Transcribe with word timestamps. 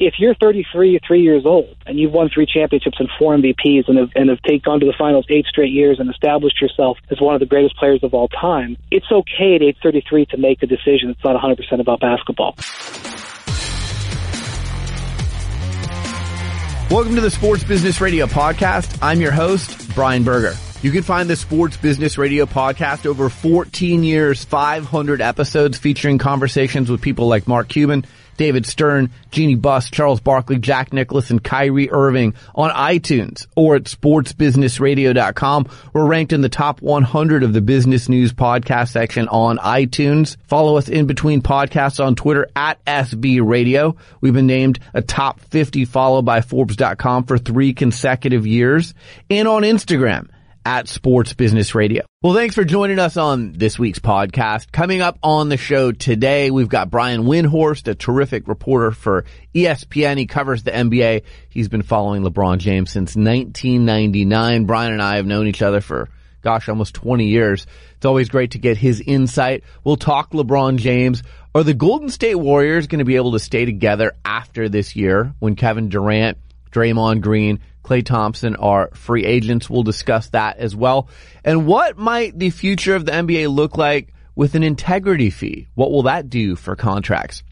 if 0.00 0.14
you're 0.18 0.34
33 0.34 0.98
three 1.06 1.22
years 1.22 1.46
old 1.46 1.76
and 1.86 2.00
you've 2.00 2.12
won 2.12 2.28
three 2.28 2.46
championships 2.46 2.98
and 2.98 3.08
four 3.16 3.36
MVPs 3.36 3.86
and 3.86 3.96
have, 3.98 4.10
and 4.16 4.28
have 4.28 4.42
taken 4.42 4.72
on 4.72 4.80
to 4.80 4.86
the 4.86 4.94
finals 4.98 5.24
eight 5.28 5.46
straight 5.46 5.70
years 5.70 6.00
and 6.00 6.10
established 6.10 6.60
yourself 6.60 6.98
as 7.10 7.20
one 7.20 7.34
of 7.34 7.40
the 7.40 7.46
greatest 7.46 7.76
players 7.76 8.02
of 8.02 8.12
all 8.12 8.26
time, 8.28 8.76
it's 8.90 9.06
okay 9.10 9.54
at 9.54 9.62
age 9.62 9.76
33 9.82 10.26
to 10.26 10.36
make 10.36 10.62
a 10.64 10.66
decision. 10.66 11.10
It's 11.10 11.22
not 11.22 11.40
100% 11.40 11.80
about 11.80 12.00
basketball. 12.00 12.56
Welcome 16.90 17.14
to 17.14 17.20
the 17.20 17.30
Sports 17.30 17.62
Business 17.62 18.00
Radio 18.00 18.26
podcast. 18.26 18.98
I'm 19.00 19.20
your 19.20 19.32
host, 19.32 19.94
Brian 19.94 20.24
Berger. 20.24 20.56
You 20.82 20.90
can 20.90 21.02
find 21.02 21.30
the 21.30 21.36
Sports 21.36 21.76
Business 21.76 22.18
Radio 22.18 22.46
podcast 22.46 23.06
over 23.06 23.30
14 23.30 24.02
years, 24.02 24.44
500 24.44 25.20
episodes 25.22 25.78
featuring 25.78 26.18
conversations 26.18 26.90
with 26.90 27.00
people 27.00 27.26
like 27.26 27.48
Mark 27.48 27.68
Cuban, 27.68 28.04
David 28.36 28.66
Stern, 28.66 29.10
Jeanie 29.30 29.54
Buss, 29.54 29.90
Charles 29.90 30.20
Barkley, 30.20 30.58
Jack 30.58 30.92
Nicklaus, 30.92 31.30
and 31.30 31.42
Kyrie 31.42 31.90
Irving 31.90 32.34
on 32.54 32.70
iTunes 32.70 33.46
or 33.56 33.76
at 33.76 33.84
sportsbusinessradio.com. 33.84 35.68
We're 35.92 36.06
ranked 36.06 36.32
in 36.32 36.40
the 36.40 36.48
top 36.48 36.82
100 36.82 37.42
of 37.42 37.52
the 37.52 37.60
business 37.60 38.08
news 38.08 38.32
podcast 38.32 38.88
section 38.88 39.28
on 39.28 39.58
iTunes. 39.58 40.36
Follow 40.46 40.76
us 40.76 40.88
in 40.88 41.06
between 41.06 41.42
podcasts 41.42 42.04
on 42.04 42.14
Twitter 42.14 42.48
at 42.54 42.84
SB 42.84 43.46
Radio. 43.46 43.96
We've 44.20 44.34
been 44.34 44.46
named 44.46 44.78
a 44.92 45.02
top 45.02 45.40
50 45.40 45.84
follow 45.84 46.22
by 46.22 46.40
Forbes.com 46.40 47.24
for 47.24 47.38
three 47.38 47.74
consecutive 47.74 48.46
years 48.46 48.94
and 49.30 49.48
on 49.48 49.62
Instagram 49.62 50.28
at 50.64 50.88
Sports 50.88 51.32
Business 51.32 51.74
Radio. 51.74 52.04
Well, 52.22 52.34
thanks 52.34 52.54
for 52.54 52.64
joining 52.64 52.98
us 52.98 53.16
on 53.16 53.52
this 53.52 53.78
week's 53.78 53.98
podcast. 53.98 54.72
Coming 54.72 55.02
up 55.02 55.18
on 55.22 55.48
the 55.48 55.56
show 55.56 55.92
today, 55.92 56.50
we've 56.50 56.68
got 56.68 56.90
Brian 56.90 57.24
Windhorst, 57.24 57.88
a 57.88 57.94
terrific 57.94 58.48
reporter 58.48 58.90
for 58.90 59.24
ESPN. 59.54 60.18
He 60.18 60.26
covers 60.26 60.62
the 60.62 60.70
NBA. 60.70 61.22
He's 61.48 61.68
been 61.68 61.82
following 61.82 62.22
LeBron 62.22 62.58
James 62.58 62.90
since 62.90 63.16
1999. 63.16 64.66
Brian 64.66 64.92
and 64.92 65.02
I 65.02 65.16
have 65.16 65.26
known 65.26 65.46
each 65.46 65.62
other 65.62 65.80
for 65.80 66.08
gosh, 66.44 66.68
almost 66.68 66.94
20 66.94 67.26
years. 67.26 67.66
It's 67.96 68.04
always 68.04 68.28
great 68.28 68.52
to 68.52 68.58
get 68.58 68.76
his 68.76 69.00
insight. 69.00 69.64
We'll 69.82 69.96
talk 69.96 70.30
LeBron 70.32 70.76
James. 70.76 71.22
Are 71.54 71.64
the 71.64 71.74
Golden 71.74 72.10
State 72.10 72.34
Warriors 72.34 72.86
going 72.86 72.98
to 72.98 73.04
be 73.04 73.16
able 73.16 73.32
to 73.32 73.38
stay 73.38 73.64
together 73.64 74.12
after 74.24 74.68
this 74.68 74.94
year 74.94 75.34
when 75.38 75.56
Kevin 75.56 75.88
Durant, 75.88 76.36
Draymond 76.74 77.20
Green, 77.20 77.60
Klay 77.84 78.04
Thompson 78.04 78.56
are 78.56 78.90
free 78.94 79.24
agents. 79.24 79.70
We'll 79.70 79.84
discuss 79.84 80.28
that 80.30 80.58
as 80.58 80.74
well. 80.74 81.08
And 81.44 81.66
what 81.66 81.96
might 81.96 82.38
the 82.38 82.50
future 82.50 82.96
of 82.96 83.06
the 83.06 83.12
NBA 83.12 83.54
look 83.54 83.78
like 83.78 84.12
with 84.34 84.54
an 84.54 84.62
integrity 84.62 85.30
fee? 85.30 85.68
What 85.74 85.92
will 85.92 86.02
that 86.04 86.28
do 86.28 86.56
for 86.56 86.74
contracts? 86.74 87.42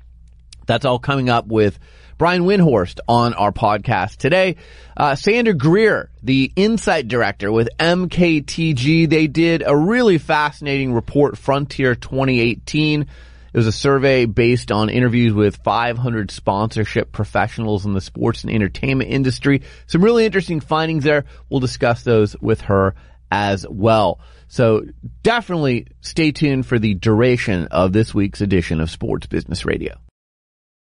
That's 0.67 0.85
all 0.85 0.99
coming 0.99 1.29
up 1.29 1.47
with 1.47 1.79
Brian 2.19 2.43
Windhorst 2.43 2.99
on 3.09 3.35
our 3.35 3.53
podcast 3.53 4.17
today. 4.17 4.57
Uh, 4.97 5.15
Sandra 5.15 5.55
Greer, 5.55 6.11
the 6.23 6.53
insight 6.57 7.09
director 7.09 7.53
with 7.53 7.69
MKTG, 7.79 9.09
they 9.09 9.27
did 9.27 9.63
a 9.65 9.77
really 9.77 10.19
fascinating 10.19 10.93
report, 10.93 11.37
Frontier 11.39 11.95
2018 11.95 13.07
it 13.53 13.57
was 13.57 13.67
a 13.67 13.73
survey 13.73 14.25
based 14.25 14.73
on 14.73 14.89
interviews 14.89 15.33
with 15.33 15.57
500 15.57 16.31
sponsorship 16.31 17.13
professionals 17.13 17.85
in 17.85 17.93
the 17.93 18.01
sports 18.01 18.45
and 18.45 18.53
entertainment 18.53 19.11
industry. 19.11 19.63
Some 19.87 20.03
really 20.03 20.25
interesting 20.25 20.61
findings 20.61 21.05
there. 21.05 21.25
We'll 21.51 21.61
discuss 21.61 22.03
those 22.03 22.35
with 22.41 22.63
her 22.63 22.95
as 23.31 23.67
well. 23.69 24.21
So 24.49 24.83
definitely 25.23 25.89
stay 26.01 26.33
tuned 26.33 26.67
for 26.67 26.79
the 26.79 26.95
duration 26.95 27.67
of 27.69 27.93
this 27.93 28.15
week's 28.15 28.41
edition 28.41 28.81
of 28.81 28.91
Sports 28.91 29.27
Business 29.27 29.65
Radio. 29.65 29.99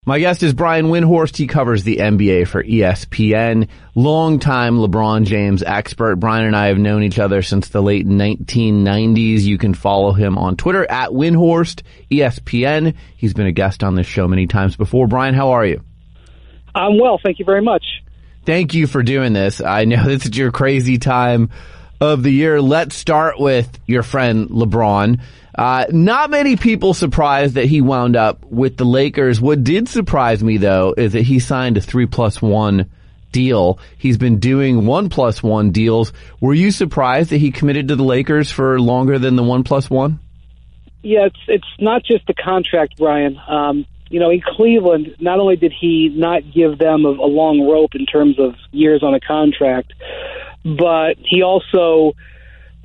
My 0.07 0.17
guest 0.17 0.41
is 0.41 0.53
Brian 0.53 0.87
Windhorst. 0.87 1.37
He 1.37 1.45
covers 1.45 1.83
the 1.83 1.97
NBA 1.97 2.47
for 2.47 2.63
ESPN. 2.63 3.67
Longtime 3.93 4.77
LeBron 4.77 5.25
James 5.25 5.61
expert. 5.61 6.15
Brian 6.15 6.47
and 6.47 6.55
I 6.55 6.69
have 6.69 6.79
known 6.79 7.03
each 7.03 7.19
other 7.19 7.43
since 7.43 7.67
the 7.67 7.83
late 7.83 8.07
1990s. 8.07 9.41
You 9.41 9.59
can 9.59 9.75
follow 9.75 10.11
him 10.11 10.39
on 10.39 10.57
Twitter 10.57 10.89
at 10.89 11.11
Windhorst 11.11 11.83
ESPN. 12.09 12.95
He's 13.15 13.35
been 13.35 13.45
a 13.45 13.51
guest 13.51 13.83
on 13.83 13.93
this 13.93 14.07
show 14.07 14.27
many 14.27 14.47
times 14.47 14.75
before. 14.75 15.05
Brian, 15.05 15.35
how 15.35 15.51
are 15.51 15.67
you? 15.67 15.83
I'm 16.73 16.97
well. 16.99 17.19
Thank 17.21 17.37
you 17.37 17.45
very 17.45 17.61
much. 17.61 17.85
Thank 18.43 18.73
you 18.73 18.87
for 18.87 19.03
doing 19.03 19.33
this. 19.33 19.61
I 19.61 19.85
know 19.85 20.03
this 20.07 20.25
is 20.25 20.35
your 20.35 20.51
crazy 20.51 20.97
time 20.97 21.51
of 21.99 22.23
the 22.23 22.31
year. 22.31 22.59
Let's 22.59 22.95
start 22.95 23.39
with 23.39 23.69
your 23.85 24.01
friend 24.01 24.49
LeBron. 24.49 25.21
Uh, 25.53 25.85
not 25.89 26.29
many 26.29 26.55
people 26.55 26.93
surprised 26.93 27.55
that 27.55 27.65
he 27.65 27.81
wound 27.81 28.15
up 28.15 28.45
with 28.45 28.77
the 28.77 28.85
Lakers. 28.85 29.41
What 29.41 29.63
did 29.63 29.89
surprise 29.89 30.43
me 30.43 30.57
though 30.57 30.93
is 30.97 31.13
that 31.13 31.23
he 31.23 31.39
signed 31.39 31.77
a 31.77 31.81
three 31.81 32.05
plus 32.05 32.41
one 32.41 32.89
deal. 33.31 33.79
He's 33.97 34.17
been 34.17 34.39
doing 34.39 34.85
one 34.85 35.09
plus 35.09 35.41
one 35.41 35.71
deals. 35.71 36.13
Were 36.39 36.53
you 36.53 36.71
surprised 36.71 37.31
that 37.31 37.37
he 37.37 37.51
committed 37.51 37.89
to 37.89 37.95
the 37.95 38.03
Lakers 38.03 38.51
for 38.51 38.79
longer 38.79 39.19
than 39.19 39.35
the 39.35 39.43
one 39.43 39.63
plus 39.63 39.89
one? 39.89 40.19
Yeah, 41.03 41.25
it's 41.25 41.39
it's 41.47 41.67
not 41.79 42.03
just 42.03 42.27
the 42.27 42.33
contract, 42.33 42.97
Brian. 42.97 43.39
Um, 43.47 43.85
you 44.09 44.19
know, 44.19 44.29
in 44.29 44.41
Cleveland, 44.41 45.15
not 45.19 45.39
only 45.39 45.55
did 45.55 45.73
he 45.79 46.09
not 46.13 46.43
give 46.53 46.77
them 46.77 47.05
a, 47.05 47.09
a 47.09 47.29
long 47.29 47.67
rope 47.67 47.95
in 47.95 48.05
terms 48.05 48.39
of 48.39 48.55
years 48.71 49.03
on 49.03 49.13
a 49.13 49.19
contract, 49.19 49.93
but 50.63 51.15
he 51.17 51.41
also 51.41 52.13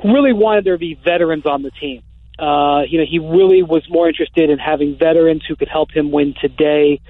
really 0.04 0.32
wanted 0.32 0.64
there 0.64 0.74
to 0.74 0.78
be 0.78 0.94
veterans 0.94 1.44
on 1.44 1.62
the 1.62 1.70
team. 1.72 2.02
Uh, 2.38 2.82
you 2.88 2.98
know, 2.98 3.06
he 3.08 3.18
really 3.18 3.62
was 3.62 3.82
more 3.88 4.08
interested 4.08 4.50
in 4.50 4.58
having 4.58 4.96
veterans 4.98 5.42
who 5.48 5.56
could 5.56 5.68
help 5.68 5.90
him 5.90 6.10
win 6.10 6.34
today 6.40 7.00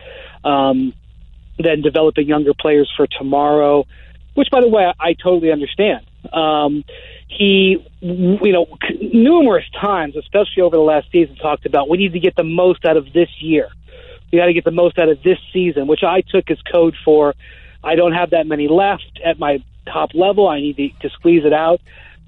um, 0.45 0.93
than 1.59 1.83
developing 1.83 2.29
younger 2.29 2.55
players 2.55 2.93
for 2.97 3.07
tomorrow. 3.07 3.85
Which, 4.35 4.49
by 4.51 4.61
the 4.61 4.69
way, 4.69 4.85
I, 4.85 5.09
I 5.09 5.13
totally 5.15 5.51
understand. 5.51 6.07
Um, 6.33 6.85
he, 7.29 7.85
you 8.01 8.53
know, 8.53 8.67
numerous 9.01 9.65
times, 9.81 10.15
especially 10.17 10.63
over 10.63 10.77
the 10.77 10.83
last 10.83 11.11
season, 11.11 11.37
talked 11.37 11.67
about 11.67 11.89
we 11.89 11.99
need 11.99 12.13
to 12.13 12.21
get 12.21 12.37
the 12.37 12.45
most 12.45 12.85
out 12.85 12.97
of 12.97 13.13
this 13.13 13.29
year. 13.41 13.69
We 14.33 14.39
got 14.39 14.47
to 14.47 14.53
get 14.53 14.65
the 14.65 14.71
most 14.71 14.99
out 14.99 15.09
of 15.09 15.23
this 15.23 15.39
season, 15.53 15.87
which 15.87 16.03
I 16.03 16.21
took 16.21 16.51
as 16.51 16.59
code 16.73 16.95
for 17.05 17.35
I 17.83 17.95
don't 17.95 18.13
have 18.13 18.31
that 18.31 18.47
many 18.47 18.69
left 18.69 19.21
at 19.25 19.39
my 19.39 19.63
top 19.87 20.11
level. 20.15 20.49
I 20.49 20.61
need 20.61 20.77
to, 20.77 20.89
to 21.09 21.11
squeeze 21.11 21.45
it 21.45 21.53
out. 21.53 21.81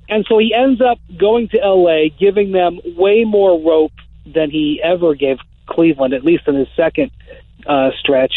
And 0.09 0.25
so 0.29 0.39
he 0.39 0.55
ends 0.55 0.81
up 0.81 0.99
going 1.19 1.49
to 1.49 1.59
LA, 1.59 2.09
giving 2.19 2.53
them 2.53 2.81
way 2.97 3.25
more 3.25 3.61
rope 3.61 3.93
than 4.27 4.51
he 4.51 4.81
ever 4.83 5.15
gave 5.15 5.39
Cleveland, 5.67 6.15
at 6.15 6.25
least 6.25 6.49
in 6.49 6.55
his 6.55 6.69
second 6.77 7.11
uh, 7.67 7.91
stretch 8.01 8.33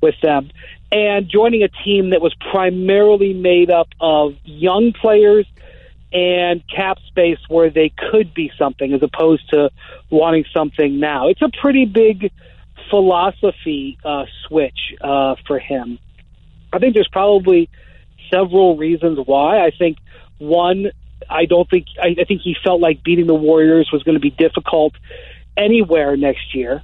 with 0.00 0.14
them, 0.22 0.50
and 0.90 1.28
joining 1.28 1.62
a 1.62 1.68
team 1.68 2.10
that 2.10 2.20
was 2.20 2.34
primarily 2.50 3.34
made 3.34 3.70
up 3.70 3.88
of 4.00 4.34
young 4.44 4.92
players 4.92 5.46
and 6.12 6.62
cap 6.74 6.98
space 7.06 7.38
where 7.48 7.70
they 7.70 7.92
could 8.10 8.34
be 8.34 8.50
something 8.58 8.92
as 8.92 9.02
opposed 9.02 9.48
to 9.50 9.70
wanting 10.08 10.44
something 10.52 10.98
now. 10.98 11.28
It's 11.28 11.42
a 11.42 11.50
pretty 11.60 11.84
big 11.84 12.32
philosophy 12.88 13.98
uh, 14.04 14.24
switch 14.46 14.94
uh, 15.00 15.36
for 15.46 15.58
him. 15.58 15.98
I 16.72 16.78
think 16.78 16.94
there's 16.94 17.08
probably 17.12 17.68
several 18.32 18.76
reasons 18.76 19.18
why. 19.24 19.64
I 19.64 19.70
think 19.70 19.98
one, 20.38 20.90
I 21.28 21.46
don't 21.46 21.68
think 21.68 21.86
I, 22.00 22.16
I 22.20 22.24
think 22.24 22.42
he 22.42 22.56
felt 22.64 22.80
like 22.80 23.02
beating 23.02 23.26
the 23.26 23.34
Warriors 23.34 23.90
was 23.92 24.02
going 24.02 24.14
to 24.14 24.20
be 24.20 24.30
difficult 24.30 24.94
anywhere 25.56 26.16
next 26.16 26.54
year. 26.54 26.82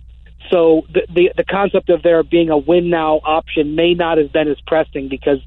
So 0.51 0.87
the, 0.93 1.03
the 1.13 1.33
the 1.37 1.45
concept 1.45 1.91
of 1.91 2.03
there 2.03 2.23
being 2.23 2.51
a 2.51 2.57
win 2.57 2.91
now 2.91 3.17
option 3.17 3.75
may 3.75 3.95
not 3.95 4.19
have 4.19 4.33
been 4.33 4.49
as 4.49 4.61
pressing 4.67 5.09
because 5.09 5.39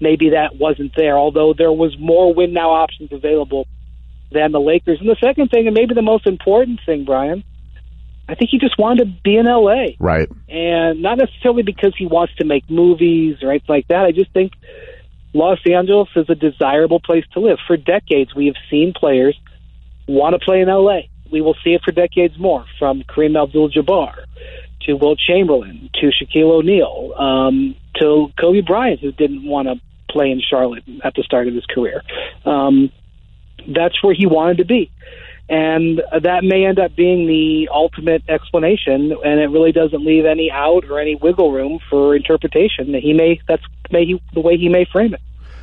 maybe 0.00 0.30
that 0.30 0.56
wasn't 0.56 0.92
there. 0.96 1.16
Although 1.16 1.54
there 1.56 1.72
was 1.72 1.96
more 1.98 2.34
win 2.34 2.52
now 2.52 2.70
options 2.70 3.12
available 3.12 3.66
than 4.32 4.52
the 4.52 4.60
Lakers. 4.60 4.98
And 5.00 5.08
the 5.08 5.16
second 5.20 5.48
thing, 5.48 5.66
and 5.66 5.74
maybe 5.74 5.94
the 5.94 6.02
most 6.02 6.26
important 6.26 6.80
thing, 6.84 7.04
Brian, 7.04 7.44
I 8.28 8.34
think 8.34 8.50
he 8.50 8.58
just 8.58 8.78
wanted 8.78 9.04
to 9.04 9.22
be 9.22 9.36
in 9.36 9.46
LA. 9.46 9.94
Right. 9.98 10.28
And 10.48 11.00
not 11.00 11.18
necessarily 11.18 11.62
because 11.62 11.94
he 11.96 12.06
wants 12.06 12.34
to 12.36 12.44
make 12.44 12.68
movies 12.68 13.36
or 13.42 13.50
anything 13.50 13.66
like 13.68 13.88
that. 13.88 14.04
I 14.04 14.12
just 14.12 14.32
think 14.32 14.52
Los 15.32 15.58
Angeles 15.66 16.08
is 16.16 16.28
a 16.28 16.34
desirable 16.34 17.00
place 17.00 17.24
to 17.34 17.40
live. 17.40 17.58
For 17.66 17.76
decades, 17.76 18.34
we 18.34 18.46
have 18.46 18.56
seen 18.70 18.92
players 18.94 19.38
want 20.06 20.34
to 20.34 20.44
play 20.44 20.60
in 20.60 20.68
LA. 20.68 21.00
We 21.30 21.40
will 21.40 21.56
see 21.62 21.74
it 21.74 21.82
for 21.84 21.92
decades 21.92 22.38
more, 22.38 22.64
from 22.78 23.02
Kareem 23.02 23.40
Abdul-Jabbar 23.40 24.14
to 24.82 24.94
Wilt 24.94 25.18
Chamberlain 25.18 25.90
to 25.94 26.10
Shaquille 26.10 26.50
O'Neal 26.50 27.12
um, 27.16 27.74
to 27.96 28.32
Kobe 28.40 28.62
Bryant, 28.62 29.00
who 29.00 29.12
didn't 29.12 29.44
want 29.44 29.68
to 29.68 29.74
play 30.10 30.30
in 30.30 30.40
Charlotte 30.40 30.84
at 31.04 31.14
the 31.14 31.22
start 31.22 31.48
of 31.48 31.54
his 31.54 31.66
career. 31.66 32.02
Um, 32.46 32.90
that's 33.66 34.02
where 34.02 34.14
he 34.14 34.26
wanted 34.26 34.58
to 34.58 34.64
be 34.64 34.90
and 35.48 36.02
that 36.22 36.44
may 36.44 36.66
end 36.66 36.78
up 36.78 36.94
being 36.94 37.26
the 37.26 37.68
ultimate 37.72 38.22
explanation 38.28 39.12
and 39.24 39.40
it 39.40 39.48
really 39.48 39.72
doesn't 39.72 40.04
leave 40.04 40.26
any 40.26 40.50
out 40.50 40.84
or 40.90 41.00
any 41.00 41.14
wiggle 41.14 41.52
room 41.52 41.78
for 41.88 42.14
interpretation 42.14 42.92
That 42.92 43.00
he 43.02 43.14
may 43.14 43.40
that's 43.48 43.62
may 43.90 44.04
he, 44.04 44.22
the 44.34 44.40
way 44.40 44.56
he 44.56 44.68
may 44.68 44.84
frame 44.84 45.14
it 45.14 45.20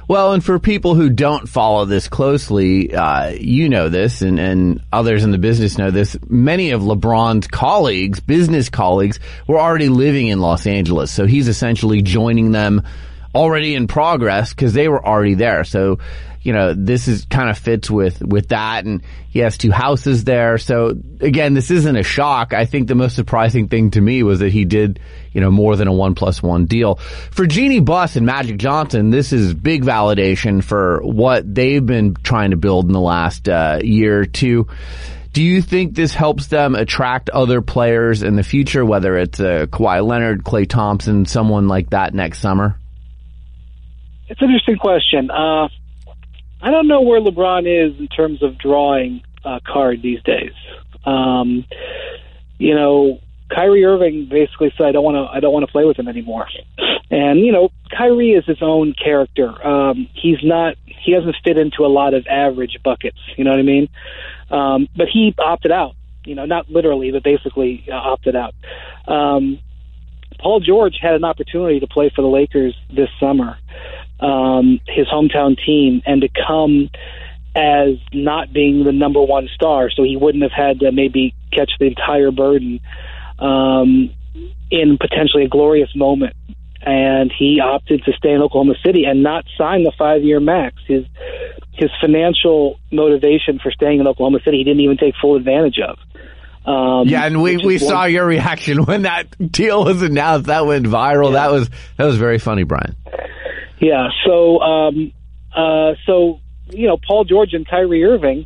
Well, 0.07 0.33
and 0.33 0.43
for 0.43 0.59
people 0.59 0.95
who 0.95 1.09
don't 1.09 1.49
follow 1.49 1.85
this 1.85 2.07
closely, 2.07 2.93
uh, 2.93 3.29
you 3.29 3.69
know 3.69 3.89
this, 3.89 4.21
and, 4.21 4.39
and 4.39 4.81
others 4.93 5.23
in 5.23 5.31
the 5.31 5.39
business 5.39 5.79
know 5.79 5.89
this. 5.89 6.15
Many 6.29 6.71
of 6.71 6.81
LeBron's 6.81 7.47
colleagues, 7.47 8.19
business 8.19 8.69
colleagues, 8.69 9.19
were 9.47 9.59
already 9.59 9.89
living 9.89 10.27
in 10.27 10.39
Los 10.41 10.67
Angeles, 10.67 11.11
so 11.11 11.25
he's 11.25 11.47
essentially 11.47 12.03
joining 12.03 12.51
them 12.51 12.83
already 13.33 13.73
in 13.75 13.87
progress 13.87 14.51
because 14.53 14.73
they 14.73 14.87
were 14.87 15.03
already 15.03 15.33
there. 15.33 15.63
So 15.63 15.97
you 16.45 16.53
know, 16.53 16.75
this 16.75 17.07
is 17.07 17.25
kind 17.25 17.49
of 17.49 17.57
fits 17.57 17.89
with, 17.89 18.21
with 18.21 18.49
that. 18.49 18.85
And 18.85 19.01
he 19.31 19.39
has 19.39 19.57
two 19.57 19.71
houses 19.71 20.25
there. 20.25 20.59
So 20.59 20.89
again, 21.19 21.55
this 21.55 21.71
isn't 21.71 21.95
a 21.95 22.03
shock. 22.03 22.53
I 22.53 22.65
think 22.65 22.87
the 22.87 22.93
most 22.93 23.15
surprising 23.15 23.67
thing 23.67 23.89
to 23.91 23.99
me 23.99 24.21
was 24.21 24.39
that 24.39 24.51
he 24.51 24.63
did, 24.63 24.99
you 25.33 25.41
know, 25.41 25.49
more 25.49 25.75
than 25.75 25.87
a 25.87 25.93
one 25.93 26.13
plus 26.13 26.43
one 26.43 26.67
deal. 26.67 26.97
For 27.31 27.47
Jeanie 27.47 27.79
Buss 27.79 28.15
and 28.15 28.27
Magic 28.27 28.57
Johnson, 28.57 29.09
this 29.09 29.33
is 29.33 29.55
big 29.55 29.83
validation 29.83 30.63
for 30.63 31.01
what 31.01 31.51
they've 31.51 31.83
been 31.83 32.13
trying 32.13 32.51
to 32.51 32.57
build 32.57 32.85
in 32.85 32.91
the 32.91 33.01
last 33.01 33.49
uh, 33.49 33.79
year 33.81 34.19
or 34.19 34.25
two. 34.25 34.67
Do 35.33 35.41
you 35.41 35.63
think 35.63 35.95
this 35.95 36.13
helps 36.13 36.45
them 36.45 36.75
attract 36.75 37.31
other 37.31 37.61
players 37.61 38.21
in 38.21 38.35
the 38.35 38.43
future, 38.43 38.85
whether 38.85 39.17
it's 39.17 39.39
uh, 39.39 39.65
Kawhi 39.65 40.05
Leonard, 40.05 40.43
Klay 40.43 40.69
Thompson, 40.69 41.25
someone 41.25 41.67
like 41.67 41.89
that 41.89 42.13
next 42.13 42.37
summer? 42.37 42.79
It's 44.27 44.39
an 44.41 44.49
interesting 44.49 44.77
question. 44.77 45.31
Uh, 45.31 45.69
I 46.65 46.71
don't 46.71 46.87
know 46.87 47.01
where 47.01 47.21
LeBron 47.21 47.67
is 47.67 47.99
in 47.99 48.07
terms 48.07 48.41
of 48.41 48.57
drawing 48.57 49.21
a 49.45 49.61
card 49.61 50.01
these 50.01 50.21
days. 50.23 50.53
Um, 51.05 51.63
you 52.57 52.73
know, 52.73 53.19
Kyrie 53.53 53.85
Irving 53.85 54.27
basically 54.27 54.73
said, 54.75 54.87
"I 54.87 54.91
don't 54.91 55.03
want 55.03 55.15
to. 55.15 55.31
I 55.31 55.39
don't 55.39 55.53
want 55.53 55.63
to 55.67 55.71
play 55.71 55.85
with 55.85 55.99
him 55.99 56.07
anymore." 56.07 56.47
And 57.11 57.41
you 57.41 57.51
know, 57.51 57.69
Kyrie 57.95 58.31
is 58.31 58.45
his 58.45 58.63
own 58.63 58.95
character. 58.95 59.65
Um, 59.65 60.09
he's 60.15 60.39
not. 60.41 60.73
He 60.87 61.13
doesn't 61.13 61.35
fit 61.43 61.55
into 61.59 61.85
a 61.85 61.87
lot 61.87 62.15
of 62.15 62.25
average 62.25 62.79
buckets. 62.83 63.19
You 63.37 63.43
know 63.43 63.51
what 63.51 63.59
I 63.59 63.63
mean? 63.63 63.87
Um, 64.49 64.87
but 64.97 65.07
he 65.07 65.35
opted 65.37 65.71
out. 65.71 65.93
You 66.25 66.33
know, 66.33 66.45
not 66.45 66.67
literally, 66.71 67.11
but 67.11 67.21
basically 67.21 67.85
uh, 67.91 67.93
opted 67.93 68.35
out. 68.35 68.55
Um, 69.07 69.59
Paul 70.39 70.61
George 70.61 70.97
had 70.99 71.13
an 71.13 71.23
opportunity 71.23 71.79
to 71.79 71.87
play 71.87 72.11
for 72.15 72.23
the 72.23 72.27
Lakers 72.27 72.75
this 72.89 73.09
summer, 73.19 73.59
um, 74.19 74.79
his 74.87 75.07
hometown 75.07 75.57
team, 75.63 76.01
and 76.05 76.21
to 76.21 76.29
come 76.47 76.89
as 77.55 77.97
not 78.13 78.51
being 78.51 78.83
the 78.83 78.91
number 78.91 79.21
one 79.21 79.47
star, 79.53 79.89
so 79.89 80.03
he 80.03 80.17
wouldn't 80.17 80.43
have 80.43 80.51
had 80.51 80.79
to 80.81 80.91
maybe 80.91 81.33
catch 81.53 81.71
the 81.79 81.85
entire 81.85 82.31
burden 82.31 82.81
um, 83.39 84.13
in 84.69 84.97
potentially 84.99 85.45
a 85.45 85.47
glorious 85.47 85.89
moment. 85.95 86.35
And 86.81 87.33
he 87.37 87.59
opted 87.63 88.03
to 88.03 88.11
stay 88.13 88.31
in 88.31 88.41
Oklahoma 88.41 88.75
City 88.85 89.05
and 89.05 89.23
not 89.23 89.45
sign 89.57 89.83
the 89.83 89.93
five 89.97 90.23
year 90.23 90.39
max. 90.39 90.75
His 90.87 91.05
his 91.73 91.89
financial 91.99 92.79
motivation 92.91 93.59
for 93.61 93.71
staying 93.71 93.99
in 93.99 94.07
Oklahoma 94.07 94.39
City, 94.45 94.57
he 94.57 94.63
didn't 94.63 94.81
even 94.81 94.97
take 94.97 95.13
full 95.19 95.35
advantage 95.35 95.79
of. 95.79 95.97
Um, 96.65 97.07
yeah, 97.07 97.25
and 97.25 97.43
we, 97.43 97.57
we 97.57 97.77
saw 97.77 98.05
your 98.05 98.25
reaction 98.25 98.83
when 98.85 99.03
that 99.03 99.51
deal 99.51 99.83
was 99.85 100.01
announced. 100.01 100.47
That 100.47 100.65
went 100.65 100.85
viral. 100.85 101.27
Yeah. 101.27 101.45
That 101.45 101.51
was 101.51 101.69
that 101.97 102.05
was 102.05 102.17
very 102.17 102.39
funny, 102.39 102.63
Brian. 102.63 102.95
Yeah. 103.79 104.09
So 104.25 104.59
um, 104.59 105.11
uh, 105.55 105.93
so 106.05 106.39
you 106.69 106.87
know, 106.87 106.97
Paul 107.07 107.25
George 107.25 107.53
and 107.53 107.67
Kyrie 107.67 108.03
Irving 108.03 108.45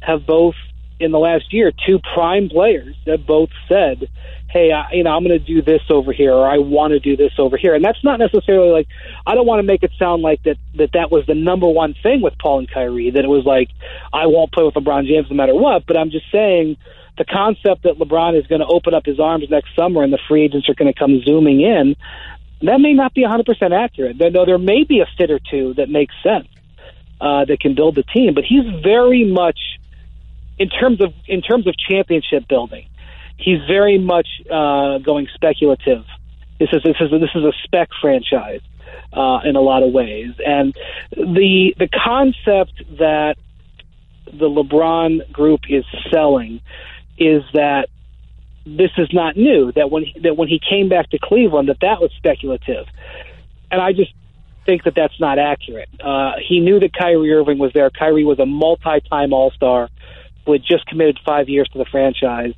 have 0.00 0.26
both 0.26 0.54
in 0.98 1.10
the 1.10 1.18
last 1.18 1.52
year 1.52 1.72
two 1.86 1.98
prime 2.14 2.48
players 2.48 2.96
that 3.06 3.26
both 3.26 3.50
said, 3.68 4.08
"Hey, 4.50 4.72
I, 4.72 4.92
you 4.92 5.04
know, 5.04 5.10
I'm 5.10 5.24
going 5.24 5.38
to 5.38 5.44
do 5.44 5.62
this 5.62 5.82
over 5.90 6.12
here, 6.12 6.32
or 6.32 6.48
I 6.48 6.58
want 6.58 6.92
to 6.92 7.00
do 7.00 7.16
this 7.16 7.32
over 7.38 7.56
here." 7.56 7.74
And 7.74 7.84
that's 7.84 8.02
not 8.02 8.18
necessarily 8.18 8.70
like 8.70 8.88
I 9.26 9.34
don't 9.34 9.46
want 9.46 9.60
to 9.60 9.66
make 9.66 9.82
it 9.82 9.92
sound 9.98 10.22
like 10.22 10.42
that 10.44 10.56
that 10.76 10.90
that 10.94 11.10
was 11.10 11.24
the 11.26 11.34
number 11.34 11.68
one 11.68 11.94
thing 12.02 12.22
with 12.22 12.34
Paul 12.38 12.60
and 12.60 12.70
Kyrie. 12.70 13.10
That 13.10 13.24
it 13.24 13.28
was 13.28 13.44
like 13.44 13.68
I 14.12 14.26
won't 14.26 14.52
play 14.52 14.64
with 14.64 14.74
LeBron 14.74 15.06
James 15.06 15.26
no 15.30 15.36
matter 15.36 15.54
what. 15.54 15.86
But 15.86 15.96
I'm 15.96 16.10
just 16.10 16.30
saying 16.30 16.76
the 17.18 17.24
concept 17.24 17.82
that 17.82 17.98
LeBron 17.98 18.38
is 18.38 18.46
going 18.46 18.60
to 18.60 18.66
open 18.66 18.94
up 18.94 19.04
his 19.04 19.20
arms 19.20 19.44
next 19.50 19.74
summer 19.76 20.02
and 20.02 20.12
the 20.12 20.18
free 20.28 20.44
agents 20.44 20.68
are 20.68 20.74
going 20.74 20.92
to 20.92 20.98
come 20.98 21.20
zooming 21.24 21.60
in, 21.60 21.94
that 22.62 22.80
may 22.80 22.92
not 22.92 23.14
be 23.14 23.24
100% 23.24 23.72
accurate. 23.72 24.18
Though 24.18 24.46
there 24.46 24.58
may 24.58 24.84
be 24.84 25.00
a 25.00 25.06
fit 25.16 25.30
or 25.30 25.40
two 25.50 25.74
that 25.74 25.88
makes 25.88 26.14
sense 26.22 26.48
uh, 27.20 27.44
that 27.44 27.60
can 27.60 27.74
build 27.74 27.94
the 27.94 28.02
team, 28.02 28.34
but 28.34 28.44
he's 28.44 28.64
very 28.82 29.24
much 29.24 29.58
in 30.58 30.68
terms 30.68 31.00
of 31.00 31.12
in 31.26 31.42
terms 31.42 31.66
of 31.66 31.74
championship 31.76 32.46
building. 32.48 32.86
He's 33.36 33.58
very 33.66 33.98
much 33.98 34.28
uh, 34.50 34.98
going 34.98 35.26
speculative. 35.34 36.04
This 36.58 36.68
is 36.72 36.82
this 36.84 36.96
is 37.00 37.10
this 37.10 37.30
is 37.34 37.44
a 37.44 37.52
spec 37.64 37.88
franchise 38.00 38.60
uh, 39.12 39.40
in 39.44 39.56
a 39.56 39.60
lot 39.60 39.82
of 39.82 39.92
ways, 39.92 40.30
and 40.44 40.74
the 41.12 41.74
the 41.78 41.88
concept 41.88 42.82
that 42.98 43.36
the 44.26 44.48
LeBron 44.48 45.30
group 45.32 45.60
is 45.68 45.84
selling 46.10 46.60
is 47.18 47.42
that 47.52 47.88
this 48.64 48.90
is 48.96 49.08
not 49.12 49.36
new. 49.36 49.72
That 49.72 49.90
when 49.90 50.04
he, 50.04 50.20
that 50.22 50.36
when 50.36 50.48
he 50.48 50.60
came 50.60 50.88
back 50.88 51.10
to 51.10 51.18
Cleveland, 51.18 51.68
that 51.68 51.78
that 51.80 52.00
was 52.00 52.10
speculative, 52.16 52.86
and 53.70 53.80
I 53.80 53.92
just 53.92 54.12
think 54.66 54.84
that 54.84 54.94
that's 54.94 55.18
not 55.18 55.38
accurate. 55.38 55.88
Uh, 56.00 56.32
he 56.46 56.60
knew 56.60 56.78
that 56.80 56.92
Kyrie 56.92 57.32
Irving 57.32 57.58
was 57.58 57.72
there. 57.74 57.90
Kyrie 57.90 58.24
was 58.24 58.38
a 58.38 58.46
multi-time 58.46 59.32
All 59.32 59.50
Star, 59.50 59.88
who 60.46 60.52
had 60.52 60.62
just 60.62 60.86
committed 60.86 61.18
five 61.26 61.48
years 61.48 61.68
to 61.72 61.78
the 61.78 61.86
franchise, 61.90 62.54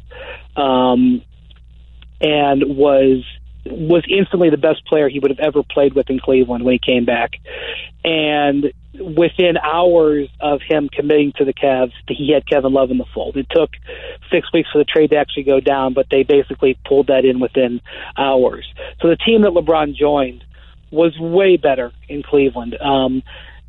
um, 0.57 1.23
and 2.21 2.77
was 2.77 3.25
was 3.67 4.05
instantly 4.09 4.51
the 4.51 4.59
best 4.59 4.85
player 4.87 5.09
he 5.09 5.19
would 5.19 5.31
have 5.31 5.41
ever 5.41 5.63
played 5.63 5.95
with 5.95 6.11
in 6.11 6.19
Cleveland 6.19 6.65
when 6.65 6.73
he 6.73 6.79
came 6.79 7.05
back. 7.05 7.33
And 8.05 8.73
within 8.95 9.57
hours 9.57 10.29
of 10.41 10.61
him 10.61 10.89
committing 10.89 11.33
to 11.37 11.45
the 11.45 11.55
Cavs, 11.55 11.93
he 12.09 12.33
had 12.33 12.47
Kevin 12.47 12.73
Love 12.73 12.91
in 12.91 12.99
the 12.99 13.07
fold. 13.15 13.37
It 13.37 13.47
took 13.51 13.71
six 14.31 14.53
weeks 14.53 14.69
for 14.71 14.79
the 14.79 14.85
trade 14.85 15.11
to 15.11 15.17
actually 15.17 15.45
go 15.45 15.61
down, 15.61 15.95
but 15.95 16.07
they 16.11 16.23
basically 16.23 16.79
pulled 16.87 17.07
that 17.07 17.25
in 17.25 17.41
within 17.41 17.81
hours. 18.17 18.67
So 19.01 19.09
the 19.09 19.17
team 19.17 19.43
that 19.43 19.53
LeBron 19.53 19.97
joined 19.97 20.45
was 20.91 21.19
way 21.19 21.57
better 21.57 21.93
in 22.09 22.23
Cleveland. 22.23 22.77
Um, 22.81 23.23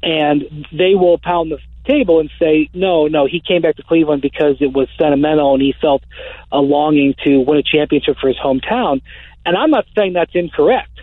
and 0.04 0.68
they 0.72 0.94
will 0.94 1.18
pound 1.18 1.52
the 1.52 1.60
table 1.88 2.20
and 2.20 2.30
say, 2.40 2.70
no, 2.74 3.08
no, 3.08 3.26
he 3.26 3.40
came 3.40 3.62
back 3.62 3.78
to 3.78 3.84
Cleveland 3.84 4.22
because 4.22 4.58
it 4.60 4.74
was 4.74 4.88
sentimental 5.00 5.54
and 5.54 5.62
he 5.62 5.74
felt 5.82 6.04
a 6.52 6.60
longing 6.60 7.16
to 7.24 7.40
win 7.40 7.58
a 7.58 7.64
championship 7.64 8.18
for 8.20 8.28
his 8.28 8.38
hometown. 8.38 9.02
And 9.46 9.56
I'm 9.56 9.72
not 9.72 9.86
saying 9.96 10.14
that's 10.14 10.34
incorrect. 10.34 11.02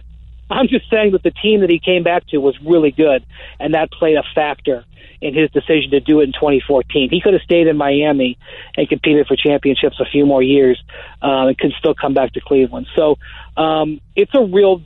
I'm 0.51 0.69
just 0.69 0.91
saying 0.91 1.13
that 1.13 1.23
the 1.23 1.31
team 1.31 1.61
that 1.61 1.71
he 1.71 1.79
came 1.79 2.03
back 2.03 2.27
to 2.29 2.39
was 2.39 2.59
really 2.61 2.91
good, 2.91 3.25
and 3.59 3.75
that 3.75 3.91
played 3.91 4.17
a 4.17 4.23
factor 4.35 4.85
in 5.23 5.35
his 5.35 5.51
decision 5.53 5.93
to 5.93 6.01
do 6.01 6.21
it 6.21 6.25
in 6.25 6.33
2014. 6.33 7.09
He 7.09 7.21
could 7.21 7.33
have 7.33 7.43
stayed 7.43 7.69
in 7.69 7.77
Miami 7.77 8.37
and 8.77 8.89
competed 8.89 9.29
for 9.29 9.37
championships 9.37 10.01
a 10.01 10.05
few 10.05 10.27
more 10.27 10.43
years 10.43 10.83
uh, 11.23 11.47
and 11.47 11.57
could 11.57 11.73
still 11.79 11.95
come 11.95 12.13
back 12.13 12.33
to 12.33 12.41
Cleveland. 12.41 12.89
So 12.97 13.19
um, 13.57 14.01
it's 14.17 14.35
a 14.35 14.43
real 14.43 14.83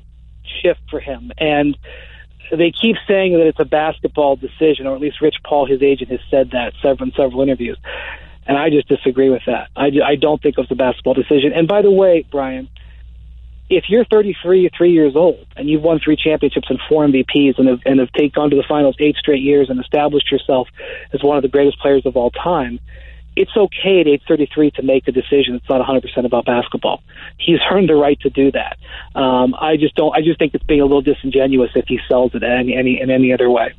shift 0.63 0.81
for 0.91 1.01
him. 1.01 1.33
And 1.39 1.77
they 2.51 2.71
keep 2.71 2.97
saying 3.09 3.33
that 3.33 3.47
it's 3.47 3.59
a 3.59 3.65
basketball 3.65 4.37
decision, 4.37 4.87
or 4.87 4.95
at 4.95 5.01
least 5.01 5.23
Rich 5.23 5.37
Paul, 5.43 5.67
his 5.67 5.83
agent, 5.83 6.11
has 6.11 6.21
said 6.31 6.51
that 6.51 6.75
several, 6.83 7.09
in 7.09 7.15
several 7.15 7.41
interviews. 7.41 7.79
And 8.47 8.57
I 8.57 8.71
just 8.71 8.89
disagree 8.89 9.31
with 9.31 9.43
that. 9.47 9.71
I, 9.75 9.91
I 10.05 10.17
don't 10.17 10.41
think 10.41 10.57
it 10.57 10.61
was 10.61 10.71
a 10.71 10.77
basketball 10.77 11.15
decision. 11.15 11.53
And 11.53 11.67
by 11.67 11.83
the 11.83 11.91
way, 11.91 12.27
Brian, 12.31 12.69
if 13.69 13.85
you're 13.89 14.05
33 14.05 14.67
or 14.67 14.71
three 14.77 14.93
years 14.93 15.17
old 15.17 15.47
and 15.57 15.69
you've 15.69 15.83
won 15.83 15.99
three 15.99 16.17
championships 16.17 16.69
and 16.71 16.79
four 16.89 17.07
MVPs 17.07 17.59
and 17.59 17.69
have, 17.69 17.81
and 17.85 17.99
have 17.99 18.13
taken 18.13 18.51
to 18.51 18.57
the 18.57 18.65
finals 18.69 18.97
eight 19.01 19.17
straight 19.17 19.43
years 19.43 19.69
and 19.71 19.81
established 19.81 20.31
yourself 20.31 20.69
as 21.13 21.23
one 21.23 21.37
of 21.37 21.43
the 21.43 21.49
greatest 21.49 21.79
players 21.81 22.07
of 22.07 22.17
all 22.17 22.31
time, 22.31 22.79
it's 23.35 23.51
okay 23.57 24.01
at 24.01 24.07
age 24.07 24.23
33 24.27 24.71
to 24.73 24.83
make 24.83 25.07
a 25.09 25.13
decision 25.13 25.57
It's 25.57 25.69
not 25.69 25.87
100% 25.87 26.25
about 26.25 26.47
basketball. 26.47 27.03
He's 27.39 27.59
earned 27.71 27.89
the 27.89 27.95
right 27.95 28.19
to 28.21 28.31
do 28.31 28.51
that. 28.53 28.79
Um, 29.15 29.55
I 29.55 29.77
just 29.77 29.95
don't. 29.95 30.15
I 30.17 30.23
just 30.23 30.39
think 30.39 30.55
it's 30.55 30.65
being 30.65 30.81
a 30.81 30.85
little 30.85 31.03
disingenuous 31.03 31.71
if 31.75 31.85
he 31.87 31.99
sells 32.09 32.35
it 32.35 32.43
any, 32.43 32.75
any 32.75 33.01
in 33.01 33.11
any 33.11 33.33
other 33.35 33.51
way. 33.51 33.75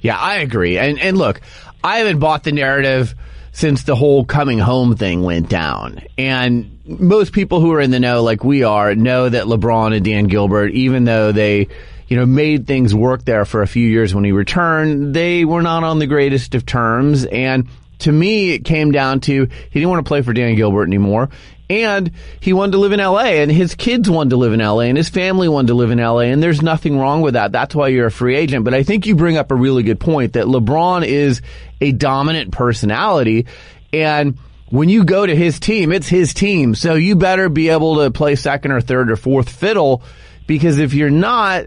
Yeah, 0.00 0.18
I 0.18 0.36
agree. 0.38 0.76
And 0.78 0.98
and 0.98 1.16
look, 1.16 1.40
I 1.84 1.98
haven't 1.98 2.18
bought 2.18 2.42
the 2.42 2.52
narrative 2.52 3.14
since 3.52 3.84
the 3.84 3.94
whole 3.94 4.24
coming 4.24 4.58
home 4.58 4.96
thing 4.96 5.22
went 5.22 5.48
down. 5.48 6.00
And 6.18 6.75
most 6.86 7.32
people 7.32 7.60
who 7.60 7.72
are 7.72 7.80
in 7.80 7.90
the 7.90 8.00
know, 8.00 8.22
like 8.22 8.44
we 8.44 8.62
are, 8.62 8.94
know 8.94 9.28
that 9.28 9.44
LeBron 9.44 9.94
and 9.94 10.04
Dan 10.04 10.24
Gilbert, 10.24 10.72
even 10.72 11.04
though 11.04 11.32
they, 11.32 11.68
you 12.08 12.16
know, 12.16 12.26
made 12.26 12.66
things 12.66 12.94
work 12.94 13.24
there 13.24 13.44
for 13.44 13.62
a 13.62 13.66
few 13.66 13.86
years 13.86 14.14
when 14.14 14.24
he 14.24 14.32
returned, 14.32 15.14
they 15.14 15.44
were 15.44 15.62
not 15.62 15.84
on 15.84 15.98
the 15.98 16.06
greatest 16.06 16.54
of 16.54 16.64
terms. 16.64 17.24
And 17.24 17.68
to 18.00 18.12
me, 18.12 18.52
it 18.52 18.64
came 18.64 18.92
down 18.92 19.20
to 19.20 19.46
he 19.46 19.80
didn't 19.80 19.88
want 19.88 20.04
to 20.04 20.08
play 20.08 20.22
for 20.22 20.32
Dan 20.32 20.54
Gilbert 20.54 20.84
anymore. 20.84 21.28
And 21.68 22.12
he 22.38 22.52
wanted 22.52 22.72
to 22.72 22.78
live 22.78 22.92
in 22.92 23.00
LA 23.00 23.40
and 23.40 23.50
his 23.50 23.74
kids 23.74 24.08
wanted 24.08 24.30
to 24.30 24.36
live 24.36 24.52
in 24.52 24.60
LA 24.60 24.82
and 24.82 24.96
his 24.96 25.08
family 25.08 25.48
wanted 25.48 25.68
to 25.68 25.74
live 25.74 25.90
in 25.90 25.98
LA 25.98 26.20
and 26.20 26.40
there's 26.40 26.62
nothing 26.62 26.96
wrong 26.96 27.22
with 27.22 27.34
that. 27.34 27.50
That's 27.50 27.74
why 27.74 27.88
you're 27.88 28.06
a 28.06 28.10
free 28.10 28.36
agent. 28.36 28.64
But 28.64 28.74
I 28.74 28.84
think 28.84 29.06
you 29.06 29.16
bring 29.16 29.36
up 29.36 29.50
a 29.50 29.56
really 29.56 29.82
good 29.82 29.98
point 29.98 30.34
that 30.34 30.46
LeBron 30.46 31.04
is 31.04 31.42
a 31.80 31.90
dominant 31.90 32.52
personality 32.52 33.46
and 33.92 34.38
when 34.70 34.88
you 34.88 35.04
go 35.04 35.24
to 35.24 35.34
his 35.34 35.60
team, 35.60 35.92
it's 35.92 36.08
his 36.08 36.34
team. 36.34 36.74
So 36.74 36.94
you 36.94 37.16
better 37.16 37.48
be 37.48 37.68
able 37.68 37.96
to 38.04 38.10
play 38.10 38.34
second 38.36 38.72
or 38.72 38.80
third 38.80 39.10
or 39.10 39.16
fourth 39.16 39.48
fiddle 39.48 40.02
because 40.46 40.78
if 40.78 40.94
you're 40.94 41.10
not, 41.10 41.66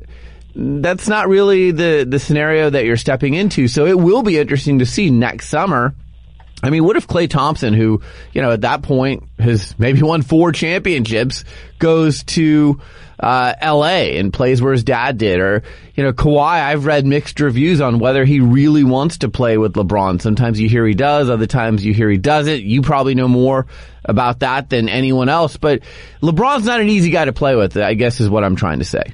that's 0.55 1.07
not 1.07 1.27
really 1.27 1.71
the, 1.71 2.05
the 2.07 2.19
scenario 2.19 2.69
that 2.69 2.85
you're 2.85 2.97
stepping 2.97 3.33
into. 3.33 3.67
So 3.67 3.85
it 3.85 3.97
will 3.97 4.23
be 4.23 4.37
interesting 4.37 4.79
to 4.79 4.85
see 4.85 5.09
next 5.09 5.49
summer. 5.49 5.95
I 6.61 6.69
mean, 6.69 6.83
what 6.83 6.97
if 6.97 7.07
Klay 7.07 7.29
Thompson, 7.29 7.73
who, 7.73 8.01
you 8.33 8.41
know, 8.41 8.51
at 8.51 8.61
that 8.61 8.81
point 8.81 9.23
has 9.39 9.77
maybe 9.79 10.01
won 10.01 10.21
four 10.21 10.51
championships, 10.51 11.45
goes 11.77 12.23
to, 12.23 12.81
uh, 13.19 13.53
LA 13.61 14.15
and 14.17 14.31
plays 14.31 14.61
where 14.61 14.71
his 14.71 14.83
dad 14.83 15.17
did. 15.17 15.39
Or, 15.39 15.63
you 15.95 16.03
know, 16.03 16.13
Kawhi, 16.13 16.61
I've 16.61 16.85
read 16.85 17.05
mixed 17.05 17.39
reviews 17.39 17.81
on 17.81 17.99
whether 17.99 18.25
he 18.25 18.39
really 18.39 18.83
wants 18.83 19.19
to 19.19 19.29
play 19.29 19.57
with 19.57 19.73
LeBron. 19.73 20.21
Sometimes 20.21 20.59
you 20.59 20.69
hear 20.69 20.85
he 20.85 20.93
does, 20.93 21.29
other 21.29 21.47
times 21.47 21.83
you 21.83 21.93
hear 21.93 22.09
he 22.09 22.17
doesn't. 22.17 22.63
You 22.63 22.81
probably 22.81 23.15
know 23.15 23.27
more 23.27 23.67
about 24.05 24.39
that 24.39 24.69
than 24.69 24.89
anyone 24.89 25.29
else, 25.29 25.57
but 25.57 25.81
LeBron's 26.21 26.65
not 26.65 26.79
an 26.79 26.89
easy 26.89 27.09
guy 27.09 27.25
to 27.25 27.33
play 27.33 27.55
with, 27.55 27.75
I 27.77 27.93
guess 27.93 28.19
is 28.19 28.29
what 28.29 28.43
I'm 28.43 28.55
trying 28.55 28.79
to 28.79 28.85
say. 28.85 29.13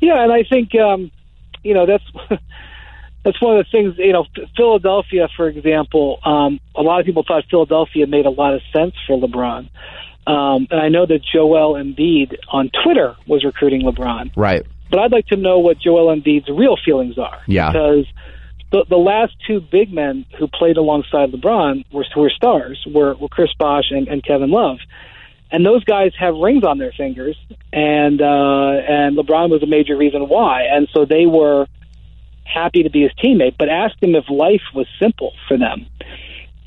Yeah, 0.00 0.22
and 0.22 0.32
I 0.32 0.44
think 0.48 0.70
um, 0.76 1.10
you 1.62 1.74
know 1.74 1.86
that's 1.86 2.04
that's 3.24 3.42
one 3.42 3.58
of 3.58 3.66
the 3.66 3.70
things. 3.70 3.94
You 3.98 4.12
know, 4.12 4.26
Philadelphia, 4.56 5.28
for 5.36 5.48
example, 5.48 6.18
um, 6.24 6.60
a 6.76 6.82
lot 6.82 7.00
of 7.00 7.06
people 7.06 7.24
thought 7.26 7.44
Philadelphia 7.50 8.06
made 8.06 8.26
a 8.26 8.30
lot 8.30 8.54
of 8.54 8.60
sense 8.72 8.94
for 9.06 9.18
LeBron, 9.18 9.68
um, 10.28 10.66
and 10.70 10.80
I 10.80 10.88
know 10.88 11.06
that 11.06 11.20
Joel 11.32 11.74
Embiid 11.74 12.36
on 12.50 12.70
Twitter 12.84 13.16
was 13.26 13.44
recruiting 13.44 13.82
LeBron. 13.82 14.32
Right. 14.36 14.64
But 14.90 15.00
I'd 15.00 15.12
like 15.12 15.26
to 15.28 15.36
know 15.36 15.58
what 15.58 15.78
Joel 15.78 16.14
Embiid's 16.14 16.48
real 16.48 16.76
feelings 16.82 17.18
are. 17.18 17.40
Yeah. 17.46 17.72
Because 17.72 18.06
the 18.70 18.84
the 18.88 18.96
last 18.96 19.34
two 19.46 19.60
big 19.60 19.92
men 19.92 20.26
who 20.38 20.48
played 20.48 20.76
alongside 20.76 21.32
LeBron 21.32 21.84
were 21.92 22.04
were 22.16 22.30
stars, 22.30 22.84
were, 22.86 23.14
were 23.16 23.28
Chris 23.28 23.50
Bosh 23.58 23.90
and, 23.90 24.08
and 24.08 24.24
Kevin 24.24 24.50
Love 24.50 24.78
and 25.50 25.64
those 25.64 25.84
guys 25.84 26.12
have 26.18 26.34
rings 26.34 26.64
on 26.64 26.78
their 26.78 26.92
fingers, 26.92 27.36
and 27.72 28.20
uh, 28.20 28.24
and 28.24 29.16
LeBron 29.16 29.50
was 29.50 29.62
a 29.62 29.66
major 29.66 29.96
reason 29.96 30.28
why, 30.28 30.64
and 30.70 30.88
so 30.92 31.04
they 31.04 31.26
were 31.26 31.66
happy 32.44 32.82
to 32.82 32.90
be 32.90 33.02
his 33.02 33.12
teammate. 33.22 33.56
But 33.58 33.68
ask 33.68 33.98
them 34.00 34.14
if 34.14 34.24
life 34.28 34.62
was 34.74 34.86
simple 35.00 35.32
for 35.46 35.56
them, 35.56 35.86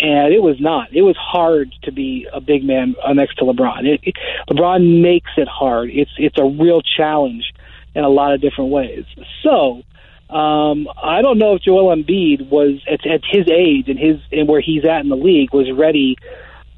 and 0.02 0.34
it 0.34 0.42
was 0.42 0.60
not. 0.60 0.92
It 0.92 1.04
was 1.04 1.16
hard 1.16 1.74
to 1.84 1.92
be 1.92 2.28
a 2.34 2.42
big 2.42 2.64
man 2.64 2.96
next 3.14 3.36
to 3.36 3.46
LeBron. 3.46 3.86
It, 3.86 4.00
it, 4.04 4.16
LeBron 4.50 5.02
makes 5.02 5.32
it 5.38 5.48
hard. 5.48 5.92
It's 5.92 6.12
it's 6.18 6.38
a 6.40 6.46
real 6.46 6.82
challenge 6.82 7.54
in 7.94 8.04
a 8.04 8.10
lot 8.10 8.34
of 8.34 8.42
different 8.42 8.72
ways. 8.72 9.06
So. 9.44 9.84
Um, 10.30 10.88
I 11.04 11.22
don't 11.22 11.38
know 11.38 11.56
if 11.56 11.62
Joel 11.62 11.94
Embiid 11.94 12.50
was 12.50 12.82
at, 12.90 13.06
at 13.06 13.20
his 13.30 13.50
age 13.52 13.90
and 13.90 14.00
his 14.00 14.16
and 14.32 14.48
where 14.48 14.62
he's 14.62 14.86
at 14.86 15.02
in 15.02 15.10
the 15.10 15.18
league 15.18 15.54
was 15.54 15.70
ready 15.74 16.16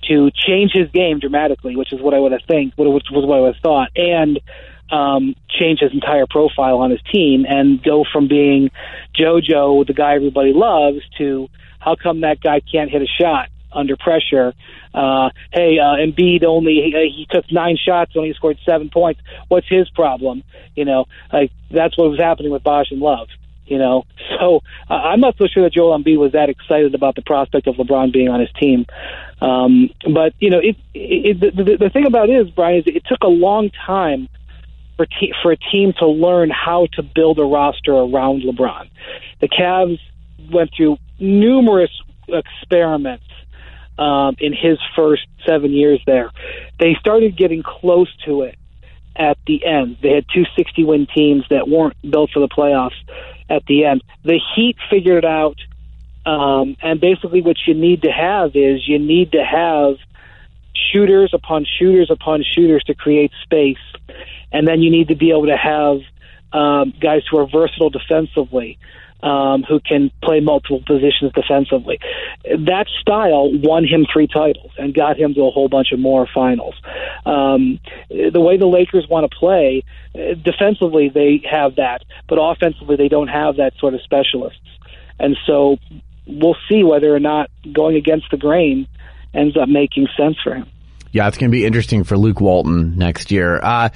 to 0.08 0.32
change 0.32 0.72
his 0.74 0.90
game 0.90 1.20
dramatically, 1.20 1.76
which 1.76 1.94
is 1.94 2.02
what 2.02 2.16
I 2.16 2.20
would 2.20 2.32
have 2.32 2.42
think, 2.48 2.74
which 2.78 3.06
was 3.12 3.24
what 3.28 3.38
I 3.38 3.42
would 3.42 3.54
have 3.54 3.62
thought, 3.62 3.90
and 3.96 4.40
um, 4.92 5.36
change 5.50 5.82
his 5.82 5.92
entire 5.92 6.26
profile 6.28 6.80
on 6.80 6.92
his 6.92 7.02
team 7.14 7.46
and 7.48 7.82
go 7.84 8.06
from 8.12 8.28
being 8.28 8.72
JoJo, 9.16 9.86
the 9.86 9.94
guy 9.94 10.16
everybody 10.16 10.54
loves, 10.54 11.02
to 11.18 11.48
how 11.84 11.96
come 12.02 12.22
that 12.22 12.40
guy 12.42 12.62
can't 12.62 12.90
hit 12.90 13.02
a 13.02 13.08
shot 13.22 13.50
under 13.72 13.98
pressure? 13.98 14.54
Uh, 14.94 15.30
hey, 15.52 15.80
uh, 15.80 15.98
Embiid 15.98 16.44
only 16.44 16.74
he, 16.74 16.92
he 17.16 17.28
took 17.30 17.52
nine 17.52 17.78
shots, 17.84 18.14
only 18.16 18.34
scored 18.34 18.58
seven 18.66 18.90
points. 18.90 19.22
What's 19.48 19.68
his 19.68 19.90
problem? 19.90 20.44
You 20.76 20.86
know, 20.86 21.06
like 21.32 21.52
that's 21.72 21.98
what 21.98 22.10
was 22.10 22.20
happening 22.20 22.52
with 22.52 22.64
Bosh 22.64 22.92
and 22.92 23.00
Love. 23.00 23.28
You 23.66 23.78
know, 23.78 24.04
so 24.40 24.60
uh, 24.90 24.94
I'm 24.94 25.22
not 25.22 25.36
so 25.38 25.48
sure 25.48 25.64
that 25.64 25.74
Joel 25.74 25.98
Embiid 25.98 26.18
was 26.18 26.34
that 26.34 26.50
excited 26.50 26.94
about 26.96 27.16
the 27.16 27.22
prospect 27.22 27.66
of 27.68 27.76
LeBron 27.76 28.12
being 28.12 28.28
on 28.28 28.42
his 28.42 28.50
team. 28.60 28.86
Um, 29.42 29.90
but 30.14 30.34
you 30.40 30.50
know, 30.50 30.60
it, 30.60 30.76
it, 30.94 31.40
the, 31.40 31.78
the 31.80 31.90
thing 31.90 32.06
about 32.06 32.30
it 32.30 32.34
is, 32.34 32.50
Brian, 32.50 32.80
is 32.80 32.84
it 32.88 33.04
took 33.08 33.24
a 33.24 33.28
long 33.28 33.70
time 33.86 34.28
for 34.98 35.06
te- 35.06 35.34
for 35.42 35.52
a 35.52 35.58
team 35.58 35.94
to 36.00 36.08
learn 36.08 36.50
how 36.50 36.88
to 36.94 37.04
build 37.04 37.40
a 37.40 37.44
roster 37.44 37.94
around 37.94 38.44
LeBron. 38.44 38.90
The 39.42 39.48
Cavs 39.48 40.00
went 40.52 40.72
through 40.76 40.98
numerous 41.20 41.92
experiments 42.28 43.26
um, 43.98 44.36
in 44.40 44.54
his 44.54 44.80
first 44.96 45.28
seven 45.46 45.72
years 45.72 46.02
there. 46.06 46.32
They 46.80 46.96
started 47.00 47.38
getting 47.38 47.64
close 47.64 48.10
to 48.26 48.42
it 48.44 48.58
at 49.16 49.38
the 49.46 49.66
end. 49.66 49.98
They 50.02 50.12
had 50.12 50.26
two 50.34 50.46
60 50.56 50.84
win 50.84 51.08
teams 51.14 51.44
that 51.50 51.68
weren't 51.68 51.96
built 52.10 52.32
for 52.32 52.40
the 52.40 52.48
playoffs 52.48 52.98
at 53.50 53.64
the 53.68 53.86
end. 53.86 54.04
The 54.24 54.40
Heat 54.56 54.78
figured 54.90 55.24
it 55.24 55.26
out, 55.26 55.58
um, 56.26 56.76
and 56.82 57.00
basically 57.00 57.42
what 57.42 57.58
you 57.68 57.74
need 57.74 58.04
to 58.04 58.12
have 58.12 58.56
is 58.56 58.88
you 58.88 58.98
need 59.00 59.34
to 59.34 59.44
have 59.44 59.98
shooters 60.92 61.32
upon 61.34 61.66
shooters 61.78 62.10
upon 62.10 62.44
shooters 62.44 62.84
to 62.86 62.96
create 62.96 63.32
space, 63.44 63.78
and 64.52 64.68
then 64.68 64.82
you 64.82 64.90
need 64.90 65.10
to 65.10 65.16
be 65.16 65.30
able 65.30 65.48
to 65.48 65.58
have 65.58 66.00
um, 66.52 66.94
guys 67.00 67.22
who 67.30 67.38
are 67.38 67.48
versatile 67.48 67.90
defensively 67.90 68.80
um, 69.24 69.64
who 69.64 69.80
can 69.80 70.12
play 70.22 70.42
multiple 70.42 70.84
positions 70.86 71.32
defensively. 71.34 71.98
That 72.44 72.88
style 73.00 73.50
won 73.54 73.86
him 73.86 74.06
three 74.12 74.28
titles 74.28 74.72
and 74.78 74.94
got 74.94 75.18
him 75.18 75.34
to 75.36 75.42
a 75.42 75.50
whole 75.50 75.70
bunch 75.70 75.94
of 75.94 76.00
more 76.00 76.28
finals. 76.32 76.76
Um, 77.26 77.80
the 78.10 78.42
way 78.42 78.58
the 78.58 78.68
Lakers 78.68 79.08
want 79.10 79.32
to 79.32 79.36
play, 79.36 79.84
uh, 80.14 80.36
defensively 80.36 81.10
they 81.10 81.42
have 81.50 81.78
that, 81.78 82.04
but 82.28 82.38
offensively 82.40 82.98
they 82.98 83.08
don't 83.08 83.30
have 83.30 83.56
that 83.56 83.74
sort 83.80 83.94
of 83.94 84.02
specialists. 84.02 84.60
And 85.20 85.38
so 85.48 85.78
we'll 86.28 86.58
see 86.70 86.84
whether 86.84 87.16
or 87.16 87.20
not 87.20 87.50
going 87.72 87.96
against 87.96 88.26
the 88.30 88.38
grain 88.38 88.88
ends 89.34 89.56
up 89.56 89.70
making 89.70 90.08
sense 90.18 90.36
for 90.44 90.54
him. 90.54 90.68
Yeah, 91.14 91.28
it's 91.28 91.38
going 91.38 91.50
to 91.50 91.56
be 91.56 91.66
interesting 91.66 92.04
for 92.04 92.18
Luke 92.18 92.42
Walton 92.42 92.98
next 92.98 93.32
year. 93.32 93.60
Uh, 93.62 93.90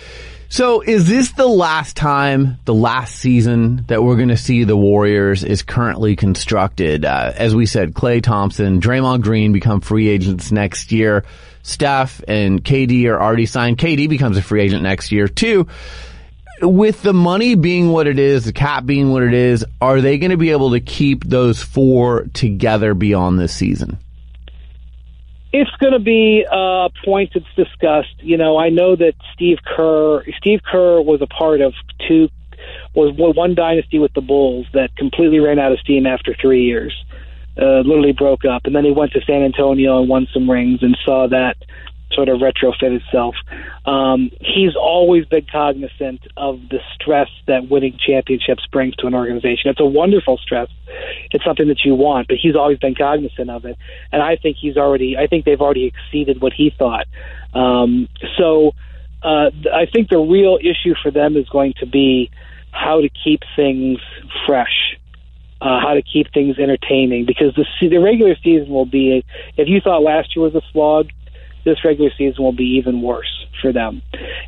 so 0.50 0.82
is 0.82 1.08
this 1.08 1.32
the 1.34 1.48
last 1.48 1.96
time, 1.96 2.58
the 2.66 2.74
last 2.74 3.16
season 3.16 3.84
that 3.88 4.04
we're 4.04 4.16
going 4.16 4.30
to 4.30 4.38
see 4.38 4.64
the 4.64 4.78
Warriors 4.78 5.44
is 5.44 5.62
currently 5.62 6.16
constructed? 6.16 7.06
Uh, 7.06 7.34
as 7.36 7.54
we 7.56 7.66
said, 7.66 7.94
Klay 7.94 8.22
Thompson, 8.22 8.80
Draymond 8.80 9.22
Green 9.22 9.52
become 9.52 9.82
free 9.82 10.08
agents 10.08 10.52
next 10.52 10.92
year. 10.92 11.26
Steph 11.64 12.22
and 12.28 12.64
KD 12.64 13.06
are 13.08 13.22
already 13.22 13.46
signed. 13.46 13.78
KD 13.78 14.08
becomes 14.08 14.38
a 14.38 14.42
free 14.42 14.62
agent 14.62 14.84
next 14.84 15.12
year 15.12 15.28
too. 15.28 15.68
With 16.62 17.02
the 17.02 17.14
money 17.14 17.56
being 17.56 17.90
what 17.90 18.08
it 18.08 18.18
is, 18.18 18.46
the 18.46 18.54
cap 18.54 18.86
being 18.86 19.12
what 19.12 19.24
it 19.24 19.34
is, 19.34 19.66
are 19.82 20.02
they 20.02 20.18
going 20.18 20.32
to 20.32 20.38
be 20.38 20.52
able 20.52 20.72
to 20.72 20.80
keep 20.80 21.26
those 21.26 21.62
four 21.62 22.24
together 22.34 22.94
beyond 22.94 23.38
this 23.38 23.54
season? 23.54 24.00
It's 25.54 25.72
going 25.80 25.94
to 25.94 26.00
be 26.00 26.46
a 26.50 26.90
point 27.06 27.32
that's 27.34 27.46
discussed. 27.56 28.16
You 28.20 28.38
know, 28.38 28.58
I 28.58 28.70
know 28.70 28.96
that 28.96 29.14
Steve 29.34 29.60
Kerr, 29.66 30.24
Steve 30.38 30.60
Kerr 30.70 31.02
was 31.02 31.22
a 31.22 31.28
part 31.28 31.62
of 31.62 31.74
two, 32.08 32.30
was 32.94 33.14
one 33.16 33.56
dynasty 33.56 34.00
with 34.00 34.14
the 34.14 34.22
Bulls 34.22 34.68
that 34.74 34.96
completely 34.98 35.40
ran 35.40 35.60
out 35.60 35.72
of 35.72 35.80
steam 35.80 36.06
after 36.06 36.36
three 36.40 36.64
years. 36.64 36.94
Uh, 37.60 37.80
literally 37.80 38.12
broke 38.12 38.46
up, 38.46 38.66
and 38.66 38.76
then 38.76 38.86
he 38.86 38.92
went 38.92 39.12
to 39.14 39.22
San 39.26 39.42
Antonio 39.42 40.00
and 40.00 40.08
won 40.08 40.28
some 40.32 40.50
rings 40.50 40.84
and 40.84 40.96
saw 41.04 41.28
that 41.28 41.56
sort 42.14 42.30
of 42.30 42.40
retrofit 42.40 43.02
itself. 43.02 43.36
Um, 43.86 44.32
he's 44.40 44.76
always 44.76 45.26
been 45.26 45.46
cognizant 45.52 46.22
of 46.36 46.60
the 46.70 46.80
stress 46.96 47.30
that 47.48 47.70
winning 47.70 47.98
championships 48.00 48.66
brings 48.72 48.96
to 48.98 49.08
an 49.08 49.14
organization. 49.14 49.70
It's 49.70 49.80
a 49.80 49.86
wonderful 49.86 50.38
stress. 50.38 50.70
It's 51.32 51.44
something 51.44 51.68
that 51.68 51.80
you 51.84 51.96
want, 51.96 52.28
but 52.28 52.38
he's 52.42 52.56
always 52.56 52.80
been 52.80 52.96
cognizant 52.96 53.50
of 53.50 53.66
it. 53.66 53.78
And 54.12 54.22
I 54.22 54.38
think 54.38 54.58
he's 54.60 54.78
already, 54.78 55.18
I 55.18 55.28
think 55.28 55.46
they've 55.46 55.62
already 55.62 55.86
exceeded 55.86 56.42
what 56.42 56.54
he 56.54 56.74
thought. 56.78 57.06
Um, 57.54 58.08
so 58.38 58.72
uh, 59.22 59.52
I 59.74 59.86
think 59.92 60.10
the 60.10 60.20
real 60.20 60.58
issue 60.62 60.96
for 61.02 61.12
them 61.12 61.36
is 61.36 61.48
going 61.50 61.74
to 61.80 61.86
be 61.86 62.32
how 62.72 63.02
to 63.02 63.10
keep 63.10 63.42
things 63.56 64.00
fresh. 64.46 64.98
Uh, 65.60 65.80
how 65.82 65.96
to 65.96 66.04
keep 66.04 66.32
things 66.36 66.60
entertaining 66.60 67.26
because 67.26 67.52
the 67.56 67.66
the 67.90 67.98
regular 67.98 68.36
season 68.44 68.70
will 68.70 68.86
be 68.86 69.26
if 69.58 69.68
you 69.68 69.82
thought 69.82 70.04
last 70.04 70.36
year 70.36 70.44
was 70.44 70.54
a 70.54 70.62
slog, 70.72 71.10
this 71.68 71.84
regular 71.84 72.12
season 72.18 72.42
will 72.42 72.54
be 72.54 72.78
even 72.80 73.02
worse 73.02 73.46
for 73.62 73.74
them. 73.74 74.02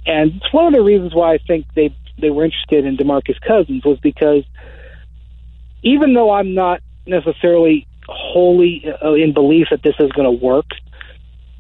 And 0.06 0.36
it's 0.36 0.54
one 0.54 0.66
of 0.66 0.74
the 0.74 0.82
reasons 0.82 1.14
why 1.14 1.34
I 1.34 1.38
think 1.38 1.66
they 1.76 1.94
they 2.18 2.30
were 2.30 2.46
interested 2.46 2.86
in 2.86 2.98
DeMarcus 2.98 3.40
Cousins 3.46 3.84
was 3.86 4.00
because 4.00 4.44
even 5.84 6.14
though 6.14 6.32
I'm 6.32 6.54
not 6.54 6.82
necessarily 7.06 7.88
wholly 8.08 8.86
uh, 9.04 9.14
in 9.14 9.34
belief 9.34 9.68
that 9.72 9.84
this 9.84 9.96
is 10.00 10.12
going 10.12 10.26
to 10.26 10.46
work, 10.46 10.66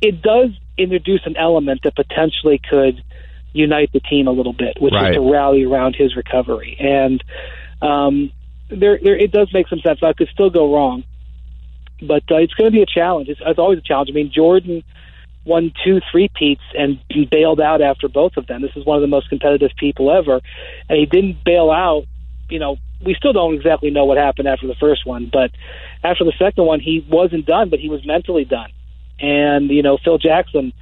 it 0.01 0.21
does 0.21 0.49
introduce 0.77 1.21
an 1.25 1.35
element 1.37 1.81
that 1.83 1.95
potentially 1.95 2.59
could 2.69 3.03
unite 3.51 3.91
the 3.93 3.99
team 3.99 4.27
a 4.27 4.31
little 4.31 4.53
bit, 4.53 4.77
which 4.79 4.93
right. 4.93 5.11
is 5.11 5.15
to 5.15 5.31
rally 5.31 5.63
around 5.63 5.95
his 5.95 6.15
recovery. 6.15 6.77
And 6.79 7.23
um, 7.81 8.31
there, 8.69 8.99
there, 9.01 9.17
it 9.17 9.31
does 9.31 9.49
make 9.53 9.67
some 9.67 9.79
sense. 9.79 9.99
I 10.03 10.13
could 10.13 10.29
still 10.29 10.49
go 10.49 10.73
wrong, 10.73 11.03
but 12.01 12.23
uh, 12.31 12.37
it's 12.37 12.53
going 12.53 12.71
to 12.71 12.75
be 12.75 12.81
a 12.81 12.85
challenge. 12.85 13.29
It's, 13.29 13.41
it's 13.45 13.59
always 13.59 13.79
a 13.79 13.81
challenge. 13.81 14.09
I 14.09 14.13
mean, 14.13 14.31
Jordan 14.33 14.83
won 15.45 15.71
two 15.83 15.99
three 16.11 16.29
peats 16.33 16.61
and 16.77 16.99
bailed 17.31 17.59
out 17.59 17.81
after 17.81 18.07
both 18.07 18.37
of 18.37 18.47
them. 18.47 18.61
This 18.61 18.75
is 18.75 18.85
one 18.85 18.97
of 18.97 19.01
the 19.01 19.07
most 19.07 19.29
competitive 19.29 19.71
people 19.77 20.11
ever, 20.11 20.41
and 20.89 20.99
he 20.99 21.05
didn't 21.05 21.43
bail 21.43 21.71
out. 21.71 22.05
You 22.49 22.59
know, 22.59 22.77
we 23.03 23.13
still 23.15 23.33
don't 23.33 23.55
exactly 23.55 23.89
know 23.89 24.05
what 24.05 24.17
happened 24.17 24.47
after 24.47 24.67
the 24.67 24.75
first 24.75 25.05
one, 25.05 25.29
but 25.31 25.51
after 26.03 26.23
the 26.23 26.33
second 26.37 26.65
one, 26.65 26.79
he 26.79 27.05
wasn't 27.09 27.45
done, 27.45 27.69
but 27.69 27.79
he 27.79 27.89
was 27.89 28.05
mentally 28.05 28.45
done. 28.45 28.71
And 29.19 29.69
you 29.69 29.81
know, 29.81 29.97
Phil 30.03 30.17
Jackson, 30.17 30.73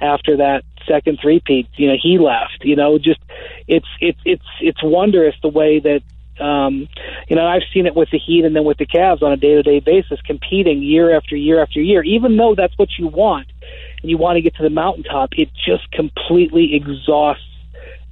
after 0.00 0.38
that 0.38 0.64
second 0.86 1.18
three-peat. 1.20 1.68
You 1.76 1.88
know, 1.88 1.96
he 2.00 2.18
left. 2.18 2.62
You 2.62 2.76
know, 2.76 2.98
just 2.98 3.20
it's 3.66 3.86
it's 4.00 4.20
it's 4.24 4.44
it's 4.60 4.82
wondrous 4.82 5.34
the 5.42 5.48
way 5.48 5.80
that 5.80 6.02
um, 6.40 6.88
you 7.28 7.36
know, 7.36 7.46
I've 7.46 7.62
seen 7.72 7.86
it 7.86 7.94
with 7.94 8.10
the 8.10 8.18
Heat 8.18 8.44
and 8.44 8.54
then 8.54 8.64
with 8.64 8.78
the 8.78 8.86
Cavs 8.86 9.22
on 9.22 9.32
a 9.32 9.36
day 9.36 9.54
to 9.54 9.62
day 9.62 9.80
basis, 9.80 10.20
competing 10.22 10.82
year 10.82 11.16
after 11.16 11.36
year 11.36 11.62
after 11.62 11.80
year. 11.80 12.02
Even 12.02 12.36
though 12.36 12.54
that's 12.54 12.76
what 12.76 12.88
you 12.98 13.08
want 13.08 13.48
and 14.02 14.10
you 14.10 14.18
want 14.18 14.36
to 14.36 14.42
get 14.42 14.54
to 14.56 14.62
the 14.62 14.70
mountaintop, 14.70 15.30
it 15.32 15.50
just 15.66 15.90
completely 15.92 16.74
exhausts 16.74 17.42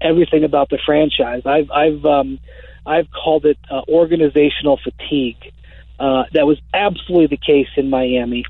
everything 0.00 0.45
about 0.45 0.71
the 0.71 0.78
franchise. 0.85 1.43
I've 1.45 1.71
I've 1.71 2.04
um, 2.04 2.38
I've 2.87 3.09
called 3.11 3.45
it 3.47 3.59
uh, 3.71 3.83
organizational 3.88 4.78
fatigue. 4.83 5.52
Uh, 5.99 6.25
that 6.33 6.45
was 6.45 6.61
absolutely 6.73 7.28
the 7.28 7.37
case 7.37 7.69
in 7.76 7.88
Miami, 7.88 8.45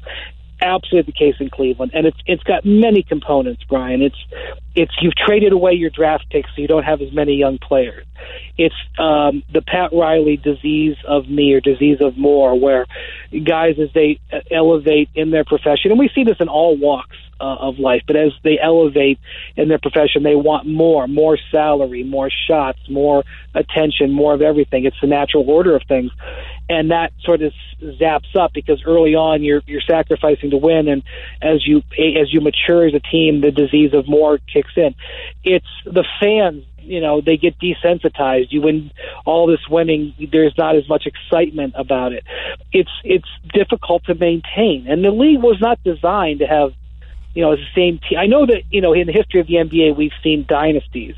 absolutely 0.64 1.12
the 1.12 1.18
case 1.18 1.36
in 1.40 1.50
Cleveland, 1.50 1.92
and 1.94 2.06
it's 2.06 2.18
it's 2.26 2.42
got 2.42 2.64
many 2.64 3.02
components, 3.02 3.62
Brian. 3.68 4.02
It's 4.02 4.16
it's 4.74 4.92
you've 5.00 5.14
traded 5.14 5.52
away 5.52 5.72
your 5.72 5.90
draft 5.90 6.26
picks, 6.30 6.48
so 6.54 6.62
you 6.62 6.68
don't 6.68 6.82
have 6.82 7.00
as 7.00 7.12
many 7.12 7.34
young 7.34 7.58
players. 7.58 8.06
It's 8.56 8.74
um, 8.98 9.42
the 9.52 9.62
Pat 9.62 9.92
Riley 9.92 10.36
disease 10.36 10.96
of 11.06 11.28
me 11.28 11.52
or 11.52 11.60
disease 11.60 11.98
of 12.00 12.16
more, 12.16 12.58
where 12.58 12.86
guys 13.44 13.76
as 13.78 13.90
they 13.94 14.18
uh, 14.32 14.40
elevate 14.50 15.10
in 15.14 15.30
their 15.30 15.44
profession, 15.44 15.90
and 15.90 15.98
we 15.98 16.10
see 16.14 16.24
this 16.24 16.36
in 16.40 16.48
all 16.48 16.76
walks 16.76 17.16
uh, 17.40 17.56
of 17.60 17.78
life, 17.78 18.02
but 18.06 18.16
as 18.16 18.32
they 18.42 18.58
elevate 18.62 19.18
in 19.56 19.68
their 19.68 19.78
profession, 19.78 20.22
they 20.22 20.36
want 20.36 20.66
more, 20.66 21.06
more 21.06 21.38
salary, 21.50 22.02
more 22.02 22.30
shots, 22.46 22.78
more 22.88 23.24
attention, 23.54 24.12
more 24.12 24.34
of 24.34 24.42
everything. 24.42 24.84
It's 24.84 25.00
the 25.00 25.06
natural 25.06 25.48
order 25.48 25.74
of 25.76 25.82
things, 25.88 26.10
and 26.68 26.90
that 26.90 27.12
sort 27.22 27.42
of 27.42 27.52
zaps 27.82 28.34
up 28.38 28.52
because 28.54 28.82
early 28.86 29.14
on 29.14 29.42
you're 29.42 29.62
you're 29.66 29.82
sacrificing 29.82 30.50
to 30.50 30.56
win, 30.56 30.88
and 30.88 31.02
as 31.42 31.66
you 31.66 31.78
as 31.98 32.32
you 32.32 32.40
mature 32.40 32.86
as 32.86 32.94
a 32.94 33.00
team, 33.00 33.40
the 33.40 33.50
disease 33.50 33.92
of 33.92 34.08
more 34.08 34.38
kicks 34.52 34.72
in. 34.76 34.94
It's 35.42 35.66
the 35.84 36.04
fans 36.20 36.64
you 36.86 37.00
know 37.00 37.22
they 37.22 37.38
get 37.38 37.54
desensitized 37.58 38.48
you 38.50 38.60
win 38.60 38.90
all 39.24 39.46
this 39.46 39.66
winning 39.70 40.14
there's 40.30 40.52
not 40.58 40.76
as 40.76 40.86
much 40.86 41.06
excitement 41.06 41.72
about 41.78 42.12
it 42.12 42.24
it's 42.72 42.90
it's 43.04 43.28
difficult 43.54 44.04
to 44.04 44.14
maintain 44.14 44.86
and 44.86 45.02
the 45.02 45.10
league 45.10 45.40
was 45.40 45.56
not 45.62 45.82
designed 45.82 46.40
to 46.40 46.46
have 46.46 46.72
you 47.34 47.42
know, 47.42 47.56
the 47.56 47.66
same 47.74 47.98
team. 48.08 48.18
I 48.18 48.26
know 48.26 48.46
that, 48.46 48.62
you 48.70 48.80
know, 48.80 48.92
in 48.92 49.06
the 49.06 49.12
history 49.12 49.40
of 49.40 49.48
the 49.48 49.54
NBA, 49.54 49.96
we've 49.96 50.12
seen 50.22 50.46
dynasties, 50.48 51.16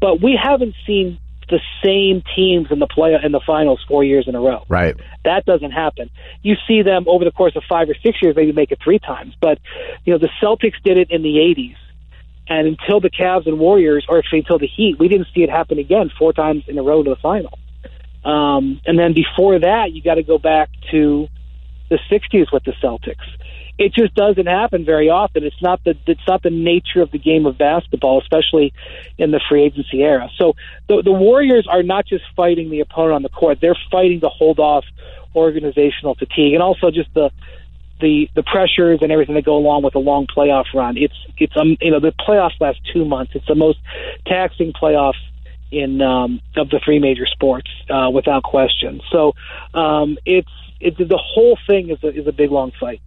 but 0.00 0.20
we 0.20 0.38
haven't 0.40 0.74
seen 0.84 1.18
the 1.48 1.60
same 1.82 2.22
teams 2.34 2.68
in 2.70 2.78
the 2.78 2.86
play 2.86 3.14
in 3.22 3.32
the 3.32 3.40
finals 3.46 3.84
four 3.86 4.04
years 4.04 4.26
in 4.26 4.34
a 4.34 4.40
row. 4.40 4.64
Right. 4.68 4.96
That 5.24 5.44
doesn't 5.44 5.72
happen. 5.72 6.10
You 6.42 6.56
see 6.66 6.82
them 6.82 7.04
over 7.06 7.24
the 7.24 7.30
course 7.30 7.56
of 7.56 7.62
five 7.68 7.88
or 7.88 7.94
six 8.02 8.18
years, 8.22 8.36
maybe 8.36 8.52
make 8.52 8.72
it 8.72 8.78
three 8.82 8.98
times. 8.98 9.34
But 9.40 9.58
you 10.04 10.12
know, 10.12 10.18
the 10.18 10.30
Celtics 10.42 10.82
did 10.82 10.98
it 10.98 11.10
in 11.10 11.22
the 11.22 11.36
'80s, 11.36 11.76
and 12.48 12.68
until 12.68 13.00
the 13.00 13.10
Cavs 13.10 13.46
and 13.46 13.58
Warriors, 13.58 14.06
or 14.08 14.18
actually 14.18 14.40
until 14.40 14.58
the 14.58 14.68
Heat, 14.68 14.98
we 14.98 15.08
didn't 15.08 15.28
see 15.34 15.42
it 15.42 15.50
happen 15.50 15.78
again 15.78 16.10
four 16.18 16.32
times 16.32 16.64
in 16.68 16.78
a 16.78 16.82
row 16.82 17.02
to 17.02 17.10
the 17.10 17.16
final. 17.16 17.58
Um, 18.24 18.80
and 18.86 18.98
then 18.98 19.12
before 19.12 19.58
that, 19.58 19.92
you 19.92 20.02
got 20.02 20.14
to 20.14 20.22
go 20.22 20.38
back 20.38 20.70
to 20.90 21.28
the 21.90 21.98
'60s 22.10 22.52
with 22.52 22.64
the 22.64 22.72
Celtics 22.82 23.26
it 23.78 23.92
just 23.92 24.14
doesn't 24.14 24.46
happen 24.46 24.84
very 24.84 25.10
often. 25.10 25.44
It's 25.44 25.60
not 25.60 25.82
the 25.84 25.96
it's 26.06 26.26
not 26.28 26.42
the 26.42 26.50
nature 26.50 27.02
of 27.02 27.10
the 27.10 27.18
game 27.18 27.46
of 27.46 27.58
basketball, 27.58 28.20
especially 28.20 28.72
in 29.18 29.30
the 29.30 29.40
free 29.48 29.64
agency 29.64 30.02
era. 30.02 30.30
So 30.38 30.54
the 30.88 31.02
the 31.02 31.12
Warriors 31.12 31.66
are 31.70 31.82
not 31.82 32.06
just 32.06 32.24
fighting 32.36 32.70
the 32.70 32.80
opponent 32.80 33.14
on 33.14 33.22
the 33.22 33.28
court; 33.28 33.58
they're 33.60 33.78
fighting 33.90 34.20
to 34.20 34.28
hold 34.28 34.58
off 34.58 34.84
organizational 35.34 36.14
fatigue 36.14 36.54
and 36.54 36.62
also 36.62 36.90
just 36.90 37.12
the 37.14 37.30
the 38.00 38.28
the 38.34 38.42
pressures 38.42 39.00
and 39.02 39.10
everything 39.10 39.34
that 39.34 39.44
go 39.44 39.56
along 39.56 39.82
with 39.82 39.94
a 39.94 39.98
long 39.98 40.26
playoff 40.26 40.66
run. 40.74 40.96
It's 40.96 41.16
it's 41.38 41.54
um 41.56 41.76
you 41.80 41.90
know 41.90 42.00
the 42.00 42.12
playoffs 42.12 42.60
last 42.60 42.78
two 42.92 43.04
months. 43.04 43.32
It's 43.34 43.46
the 43.46 43.54
most 43.54 43.78
taxing 44.26 44.72
playoff 44.72 45.14
in 45.72 46.00
um, 46.00 46.40
of 46.56 46.70
the 46.70 46.80
three 46.84 47.00
major 47.00 47.26
sports 47.26 47.68
uh, 47.90 48.08
without 48.12 48.44
question. 48.44 49.00
So 49.10 49.32
um, 49.74 50.18
it's 50.24 50.48
it's 50.80 50.98
the 50.98 51.20
whole 51.20 51.58
thing 51.66 51.90
is 51.90 52.02
a, 52.04 52.08
is 52.08 52.26
a 52.26 52.32
big 52.32 52.50
long 52.50 52.72
fight. 52.78 53.00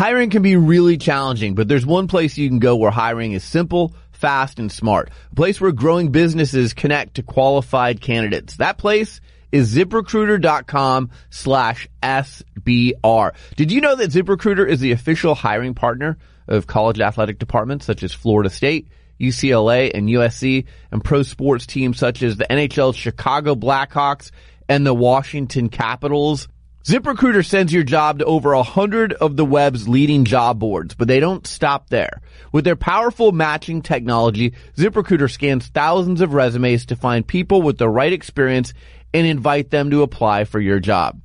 Hiring 0.00 0.30
can 0.30 0.40
be 0.40 0.56
really 0.56 0.96
challenging, 0.96 1.54
but 1.54 1.68
there's 1.68 1.84
one 1.84 2.08
place 2.08 2.38
you 2.38 2.48
can 2.48 2.58
go 2.58 2.74
where 2.74 2.90
hiring 2.90 3.32
is 3.32 3.44
simple, 3.44 3.94
fast, 4.12 4.58
and 4.58 4.72
smart. 4.72 5.10
A 5.30 5.34
place 5.34 5.60
where 5.60 5.72
growing 5.72 6.10
businesses 6.10 6.72
connect 6.72 7.16
to 7.16 7.22
qualified 7.22 8.00
candidates. 8.00 8.56
That 8.56 8.78
place 8.78 9.20
is 9.52 9.76
ziprecruiter.com 9.76 11.10
slash 11.28 11.86
SBR. 12.02 13.32
Did 13.56 13.70
you 13.70 13.82
know 13.82 13.94
that 13.94 14.10
ZipRecruiter 14.10 14.66
is 14.66 14.80
the 14.80 14.92
official 14.92 15.34
hiring 15.34 15.74
partner 15.74 16.16
of 16.48 16.66
college 16.66 16.98
athletic 16.98 17.38
departments 17.38 17.84
such 17.84 18.02
as 18.02 18.14
Florida 18.14 18.48
State, 18.48 18.88
UCLA, 19.20 19.90
and 19.92 20.08
USC, 20.08 20.64
and 20.90 21.04
pro 21.04 21.22
sports 21.22 21.66
teams 21.66 21.98
such 21.98 22.22
as 22.22 22.38
the 22.38 22.46
NHL 22.48 22.94
Chicago 22.94 23.54
Blackhawks 23.54 24.30
and 24.66 24.86
the 24.86 24.94
Washington 24.94 25.68
Capitals? 25.68 26.48
ZipRecruiter 26.82 27.44
sends 27.44 27.74
your 27.74 27.82
job 27.82 28.20
to 28.20 28.24
over 28.24 28.54
a 28.54 28.62
hundred 28.62 29.12
of 29.12 29.36
the 29.36 29.44
web's 29.44 29.86
leading 29.86 30.24
job 30.24 30.58
boards, 30.58 30.94
but 30.94 31.08
they 31.08 31.20
don't 31.20 31.46
stop 31.46 31.90
there. 31.90 32.22
With 32.52 32.64
their 32.64 32.74
powerful 32.74 33.32
matching 33.32 33.82
technology, 33.82 34.54
ZipRecruiter 34.78 35.30
scans 35.30 35.66
thousands 35.66 36.22
of 36.22 36.32
resumes 36.32 36.86
to 36.86 36.96
find 36.96 37.26
people 37.26 37.60
with 37.60 37.76
the 37.76 37.88
right 37.88 38.14
experience 38.14 38.72
and 39.12 39.26
invite 39.26 39.68
them 39.68 39.90
to 39.90 40.02
apply 40.02 40.44
for 40.44 40.58
your 40.58 40.80
job. 40.80 41.20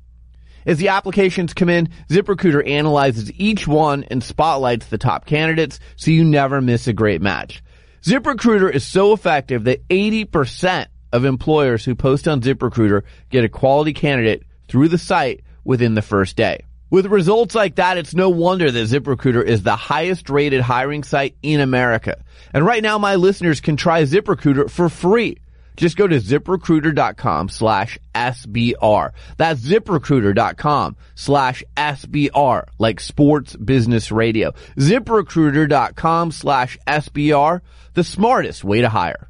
As 0.66 0.76
the 0.76 0.88
applications 0.88 1.54
come 1.54 1.70
in, 1.70 1.88
ZipRecruiter 2.10 2.68
analyzes 2.68 3.32
each 3.32 3.66
one 3.66 4.04
and 4.04 4.22
spotlights 4.22 4.88
the 4.88 4.98
top 4.98 5.24
candidates 5.24 5.80
so 5.96 6.10
you 6.10 6.22
never 6.22 6.60
miss 6.60 6.86
a 6.86 6.92
great 6.92 7.22
match. 7.22 7.62
ZipRecruiter 8.02 8.70
is 8.70 8.84
so 8.84 9.14
effective 9.14 9.64
that 9.64 9.88
80% 9.88 10.88
of 11.14 11.24
employers 11.24 11.82
who 11.82 11.94
post 11.94 12.28
on 12.28 12.42
ZipRecruiter 12.42 13.04
get 13.30 13.44
a 13.44 13.48
quality 13.48 13.94
candidate 13.94 14.42
through 14.68 14.88
the 14.88 14.98
site 14.98 15.44
within 15.66 15.94
the 15.94 16.02
first 16.02 16.36
day. 16.36 16.64
With 16.88 17.06
results 17.06 17.54
like 17.54 17.76
that, 17.76 17.98
it's 17.98 18.14
no 18.14 18.30
wonder 18.30 18.70
that 18.70 18.88
ZipRecruiter 18.88 19.44
is 19.44 19.64
the 19.64 19.74
highest 19.74 20.30
rated 20.30 20.60
hiring 20.60 21.02
site 21.02 21.36
in 21.42 21.60
America. 21.60 22.22
And 22.54 22.64
right 22.64 22.82
now, 22.82 22.96
my 22.98 23.16
listeners 23.16 23.60
can 23.60 23.76
try 23.76 24.04
ZipRecruiter 24.04 24.70
for 24.70 24.88
free. 24.88 25.38
Just 25.76 25.96
go 25.96 26.06
to 26.06 26.16
ziprecruiter.com 26.16 27.48
slash 27.48 27.98
SBR. 28.14 29.10
That's 29.36 29.60
ziprecruiter.com 29.60 30.96
slash 31.16 31.64
SBR, 31.76 32.68
like 32.78 33.00
sports 33.00 33.56
business 33.56 34.10
radio. 34.10 34.52
ziprecruiter.com 34.78 36.30
slash 36.30 36.78
SBR, 36.86 37.60
the 37.94 38.04
smartest 38.04 38.64
way 38.64 38.80
to 38.80 38.88
hire. 38.88 39.28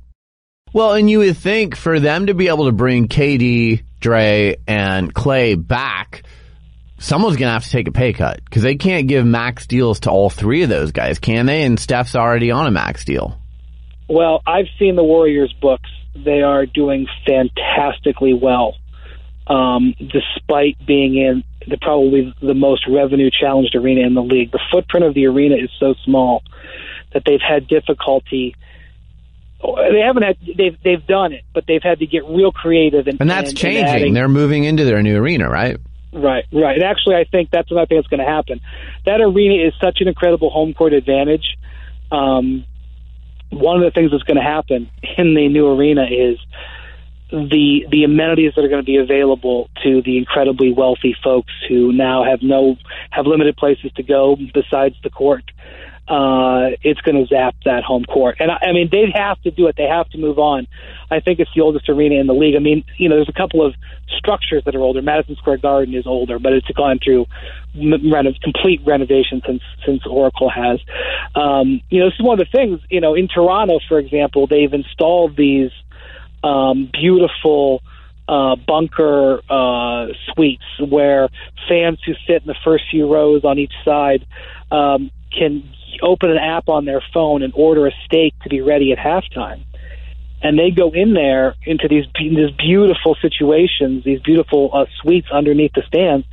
Well, 0.77 0.93
and 0.93 1.09
you 1.09 1.21
would 1.21 1.39
think 1.39 1.75
for 1.75 1.99
them 2.01 2.27
to 2.27 2.35
be 2.35 2.49
able 2.49 2.67
to 2.67 2.73
bring 2.73 3.09
KD, 3.09 3.83
Dre, 3.99 4.57
and 4.67 5.15
Klay 5.15 5.57
back, 5.57 6.25
someone's 6.99 7.39
going 7.39 7.49
to 7.49 7.55
have 7.55 7.65
to 7.65 7.71
take 7.71 7.89
a 7.89 7.93
pay 7.93 8.13
cut 8.13 8.45
because 8.45 8.63
they 8.63 8.75
can't 8.75 9.09
give 9.09 9.25
max 9.25 9.67
deals 9.67 10.01
to 10.01 10.11
all 10.11 10.29
three 10.29 10.65
of 10.65 10.69
those 10.69 10.93
guys, 10.93 11.19
can 11.19 11.47
they? 11.47 11.63
And 11.63 11.81
Steph's 11.81 12.15
already 12.15 12.51
on 12.51 12.67
a 12.67 12.71
max 12.71 13.07
deal. 13.07 13.41
Well, 14.07 14.43
I've 14.47 14.67
seen 14.79 14.97
the 14.97 15.03
Warriors 15.03 15.51
books. 15.63 15.89
They 16.15 16.43
are 16.43 16.67
doing 16.67 17.07
fantastically 17.27 18.35
well, 18.35 18.75
um, 19.47 19.95
despite 19.99 20.77
being 20.87 21.17
in 21.17 21.43
the 21.67 21.79
probably 21.81 22.35
the 22.43 22.53
most 22.53 22.87
revenue 22.87 23.31
challenged 23.31 23.75
arena 23.75 24.07
in 24.07 24.13
the 24.13 24.23
league. 24.23 24.53
The 24.53 24.61
footprint 24.71 25.07
of 25.07 25.15
the 25.15 25.25
arena 25.25 25.55
is 25.55 25.71
so 25.81 25.95
small 26.05 26.43
that 27.15 27.23
they've 27.25 27.41
had 27.41 27.67
difficulty 27.67 28.55
they 29.63 30.01
haven't 30.01 30.23
had 30.23 30.37
they've 30.57 30.77
they've 30.85 31.07
done 31.07 31.33
it, 31.33 31.45
but 31.55 31.65
they've 31.67 31.83
had 31.83 32.01
to 32.01 32.07
get 32.07 32.25
real 32.25 32.53
creative 32.53 33.07
and 33.07 33.21
and 33.21 33.31
that's 33.31 33.51
and, 33.51 33.59
changing. 33.59 33.85
And 33.85 33.97
adding, 33.97 34.15
They're 34.15 34.29
moving 34.29 34.65
into 34.65 34.85
their 34.85 35.03
new 35.03 35.17
arena, 35.17 35.49
right? 35.49 35.79
Right, 36.13 36.45
right. 36.53 36.77
And 36.77 36.85
actually, 36.85 37.17
I 37.17 37.25
think 37.25 37.51
that's 37.51 37.71
another 37.71 37.87
thing 37.87 37.99
that's 37.99 38.09
going 38.09 38.25
to 38.25 38.31
happen. 38.31 38.61
That 39.05 39.21
arena 39.21 39.67
is 39.67 39.75
such 39.83 39.99
an 40.01 40.09
incredible 40.09 40.51
home 40.51 40.73
court 40.73 40.93
advantage. 40.93 41.45
Um, 42.11 42.65
one 43.51 43.77
of 43.77 43.83
the 43.83 43.91
things 43.91 44.11
that's 44.11 44.23
going 44.23 44.39
to 44.39 44.43
happen 44.43 44.91
in 45.19 45.35
the 45.35 45.49
new 45.49 45.69
arena 45.69 46.05
is 46.05 46.39
the 47.31 47.87
the 47.91 48.05
amenities 48.05 48.53
that 48.55 48.65
are 48.65 48.69
going 48.69 48.81
to 48.81 48.87
be 48.87 48.97
available 48.97 49.69
to 49.83 50.01
the 50.03 50.17
incredibly 50.17 50.73
wealthy 50.73 51.15
folks 51.25 51.53
who 51.69 51.93
now 51.93 52.25
have 52.25 52.41
no 52.41 52.77
have 53.11 53.27
limited 53.27 53.57
places 53.57 53.91
to 53.97 54.03
go 54.03 54.37
besides 54.55 54.95
the 55.03 55.11
court 55.11 55.45
uh, 56.09 56.71
it's 56.83 57.01
going 57.01 57.17
to 57.17 57.27
zap 57.27 57.57
that 57.65 57.83
home 57.83 58.05
court. 58.05 58.37
And 58.39 58.51
I, 58.51 58.69
I 58.69 58.73
mean, 58.73 58.89
they 58.93 59.07
have 59.15 59.41
to 59.43 59.51
do 59.51 59.67
it. 59.67 59.75
They 59.77 59.89
have 59.89 60.09
to 60.11 60.19
move 60.19 60.39
on. 60.39 60.69
I 61.11 61.21
think 61.21 61.41
it's 61.41 61.51
the 61.55 61.63
oldest 61.63 61.89
arena 61.89 62.17
in 62.17 62.27
the 62.27 62.35
league. 62.35 62.55
I 62.55 62.61
mean, 62.61 62.85
you 62.97 63.09
know, 63.09 63.17
there's 63.17 63.29
a 63.29 63.33
couple 63.33 63.67
of 63.67 63.75
structures 64.17 64.63
that 64.67 64.75
are 64.75 64.81
older. 64.81 65.03
Madison 65.03 65.37
Square 65.37 65.59
Garden 65.59 65.95
is 65.95 66.07
older, 66.07 66.39
but 66.39 66.53
it's 66.53 66.69
gone 66.69 67.01
through 67.03 67.27
renov- 67.77 68.41
complete 68.41 68.81
renovation 68.87 69.43
since 69.47 69.63
since 69.85 70.03
Oracle 70.07 70.49
has. 70.49 70.81
Um, 71.35 71.81
you 71.91 72.01
know, 72.01 72.07
this 72.07 72.15
is 72.19 72.25
one 72.25 72.41
of 72.41 72.47
the 72.47 72.57
things. 72.57 72.81
You 72.89 73.01
know, 73.01 73.15
in 73.15 73.27
Toronto, 73.27 73.81
for 73.89 73.99
example, 73.99 74.47
they've 74.47 74.73
installed 74.73 75.37
these 75.37 75.71
um, 76.45 76.89
beautiful 76.93 77.83
uh, 78.29 78.57
bunker 78.57 79.41
uh, 79.51 80.07
suites 80.33 80.65
where 80.81 81.29
fans 81.69 81.99
who 82.07 82.13
sit 82.27 82.43
in 82.43 82.47
the 82.47 82.57
first 82.65 82.85
few 82.91 83.13
rows 83.13 83.45
on 83.45 83.59
each 83.59 83.75
side 83.85 84.27
um, 84.71 85.11
can 85.37 85.69
open 86.03 86.31
an 86.31 86.39
app 86.39 86.69
on 86.69 86.85
their 86.85 87.03
phone 87.13 87.43
and 87.43 87.53
order 87.55 87.87
a 87.87 87.93
steak 88.05 88.35
to 88.43 88.49
be 88.49 88.61
ready 88.61 88.93
at 88.93 88.99
halftime. 88.99 89.65
And 90.43 90.59
they 90.59 90.71
go 90.71 90.91
in 90.93 91.15
there 91.15 91.55
into 91.65 91.89
these 91.89 92.05
these 92.19 92.51
beautiful 92.59 93.17
situations, 93.21 94.05
these 94.05 94.21
beautiful 94.21 94.71
uh, 94.73 94.85
suites 95.01 95.29
underneath 95.33 95.73
the 95.75 95.83
stands. 95.87 96.27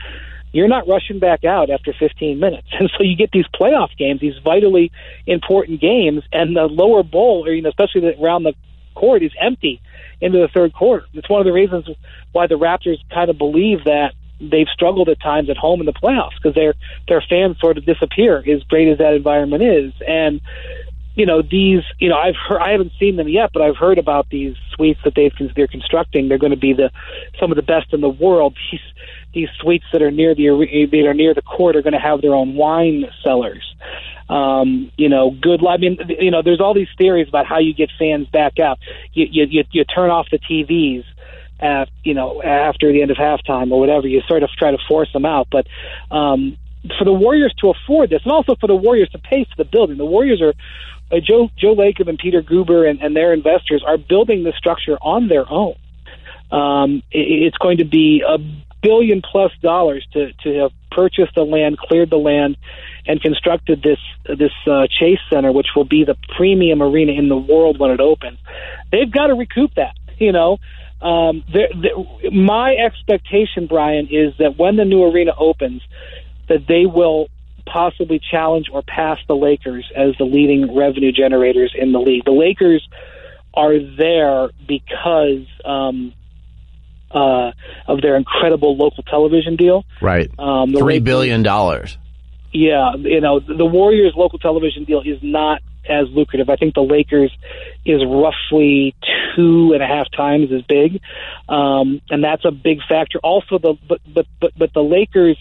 You're 0.52 0.68
not 0.68 0.88
rushing 0.88 1.18
back 1.18 1.44
out 1.44 1.72
after 1.72 1.94
15 1.98 2.40
minutes, 2.40 2.68
and 2.80 2.92
so 2.96 3.04
you 3.04 3.16
get 3.16 3.32
these 3.32 3.48
playoff 3.60 3.96
games, 3.98 4.22
these 4.22 4.38
vitally 4.44 4.92
important 5.26 5.82
games, 5.82 6.24
and 6.32 6.56
the 6.56 6.66
lower 6.66 7.02
bowl, 7.02 7.48
or 7.48 7.54
you 7.54 7.62
know, 7.62 7.70
especially 7.70 8.14
around 8.22 8.44
the 8.44 8.54
court, 8.94 9.24
is 9.24 9.32
empty 9.42 9.82
into 10.22 10.40
the 10.40 10.48
third 10.54 10.74
quarter. 10.74 11.06
It's 11.14 11.30
one 11.30 11.42
of 11.42 11.46
the 11.46 11.54
reasons 11.54 11.88
why 12.34 12.48
the 12.48 12.56
Raptors 12.56 12.98
kind 13.12 13.30
of 13.30 13.38
believe 13.38 13.86
that 13.86 14.14
they've 14.40 14.68
struggled 14.74 15.10
at 15.10 15.22
times 15.22 15.50
at 15.50 15.58
home 15.58 15.80
in 15.80 15.86
the 15.86 15.94
playoffs 15.94 16.36
because 16.36 16.56
their 16.56 16.74
their 17.08 17.22
fans 17.22 17.60
sort 17.60 17.78
of 17.78 17.86
disappear 17.86 18.38
as 18.40 18.64
great 18.64 18.88
as 18.88 18.98
that 18.98 19.14
environment 19.14 19.64
is 19.64 19.94
and 20.08 20.42
you 21.16 21.26
know 21.26 21.42
these 21.42 21.84
you 22.00 22.10
know 22.10 22.18
I've 22.18 22.36
heard 22.36 22.60
I 22.60 22.72
haven't 22.72 22.92
seen 23.00 23.16
them 23.16 23.28
yet 23.28 23.52
but 23.54 23.62
I've 23.62 23.78
heard 23.78 23.98
about 23.98 24.30
these 24.30 24.56
suites 24.74 25.00
that 25.04 25.14
they've 25.16 25.32
they're 25.56 25.68
constructing 25.68 26.28
they're 26.28 26.38
going 26.38 26.52
to 26.52 26.58
be 26.58 26.74
the 26.74 26.92
some 27.40 27.52
of 27.52 27.56
the 27.56 27.62
best 27.62 27.94
in 27.94 28.02
the 28.02 28.10
world 28.10 28.58
these 28.72 28.82
these 29.34 29.50
suites 29.60 29.86
that 29.92 30.02
are 30.02 30.12
near 30.12 30.36
the 30.36 30.48
that 30.92 31.08
are 31.08 31.14
near 31.14 31.34
the 31.34 31.42
court 31.42 31.76
are 31.76 31.82
going 31.82 31.94
to 31.94 32.00
have 32.00 32.22
their 32.22 32.34
own 32.34 32.56
wine 32.56 33.06
cellars 33.24 33.76
um, 34.30 34.92
you 34.98 35.10
know, 35.10 35.32
good. 35.32 35.60
I 35.68 35.78
mean, 35.78 35.98
you 36.20 36.32
know, 36.32 36.42
there's 36.42 36.62
all 36.62 36.74
these 36.74 36.88
theories 36.98 37.28
about 37.28 37.46
how 37.46 37.60
you 37.60 37.74
get 37.74 37.92
fans 38.00 38.28
back 38.30 38.58
out. 38.58 38.80
You 39.12 39.28
you 39.30 39.46
you, 39.50 39.64
you 39.72 39.84
turn 39.84 40.10
off 40.10 40.28
the 40.32 40.40
TVs 40.40 41.04
at 41.60 41.90
you 42.04 42.14
know 42.14 42.42
after 42.42 42.92
the 42.92 43.02
end 43.02 43.12
of 43.12 43.18
halftime 43.18 43.72
or 43.72 43.80
whatever. 43.80 44.08
You 44.08 44.22
sort 44.28 44.44
of 44.44 44.50
try 44.52 44.72
to 44.72 44.78
force 44.88 45.12
them 45.14 45.26
out, 45.26 45.48
but 45.52 45.68
um, 46.12 46.58
for 46.98 47.06
the 47.06 47.14
Warriors 47.14 47.54
to 47.60 47.70
afford 47.70 48.10
this, 48.10 48.22
and 48.24 48.32
also 48.32 48.56
for 48.60 48.68
the 48.68 48.76
Warriors 48.76 49.10
to 49.10 49.20
pay 49.20 49.46
for 49.46 49.64
the 49.64 49.70
building, 49.70 49.98
the 49.98 50.06
Warriors 50.06 50.42
are 50.42 50.54
uh, 51.12 51.20
Joe 51.20 51.50
Joe 51.58 51.76
Lacob 51.76 52.10
and 52.10 52.18
Peter 52.18 52.42
Guber 52.42 52.90
and, 52.90 53.02
and 53.02 53.16
their 53.16 53.34
investors 53.34 53.84
are 53.86 53.98
building 53.98 54.44
the 54.44 54.54
structure 54.58 54.98
on 55.02 55.28
their 55.28 55.50
own. 55.50 55.76
Um, 56.52 57.04
it, 57.12 57.48
it's 57.48 57.58
going 57.58 57.78
to 57.78 57.86
be 57.86 58.24
a 58.28 58.38
billion 58.82 59.22
plus 59.22 59.52
dollars 59.62 60.06
to 60.14 60.34
to 60.44 60.60
have 60.60 60.72
purchased 60.92 61.34
the 61.36 61.44
land, 61.44 61.78
cleared 61.78 62.10
the 62.10 62.18
land, 62.18 62.58
and 63.08 63.22
constructed 63.22 63.82
this 63.82 64.00
this 64.26 64.52
uh, 64.68 64.88
Chase 64.88 65.20
Center, 65.32 65.52
which 65.52 65.68
will 65.76 65.86
be 65.86 66.04
the 66.04 66.16
premium 66.38 66.82
arena 66.82 67.14
in 67.14 67.30
the 67.30 67.38
world 67.38 67.80
when 67.80 67.92
it 67.92 68.00
opens. 68.00 68.38
They've 68.92 69.12
got 69.12 69.28
to 69.28 69.36
recoup 69.36 69.74
that. 69.76 69.96
You 70.20 70.32
know, 70.32 70.58
um, 71.04 71.44
my 72.32 72.76
expectation, 72.76 73.68
Brian, 73.68 74.08
is 74.10 74.34
that 74.40 74.58
when 74.58 74.78
the 74.78 74.86
new 74.86 75.04
arena 75.04 75.34
opens, 75.38 75.82
that 76.48 76.66
they 76.68 76.86
will 76.86 77.28
possibly 77.66 78.20
challenge 78.20 78.68
or 78.72 78.82
pass 78.84 79.20
the 79.28 79.36
Lakers 79.36 79.90
as 79.96 80.16
the 80.18 80.24
leading 80.24 80.76
revenue 80.76 81.12
generators 81.12 81.74
in 81.78 81.92
the 81.92 82.00
league. 82.00 82.24
The 82.26 82.32
Lakers 82.32 82.88
are 83.54 83.74
there 83.80 84.50
because 84.68 85.46
um, 85.66 86.14
uh, 87.12 87.52
of 87.88 88.02
their 88.02 88.16
incredible 88.16 88.78
local 88.78 89.04
television 89.04 89.58
deal. 89.58 89.84
Right, 90.02 90.32
um, 90.40 90.72
three 90.74 90.96
Lakers, 90.96 91.04
billion 91.04 91.44
dollars. 91.44 91.98
Yeah, 92.54 92.96
you 92.96 93.22
know 93.22 93.40
the 93.40 93.66
Warriors' 93.66 94.14
local 94.16 94.40
television 94.40 94.86
deal 94.86 95.02
is 95.02 95.20
not 95.22 95.62
as 95.88 96.08
lucrative. 96.10 96.50
I 96.50 96.56
think 96.56 96.76
the 96.76 96.84
Lakers 96.84 97.32
is 97.86 98.02
roughly 98.06 98.96
two 99.36 99.74
and 99.74 99.84
a 99.84 99.88
half 99.88 100.08
times 100.16 100.52
as 100.52 100.62
big, 100.64 101.02
um, 101.50 102.02
and 102.10 102.24
that's 102.24 102.46
a 102.46 102.52
big 102.52 102.80
factor. 102.88 103.20
Also, 103.20 103.58
the 103.60 103.76
but 103.88 104.00
but 104.08 104.26
but, 104.40 104.52
but 104.58 104.74
the 104.74 104.84
Lakers 104.84 105.38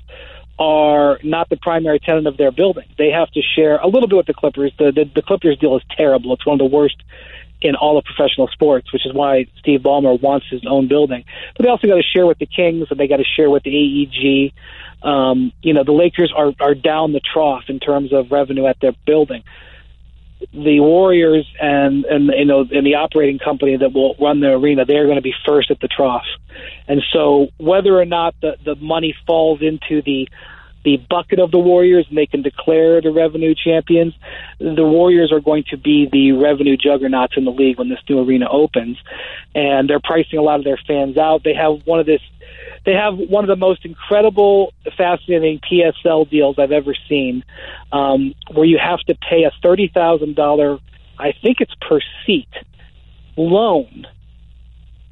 are 0.58 1.18
not 1.22 1.48
the 1.48 1.56
primary 1.56 1.98
tenant 1.98 2.26
of 2.26 2.36
their 2.36 2.52
building. 2.52 2.84
They 2.98 3.10
have 3.10 3.30
to 3.32 3.40
share 3.42 3.78
a 3.78 3.86
little 3.86 4.08
bit 4.08 4.16
with 4.16 4.26
the 4.26 4.34
Clippers. 4.34 4.72
The 4.78 4.92
the, 4.92 5.10
the 5.14 5.22
Clippers 5.22 5.58
deal 5.58 5.76
is 5.76 5.82
terrible. 5.96 6.32
It's 6.34 6.46
one 6.46 6.60
of 6.60 6.70
the 6.70 6.74
worst 6.76 6.96
in 7.62 7.76
all 7.76 7.96
of 7.96 8.04
professional 8.04 8.48
sports, 8.48 8.92
which 8.92 9.06
is 9.06 9.14
why 9.14 9.46
Steve 9.60 9.80
Ballmer 9.80 10.20
wants 10.20 10.46
his 10.50 10.62
own 10.68 10.88
building. 10.88 11.24
But 11.56 11.62
they 11.62 11.70
also 11.70 11.86
got 11.86 11.94
to 11.94 12.02
share 12.02 12.26
with 12.26 12.38
the 12.38 12.46
Kings, 12.46 12.88
and 12.90 12.98
they 12.98 13.06
got 13.06 13.18
to 13.18 13.24
share 13.24 13.48
with 13.48 13.62
the 13.62 13.70
AEG. 13.70 14.52
Um, 15.06 15.52
you 15.62 15.72
know, 15.72 15.84
the 15.84 15.92
Lakers 15.92 16.32
are 16.36 16.52
are 16.60 16.74
down 16.74 17.12
the 17.12 17.20
trough 17.20 17.64
in 17.68 17.78
terms 17.78 18.12
of 18.12 18.30
revenue 18.30 18.66
at 18.66 18.80
their 18.80 18.92
building 19.06 19.44
the 20.52 20.80
Warriors 20.80 21.46
and 21.60 22.04
and 22.04 22.26
you 22.36 22.44
know 22.44 22.60
and 22.70 22.86
the 22.86 22.96
operating 22.96 23.38
company 23.38 23.76
that 23.76 23.92
will 23.92 24.14
run 24.20 24.40
the 24.40 24.48
arena, 24.48 24.84
they're 24.84 25.04
going 25.04 25.16
to 25.16 25.22
be 25.22 25.34
first 25.46 25.70
at 25.70 25.80
the 25.80 25.88
trough. 25.88 26.26
And 26.88 27.02
so 27.12 27.48
whether 27.58 27.98
or 27.98 28.04
not 28.04 28.34
the 28.40 28.56
the 28.64 28.76
money 28.76 29.14
falls 29.26 29.60
into 29.62 30.02
the 30.02 30.28
the 30.84 30.96
bucket 31.08 31.38
of 31.38 31.50
the 31.50 31.58
Warriors 31.58 32.06
and 32.08 32.18
they 32.18 32.26
can 32.26 32.42
declare 32.42 33.00
the 33.00 33.12
revenue 33.12 33.54
champions, 33.54 34.14
the 34.58 34.84
Warriors 34.84 35.32
are 35.32 35.40
going 35.40 35.64
to 35.70 35.76
be 35.76 36.08
the 36.10 36.32
revenue 36.32 36.76
juggernauts 36.76 37.34
in 37.36 37.44
the 37.44 37.52
league 37.52 37.78
when 37.78 37.88
this 37.88 38.00
new 38.08 38.20
arena 38.20 38.48
opens. 38.50 38.98
And 39.54 39.88
they're 39.88 40.00
pricing 40.00 40.38
a 40.38 40.42
lot 40.42 40.58
of 40.58 40.64
their 40.64 40.80
fans 40.86 41.16
out. 41.16 41.44
They 41.44 41.54
have 41.54 41.86
one 41.86 42.00
of 42.00 42.06
this 42.06 42.20
they 42.84 42.94
have 42.94 43.16
one 43.16 43.44
of 43.44 43.48
the 43.48 43.56
most 43.56 43.84
incredible, 43.84 44.72
fascinating 44.96 45.60
PSL 45.60 46.28
deals 46.28 46.58
I've 46.58 46.72
ever 46.72 46.94
seen, 47.08 47.44
um, 47.92 48.34
where 48.52 48.64
you 48.64 48.78
have 48.78 48.98
to 49.00 49.14
pay 49.14 49.44
a 49.44 49.52
thirty 49.62 49.88
thousand 49.88 50.34
dollar, 50.34 50.78
I 51.18 51.32
think 51.32 51.60
it's 51.60 51.74
per 51.80 52.00
seat, 52.26 52.48
loan, 53.36 54.06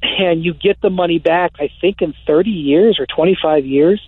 and 0.01 0.43
you 0.43 0.53
get 0.53 0.81
the 0.81 0.89
money 0.89 1.19
back. 1.19 1.53
I 1.59 1.69
think 1.79 2.01
in 2.01 2.13
thirty 2.27 2.49
years 2.51 2.99
or 2.99 3.05
twenty 3.05 3.37
five 3.41 3.65
years. 3.65 4.01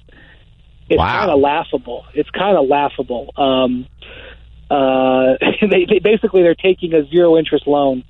It's 0.90 0.98
wow. 0.98 1.20
kind 1.20 1.32
of 1.32 1.40
laughable. 1.40 2.06
It's 2.14 2.30
kind 2.30 2.58
of 2.58 2.68
laughable. 2.68 3.32
Um, 3.38 3.88
uh, 4.70 5.38
they, 5.62 5.86
they 5.86 6.00
basically 6.00 6.44
they're 6.44 6.56
taking 6.56 6.94
a 6.94 7.08
zero 7.10 7.38
interest 7.38 7.68
loan 7.68 8.04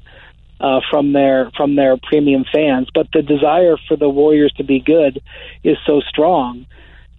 uh, 0.59 0.79
from 0.89 1.13
their 1.13 1.51
from 1.55 1.75
their 1.75 1.97
premium 1.97 2.45
fans. 2.51 2.87
But 2.93 3.07
the 3.13 3.21
desire 3.21 3.77
for 3.87 3.97
the 3.97 4.09
Warriors 4.09 4.53
to 4.57 4.63
be 4.63 4.79
good 4.79 5.21
is 5.63 5.77
so 5.85 5.99
strong, 6.01 6.65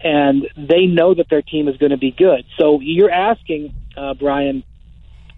and 0.00 0.48
they 0.56 0.86
know 0.86 1.14
that 1.14 1.28
their 1.30 1.42
team 1.42 1.68
is 1.68 1.76
going 1.76 1.90
to 1.90 1.98
be 1.98 2.10
good. 2.10 2.44
So 2.58 2.80
you're 2.80 3.10
asking 3.10 3.74
uh, 3.96 4.14
Brian 4.14 4.64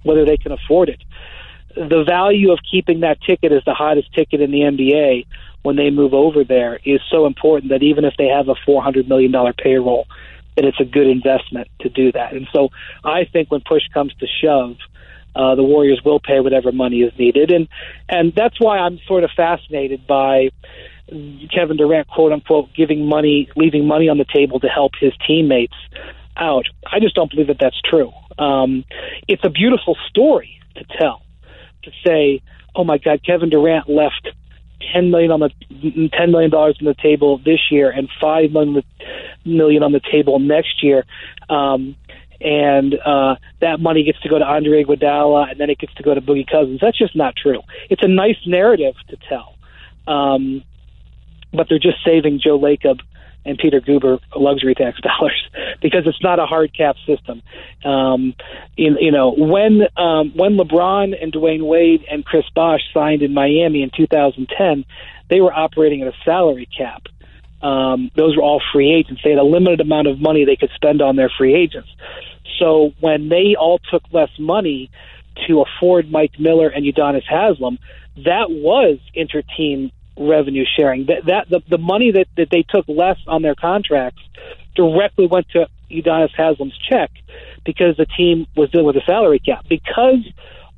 whether 0.02 0.24
they 0.24 0.36
can 0.36 0.52
afford 0.52 0.88
it. 0.88 1.02
The 1.74 2.04
value 2.06 2.52
of 2.52 2.60
keeping 2.70 3.00
that 3.00 3.20
ticket 3.20 3.52
as 3.52 3.62
the 3.66 3.74
hottest 3.74 4.14
ticket 4.14 4.40
in 4.40 4.50
the 4.50 4.60
NBA 4.60 5.26
when 5.66 5.74
they 5.74 5.90
move 5.90 6.14
over 6.14 6.44
there 6.44 6.78
is 6.84 7.00
so 7.10 7.26
important 7.26 7.72
that 7.72 7.82
even 7.82 8.04
if 8.04 8.14
they 8.16 8.28
have 8.28 8.48
a 8.48 8.54
$400 8.54 9.08
million 9.08 9.32
payroll, 9.60 10.06
that 10.54 10.64
it's 10.64 10.78
a 10.78 10.84
good 10.84 11.08
investment 11.08 11.66
to 11.80 11.88
do 11.88 12.12
that. 12.12 12.34
And 12.34 12.46
so 12.52 12.68
I 13.02 13.24
think 13.24 13.50
when 13.50 13.62
push 13.66 13.82
comes 13.92 14.14
to 14.20 14.26
shove, 14.40 14.76
uh, 15.34 15.56
the 15.56 15.64
Warriors 15.64 16.00
will 16.04 16.20
pay 16.20 16.38
whatever 16.38 16.70
money 16.70 17.00
is 17.00 17.12
needed, 17.18 17.50
and 17.50 17.68
and 18.08 18.32
that's 18.34 18.58
why 18.58 18.78
I'm 18.78 18.98
sort 19.06 19.22
of 19.22 19.30
fascinated 19.36 20.06
by 20.06 20.48
Kevin 21.54 21.76
Durant, 21.76 22.08
quote 22.08 22.32
unquote, 22.32 22.70
giving 22.74 23.04
money, 23.06 23.50
leaving 23.54 23.86
money 23.86 24.08
on 24.08 24.16
the 24.16 24.24
table 24.24 24.60
to 24.60 24.68
help 24.68 24.92
his 24.98 25.12
teammates 25.26 25.74
out. 26.38 26.66
I 26.90 27.00
just 27.00 27.16
don't 27.16 27.30
believe 27.30 27.48
that 27.48 27.58
that's 27.60 27.80
true. 27.84 28.12
Um, 28.38 28.84
it's 29.28 29.44
a 29.44 29.50
beautiful 29.50 29.96
story 30.08 30.58
to 30.76 30.84
tell, 30.98 31.20
to 31.82 31.90
say, 32.06 32.40
oh 32.74 32.84
my 32.84 32.96
God, 32.96 33.20
Kevin 33.22 33.50
Durant 33.50 33.90
left 33.90 34.28
ten 34.92 35.10
million 35.10 35.30
on 35.30 35.40
the 35.40 35.50
ten 36.12 36.30
million 36.30 36.50
dollars 36.50 36.76
on 36.80 36.86
the 36.86 36.94
table 36.94 37.38
this 37.38 37.70
year 37.70 37.90
and 37.90 38.08
five 38.20 38.50
million 38.50 39.82
on 39.82 39.92
the 39.92 40.00
table 40.10 40.38
next 40.38 40.82
year. 40.82 41.04
Um, 41.48 41.96
and 42.40 42.94
uh, 42.94 43.36
that 43.60 43.80
money 43.80 44.04
gets 44.04 44.20
to 44.20 44.28
go 44.28 44.38
to 44.38 44.44
Andre 44.44 44.84
Iguodala, 44.84 45.50
and 45.50 45.60
then 45.60 45.70
it 45.70 45.78
gets 45.78 45.94
to 45.94 46.02
go 46.02 46.14
to 46.14 46.20
Boogie 46.20 46.46
Cousins. 46.46 46.80
That's 46.82 46.98
just 46.98 47.16
not 47.16 47.34
true. 47.34 47.62
It's 47.88 48.02
a 48.02 48.08
nice 48.08 48.36
narrative 48.46 48.94
to 49.08 49.16
tell, 49.28 49.54
um, 50.06 50.62
but 51.52 51.68
they're 51.68 51.78
just 51.78 52.04
saving 52.04 52.40
Joe 52.42 52.58
Lacob 52.58 53.00
and 53.46 53.58
Peter 53.58 53.80
Guber 53.80 54.18
luxury 54.34 54.74
tax 54.74 55.00
dollars 55.00 55.48
because 55.82 56.06
it's 56.06 56.22
not 56.22 56.38
a 56.38 56.46
hard 56.46 56.76
cap 56.76 56.96
system. 57.06 57.42
Um, 57.84 58.34
in, 58.76 58.96
you 59.00 59.12
know, 59.12 59.34
when 59.36 59.82
um, 59.96 60.32
when 60.34 60.56
LeBron 60.56 61.20
and 61.20 61.32
Dwyane 61.32 61.66
Wade 61.66 62.04
and 62.10 62.24
Chris 62.24 62.44
Bosh 62.54 62.82
signed 62.92 63.22
in 63.22 63.32
Miami 63.32 63.82
in 63.82 63.90
2010, 63.96 64.84
they 65.30 65.40
were 65.40 65.52
operating 65.52 66.02
at 66.02 66.08
a 66.08 66.14
salary 66.24 66.68
cap 66.76 67.04
um, 67.62 68.10
those 68.14 68.36
were 68.36 68.42
all 68.42 68.62
free 68.72 68.92
agents. 68.92 69.22
They 69.24 69.30
had 69.30 69.38
a 69.38 69.44
limited 69.44 69.80
amount 69.80 70.08
of 70.08 70.20
money 70.20 70.44
they 70.44 70.56
could 70.56 70.70
spend 70.74 71.00
on 71.00 71.16
their 71.16 71.30
free 71.36 71.54
agents. 71.54 71.88
So 72.58 72.92
when 73.00 73.28
they 73.28 73.56
all 73.58 73.80
took 73.90 74.02
less 74.12 74.30
money 74.38 74.90
to 75.46 75.62
afford 75.62 76.10
Mike 76.10 76.38
Miller 76.38 76.68
and 76.68 76.84
Udonis 76.84 77.24
Haslem, 77.28 77.78
that 78.24 78.50
was 78.50 78.98
interteam 79.16 79.90
revenue 80.16 80.64
sharing. 80.76 81.06
That, 81.06 81.26
that 81.26 81.48
the, 81.48 81.60
the 81.68 81.78
money 81.78 82.12
that, 82.12 82.26
that 82.36 82.48
they 82.50 82.64
took 82.68 82.86
less 82.88 83.18
on 83.26 83.42
their 83.42 83.54
contracts 83.54 84.22
directly 84.74 85.26
went 85.26 85.48
to 85.50 85.68
Udonis 85.90 86.34
Haslem's 86.36 86.76
check 86.88 87.10
because 87.64 87.96
the 87.96 88.06
team 88.06 88.46
was 88.56 88.70
dealing 88.70 88.86
with 88.86 88.96
a 88.96 89.04
salary 89.06 89.38
cap. 89.38 89.64
Because 89.68 90.26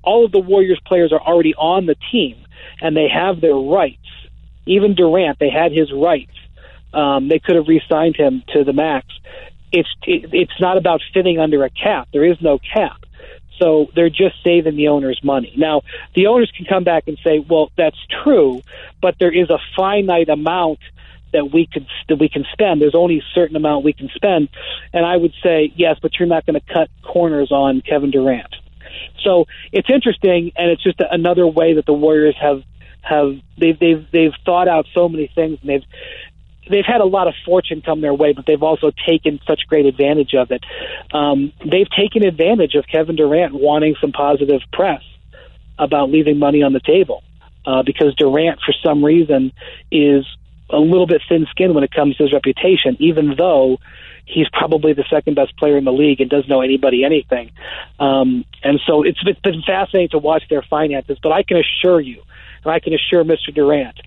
all 0.02 0.24
of 0.24 0.32
the 0.32 0.40
Warriors 0.40 0.80
players 0.86 1.12
are 1.12 1.20
already 1.20 1.54
on 1.54 1.86
the 1.86 1.96
team 2.10 2.36
and 2.80 2.96
they 2.96 3.08
have 3.08 3.40
their 3.40 3.54
rights. 3.54 3.98
Even 4.66 4.94
Durant, 4.94 5.38
they 5.38 5.50
had 5.50 5.72
his 5.72 5.92
rights 5.92 6.32
um, 6.92 7.28
they 7.28 7.38
could 7.38 7.56
have 7.56 7.68
re-signed 7.68 8.16
him 8.16 8.42
to 8.54 8.64
the 8.64 8.72
max. 8.72 9.06
it's 9.72 9.88
it, 10.04 10.30
it's 10.32 10.60
not 10.60 10.76
about 10.76 11.00
fitting 11.12 11.38
under 11.38 11.64
a 11.64 11.70
cap. 11.70 12.08
There 12.12 12.24
is 12.24 12.40
no 12.40 12.58
cap. 12.58 12.96
So 13.58 13.88
they're 13.94 14.10
just 14.10 14.36
saving 14.44 14.76
the 14.76 14.88
owners 14.88 15.20
money. 15.22 15.52
Now, 15.56 15.82
the 16.14 16.26
owners 16.26 16.50
can 16.56 16.66
come 16.66 16.84
back 16.84 17.04
and 17.08 17.18
say, 17.24 17.38
"Well, 17.38 17.70
that's 17.76 17.98
true, 18.22 18.62
but 19.00 19.16
there 19.18 19.32
is 19.32 19.50
a 19.50 19.58
finite 19.76 20.28
amount 20.28 20.78
that 21.32 21.52
we 21.52 21.66
could 21.66 21.86
that 22.08 22.16
we 22.16 22.28
can 22.28 22.44
spend. 22.52 22.80
There's 22.80 22.94
only 22.94 23.18
a 23.18 23.24
certain 23.34 23.56
amount 23.56 23.84
we 23.84 23.92
can 23.92 24.08
spend." 24.14 24.48
And 24.92 25.04
I 25.04 25.16
would 25.16 25.34
say, 25.42 25.72
"Yes, 25.76 25.98
but 26.00 26.18
you're 26.18 26.28
not 26.28 26.46
going 26.46 26.60
to 26.60 26.72
cut 26.72 26.88
corners 27.02 27.52
on 27.52 27.80
Kevin 27.80 28.10
Durant." 28.10 28.54
So 29.22 29.46
it's 29.72 29.90
interesting, 29.90 30.52
and 30.56 30.70
it's 30.70 30.82
just 30.82 31.00
another 31.00 31.46
way 31.46 31.74
that 31.74 31.86
the 31.86 31.92
Warriors 31.92 32.36
have 32.40 32.62
have 33.02 33.36
they've 33.56 33.78
they've 33.78 34.06
they've 34.10 34.34
thought 34.44 34.68
out 34.68 34.86
so 34.94 35.08
many 35.08 35.26
things, 35.34 35.58
and 35.60 35.70
they've 35.70 35.84
they've 36.70 36.84
had 36.84 37.00
a 37.00 37.06
lot 37.06 37.28
of 37.28 37.34
fortune 37.44 37.82
come 37.82 38.00
their 38.00 38.14
way, 38.14 38.32
but 38.32 38.46
they've 38.46 38.62
also 38.62 38.90
taken 39.06 39.40
such 39.46 39.62
great 39.68 39.86
advantage 39.86 40.34
of 40.34 40.50
it. 40.50 40.64
Um, 41.12 41.52
they've 41.60 41.90
taken 41.90 42.24
advantage 42.24 42.74
of 42.74 42.86
Kevin 42.86 43.16
Durant 43.16 43.54
wanting 43.54 43.94
some 44.00 44.12
positive 44.12 44.60
press 44.72 45.02
about 45.78 46.10
leaving 46.10 46.38
money 46.38 46.62
on 46.62 46.72
the 46.72 46.80
table 46.80 47.22
uh, 47.66 47.82
because 47.82 48.14
Durant, 48.16 48.60
for 48.64 48.74
some 48.82 49.04
reason, 49.04 49.52
is 49.90 50.24
a 50.70 50.78
little 50.78 51.06
bit 51.06 51.22
thin-skinned 51.28 51.74
when 51.74 51.84
it 51.84 51.92
comes 51.92 52.16
to 52.16 52.24
his 52.24 52.32
reputation, 52.32 52.96
even 52.98 53.34
though 53.36 53.78
he's 54.26 54.48
probably 54.52 54.92
the 54.92 55.04
second 55.10 55.34
best 55.34 55.56
player 55.56 55.76
in 55.76 55.84
the 55.84 55.92
league 55.92 56.20
and 56.20 56.28
doesn't 56.28 56.48
know 56.48 56.60
anybody 56.60 57.04
anything. 57.04 57.50
Um, 57.98 58.44
and 58.62 58.80
so 58.86 59.02
it's 59.02 59.22
been 59.22 59.62
fascinating 59.62 60.10
to 60.10 60.18
watch 60.18 60.44
their 60.50 60.62
finances. 60.62 61.18
But 61.22 61.32
I 61.32 61.42
can 61.42 61.56
assure 61.56 62.00
you, 62.00 62.22
and 62.64 62.72
I 62.72 62.80
can 62.80 62.92
assure 62.92 63.24
Mr. 63.24 63.54
Durant, 63.54 63.98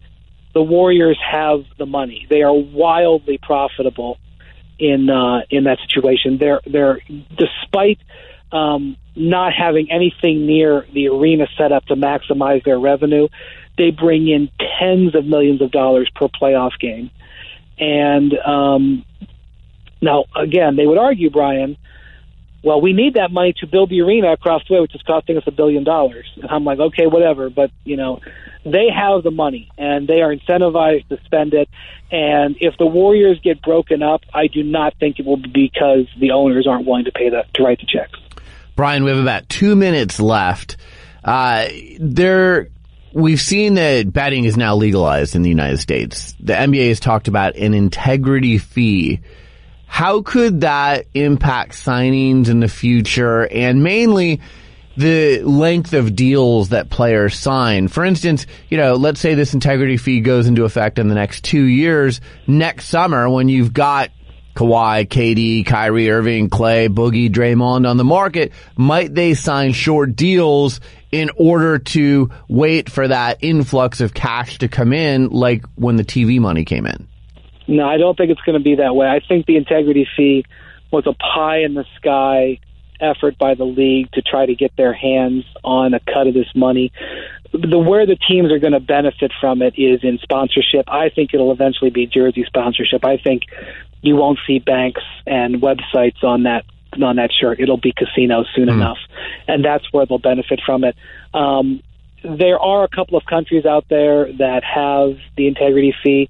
the 0.54 0.62
Warriors 0.62 1.20
have 1.30 1.64
the 1.78 1.86
money. 1.86 2.28
They 2.30 2.42
are 2.42 2.54
wildly 2.54 3.40
profitable 3.42 4.18
in 4.80 5.10
uh, 5.10 5.42
in 5.50 5.66
that 5.66 5.80
situation. 5.88 6.38
They're 6.38 6.62
they're 6.66 7.00
despite 7.38 8.00
um, 8.52 8.98
not 9.16 9.54
having 9.54 9.92
anything 9.92 10.46
near 10.46 10.86
the 10.94 11.08
arena 11.08 11.48
set 11.58 11.72
up 11.72 11.86
to 11.86 11.96
maximize 11.96 12.64
their 12.64 12.80
revenue, 12.80 13.28
they 13.78 13.92
bring 13.92 14.28
in 14.28 14.50
tens 14.80 15.16
of 15.16 15.26
millions 15.26 15.62
of 15.62 15.72
dollars 15.72 16.10
per 16.16 16.28
playoff 16.28 16.78
game. 16.80 17.10
And 17.80 18.34
um, 18.38 19.06
now, 20.02 20.26
again, 20.36 20.76
they 20.76 20.86
would 20.86 20.98
argue, 20.98 21.30
Brian, 21.30 21.78
well, 22.64 22.80
we 22.80 22.94
need 22.94 23.16
that 23.16 23.32
money 23.32 23.54
to 23.60 23.68
build 23.68 23.90
the 23.90 24.02
arena 24.02 24.32
across 24.32 24.62
the 24.68 24.76
way, 24.76 24.82
which 24.82 24.94
is 24.94 25.02
costing 25.02 25.38
us 25.38 25.44
a 25.48 25.52
billion 25.52 25.84
dollars. 25.84 26.26
And 26.36 26.50
I'm 26.50 26.64
like, 26.64 26.80
okay, 26.80 27.08
whatever. 27.08 27.50
But, 27.50 27.72
you 27.84 27.98
know, 27.98 28.20
they 28.64 28.88
have 28.94 29.24
the 29.24 29.32
money 29.32 29.72
and 29.78 30.08
they 30.08 30.22
are 30.22 30.34
incentivized 30.34 31.08
to 31.10 31.18
spend 31.26 31.54
it. 31.54 31.70
And 32.12 32.58
if 32.60 32.78
the 32.78 32.86
Warriors 32.86 33.40
get 33.44 33.62
broken 33.62 34.04
up, 34.04 34.22
I 34.34 34.48
do 34.48 34.64
not 34.64 34.94
think 35.00 35.20
it 35.20 35.26
will 35.26 35.38
be 35.38 35.72
because 35.74 36.08
the 36.20 36.32
owners 36.32 36.68
aren't 36.68 36.86
willing 36.86 37.06
to 37.06 37.12
pay 37.12 37.30
the, 37.30 37.46
to 37.56 37.64
write 37.64 37.80
the 37.80 37.88
checks. 37.88 38.20
Brian, 38.76 39.04
we 39.04 39.10
have 39.10 39.20
about 39.20 39.50
two 39.50 39.76
minutes 39.76 40.20
left. 40.20 40.78
Uh, 41.24 41.68
there, 42.00 42.70
we've 43.12 43.42
seen 43.42 43.74
that 43.76 44.12
betting 44.14 44.46
is 44.46 44.56
now 44.56 44.76
legalized 44.76 45.36
in 45.36 45.42
the 45.42 45.50
United 45.50 45.80
States. 45.80 46.36
The 46.40 46.54
NBA 46.54 46.90
has 46.90 47.00
talked 47.00 47.28
about 47.28 47.56
an 47.56 47.74
integrity 47.74 48.60
fee 48.60 49.22
how 49.92 50.22
could 50.22 50.62
that 50.62 51.06
impact 51.14 51.74
signings 51.74 52.48
in 52.48 52.62
the 52.62 52.70
future 52.70 53.46
and 53.46 53.84
mainly 53.84 54.40
the 54.96 55.44
length 55.44 55.92
of 55.92 56.16
deals 56.16 56.70
that 56.70 56.90
players 56.90 57.38
sign? 57.38 57.90
For 57.90 58.06
instance, 58.06 58.48
you 58.70 58.78
know, 58.78 58.96
let's 58.96 59.20
say 59.20 59.34
this 59.36 59.54
integrity 59.54 59.98
fee 59.98 60.22
goes 60.22 60.48
into 60.48 60.64
effect 60.64 60.98
in 60.98 61.10
the 61.10 61.14
next 61.14 61.44
two 61.44 61.66
years. 61.66 62.22
Next 62.48 62.88
summer, 62.88 63.30
when 63.30 63.50
you've 63.50 63.74
got 63.74 64.12
Kawhi, 64.56 65.10
KD, 65.10 65.66
Kyrie 65.66 66.10
Irving, 66.10 66.50
Klay, 66.50 66.88
Boogie, 66.88 67.30
Draymond 67.30 67.86
on 67.86 67.98
the 67.98 68.06
market, 68.06 68.54
might 68.78 69.14
they 69.14 69.34
sign 69.34 69.74
short 69.74 70.16
deals 70.16 70.80
in 71.12 71.30
order 71.36 71.80
to 71.80 72.30
wait 72.48 72.90
for 72.90 73.10
that 73.10 73.40
influx 73.42 74.00
of 74.00 74.14
cash 74.14 74.58
to 74.60 74.70
come 74.70 74.94
in 74.94 75.28
like 75.32 75.66
when 75.76 75.98
the 75.98 76.06
TV 76.06 76.40
money 76.40 76.64
came 76.64 76.88
in? 76.88 77.10
No, 77.68 77.88
I 77.88 77.98
don't 77.98 78.18
think 78.18 78.32
it's 78.32 78.42
going 78.42 78.58
to 78.58 78.64
be 78.64 78.76
that 78.76 78.96
way. 78.96 79.08
I 79.08 79.20
think 79.20 79.46
the 79.46 79.58
integrity 79.58 80.08
fee 80.16 80.46
was 80.92 81.06
a 81.08 81.14
pie 81.14 81.60
in 81.60 81.74
the 81.74 81.86
sky 81.96 82.60
effort 83.00 83.38
by 83.38 83.56
the 83.56 83.64
league 83.64 84.12
to 84.12 84.22
try 84.22 84.46
to 84.46 84.56
get 84.56 84.76
their 84.78 84.94
hands 84.94 85.46
on 85.64 85.94
a 85.94 86.00
cut 86.00 86.28
of 86.28 86.34
this 86.34 86.50
money. 86.56 86.92
The 87.52 87.78
where 87.78 88.06
the 88.06 88.16
teams 88.16 88.52
are 88.52 88.60
going 88.60 88.74
to 88.74 88.80
benefit 88.80 89.32
from 89.42 89.62
it 89.62 89.74
is 89.78 90.04
in 90.04 90.20
sponsorship. 90.20 90.86
I 90.88 91.10
think 91.10 91.34
it'll 91.34 91.52
eventually 91.52 91.90
be 91.90 92.06
jersey 92.06 92.46
sponsorship. 92.46 93.04
I 93.04 93.18
think 93.18 93.44
you 94.02 94.16
won't 94.16 94.40
see 94.48 94.60
banks 94.60 95.02
and 95.26 95.56
websites 95.56 96.24
on 96.24 96.44
that 96.44 96.66
on 97.02 97.18
that 97.18 97.32
shirt. 97.38 97.60
It'll 97.60 97.78
be 97.78 97.94
casinos 97.94 98.48
soon 98.56 98.68
mm. 98.68 98.74
enough, 98.74 98.98
and 99.48 99.66
that's 99.66 99.92
where 99.92 100.06
they'll 100.06 100.20
benefit 100.20 100.62
from 100.66 100.84
it. 100.84 100.96
Um, 101.34 101.82
there 102.24 102.60
are 102.60 102.84
a 102.84 102.88
couple 102.88 103.18
of 103.18 103.26
countries 103.26 103.66
out 103.66 103.86
there 103.90 104.32
that 104.34 104.64
have 104.64 105.18
the 105.36 105.48
integrity 105.48 105.94
fee. 106.04 106.30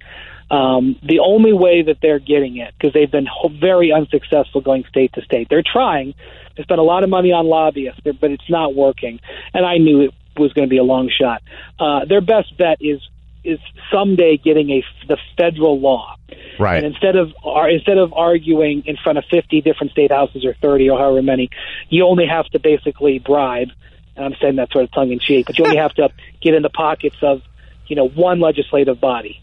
Um, 0.52 0.98
the 1.02 1.20
only 1.20 1.54
way 1.54 1.82
that 1.84 2.00
they're 2.02 2.20
getting 2.20 2.58
it, 2.58 2.74
because 2.78 2.94
they've 2.94 3.10
been 3.10 3.28
very 3.62 3.94
unsuccessful 3.94 4.60
going 4.60 4.84
state 4.90 5.14
to 5.14 5.22
state, 5.22 5.48
they're 5.50 5.64
trying. 5.64 6.14
They 6.58 6.64
spent 6.64 6.80
a 6.80 6.84
lot 6.84 7.06
of 7.06 7.10
money 7.10 7.32
on 7.32 7.46
lobbyists, 7.46 8.02
but 8.04 8.32
it's 8.32 8.50
not 8.50 8.76
working. 8.76 9.22
And 9.54 9.66
I 9.66 9.78
knew 9.78 10.02
it 10.02 10.14
was 10.38 10.52
going 10.52 10.68
to 10.68 10.70
be 10.70 10.78
a 10.78 10.84
long 10.84 11.10
shot. 11.10 11.42
Uh, 11.80 12.04
their 12.06 12.20
best 12.20 12.58
bet 12.58 12.78
is 12.82 13.00
is 13.44 13.60
someday 13.92 14.38
getting 14.38 14.70
a 14.70 14.84
the 15.08 15.18
federal 15.38 15.80
law. 15.80 16.16
Right. 16.60 16.84
And 16.84 16.86
instead 16.86 17.16
of 17.16 17.32
ar- 17.46 17.70
instead 17.70 17.98
of 17.98 18.12
arguing 18.12 18.84
in 18.86 18.98
front 18.98 19.20
of 19.20 19.24
50 19.32 19.62
different 19.62 19.94
state 19.94 20.12
houses 20.12 20.46
or 20.46 20.54
30 20.54 20.90
or 20.90 21.00
however 21.00 21.22
many, 21.22 21.50
you 21.90 22.06
only 22.06 22.28
have 22.28 22.46
to 22.50 22.60
basically 22.60 23.20
bribe. 23.20 23.70
And 24.18 24.26
I'm 24.26 24.36
saying 24.42 24.58
that 24.58 24.72
sort 24.72 24.84
of 24.84 24.92
tongue 24.92 25.14
in 25.14 25.20
cheek, 25.20 25.48
but 25.48 25.58
you 25.58 25.64
only 25.64 25.78
have 25.78 25.94
to 25.94 26.10
get 26.42 26.54
in 26.54 26.62
the 26.62 26.70
pockets 26.70 27.16
of, 27.22 27.42
you 27.88 27.96
know, 27.96 28.10
one 28.10 28.42
legislative 28.42 29.00
body 29.00 29.42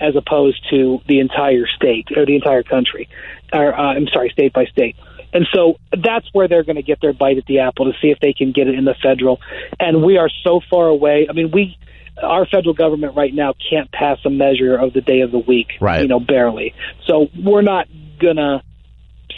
as 0.00 0.16
opposed 0.16 0.60
to 0.70 1.00
the 1.06 1.20
entire 1.20 1.66
state 1.66 2.08
or 2.16 2.26
the 2.26 2.34
entire 2.34 2.62
country, 2.62 3.08
or 3.52 3.74
uh, 3.74 3.94
I'm 3.94 4.08
sorry, 4.08 4.30
state 4.30 4.52
by 4.52 4.64
state. 4.66 4.96
And 5.32 5.46
so 5.52 5.78
that's 5.92 6.26
where 6.32 6.48
they're 6.48 6.64
going 6.64 6.76
to 6.76 6.82
get 6.82 7.00
their 7.00 7.12
bite 7.12 7.38
at 7.38 7.46
the 7.46 7.60
apple 7.60 7.92
to 7.92 7.98
see 8.00 8.08
if 8.08 8.18
they 8.18 8.32
can 8.32 8.52
get 8.52 8.66
it 8.66 8.74
in 8.74 8.84
the 8.84 8.96
federal. 9.00 9.40
And 9.78 10.02
we 10.02 10.18
are 10.18 10.28
so 10.42 10.60
far 10.68 10.88
away. 10.88 11.26
I 11.28 11.32
mean, 11.32 11.50
we 11.52 11.78
our 12.20 12.44
federal 12.44 12.74
government 12.74 13.16
right 13.16 13.32
now 13.32 13.54
can't 13.70 13.90
pass 13.92 14.18
a 14.26 14.30
measure 14.30 14.76
of 14.76 14.92
the 14.92 15.00
day 15.00 15.20
of 15.20 15.30
the 15.30 15.38
week, 15.38 15.68
right. 15.80 16.02
you 16.02 16.08
know, 16.08 16.20
barely. 16.20 16.74
So 17.06 17.28
we're 17.34 17.62
not 17.62 17.88
gonna 18.20 18.62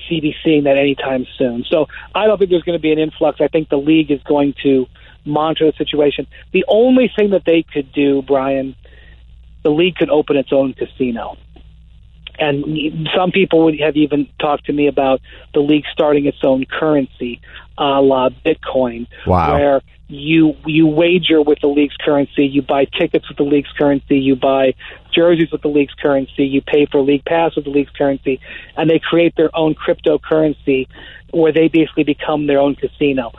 see 0.09 0.21
be 0.21 0.35
seeing 0.45 0.65
that 0.65 0.77
anytime 0.77 1.27
soon. 1.39 1.65
So 1.69 1.87
I 2.15 2.27
don't 2.27 2.39
think 2.39 2.51
there's 2.51 2.63
going 2.63 2.79
to 2.79 2.83
be 2.83 2.93
an 2.93 2.99
influx. 2.99 3.41
I 3.41 3.49
think 3.49 3.69
the 3.69 3.77
league 3.77 4.11
is 4.11 4.21
going 4.23 4.55
to 4.63 4.87
monitor 5.25 5.71
the 5.71 5.77
situation. 5.77 6.27
The 6.53 6.65
only 6.69 7.11
thing 7.15 7.31
that 7.31 7.45
they 7.45 7.63
could 7.63 7.93
do, 7.93 8.23
Brian, 8.23 8.75
the 9.63 9.71
league 9.71 9.97
could 9.97 10.11
open 10.11 10.37
its 10.37 10.53
own 10.53 10.75
casino. 10.75 11.37
And 12.39 13.09
some 13.15 13.31
people 13.31 13.65
would 13.65 13.79
have 13.81 13.97
even 13.97 14.27
talked 14.41 14.67
to 14.67 14.73
me 14.73 14.89
about 14.89 15.21
the 15.55 15.61
league 15.61 15.85
starting 15.93 16.27
its 16.27 16.39
own 16.43 16.65
currency, 16.65 17.41
a 17.79 18.01
la 18.01 18.31
Bitcoin, 18.31 19.07
wow. 19.27 19.55
where 19.55 19.83
you 20.09 20.55
you 20.67 20.87
wager 20.87 21.41
with 21.41 21.59
the 21.61 21.69
league's 21.69 21.97
currency, 21.97 22.45
you 22.45 22.63
buy 22.63 22.85
tickets 22.85 23.29
with 23.29 23.39
the 23.39 23.45
league's 23.45 23.73
currency, 23.79 24.19
you 24.19 24.37
buy 24.37 24.75
jerseys 25.13 25.51
with 25.51 25.63
the 25.63 25.69
league's 25.69 25.95
currency, 25.95 26.45
you 26.45 26.61
pay 26.61 26.87
for 26.87 27.01
league 27.01 27.25
pass 27.25 27.57
with 27.57 27.65
the 27.65 27.71
league's 27.71 27.91
currency, 27.91 28.41
and 28.77 28.91
they 28.91 28.99
create 28.99 29.35
their 29.37 29.55
own 29.57 29.75
cryptocurrency 29.75 30.87
where 31.33 31.53
they 31.53 31.69
basically 31.69 32.05
become 32.05 32.47
their 32.47 32.61
own 32.61 32.75
casino. 32.75 33.33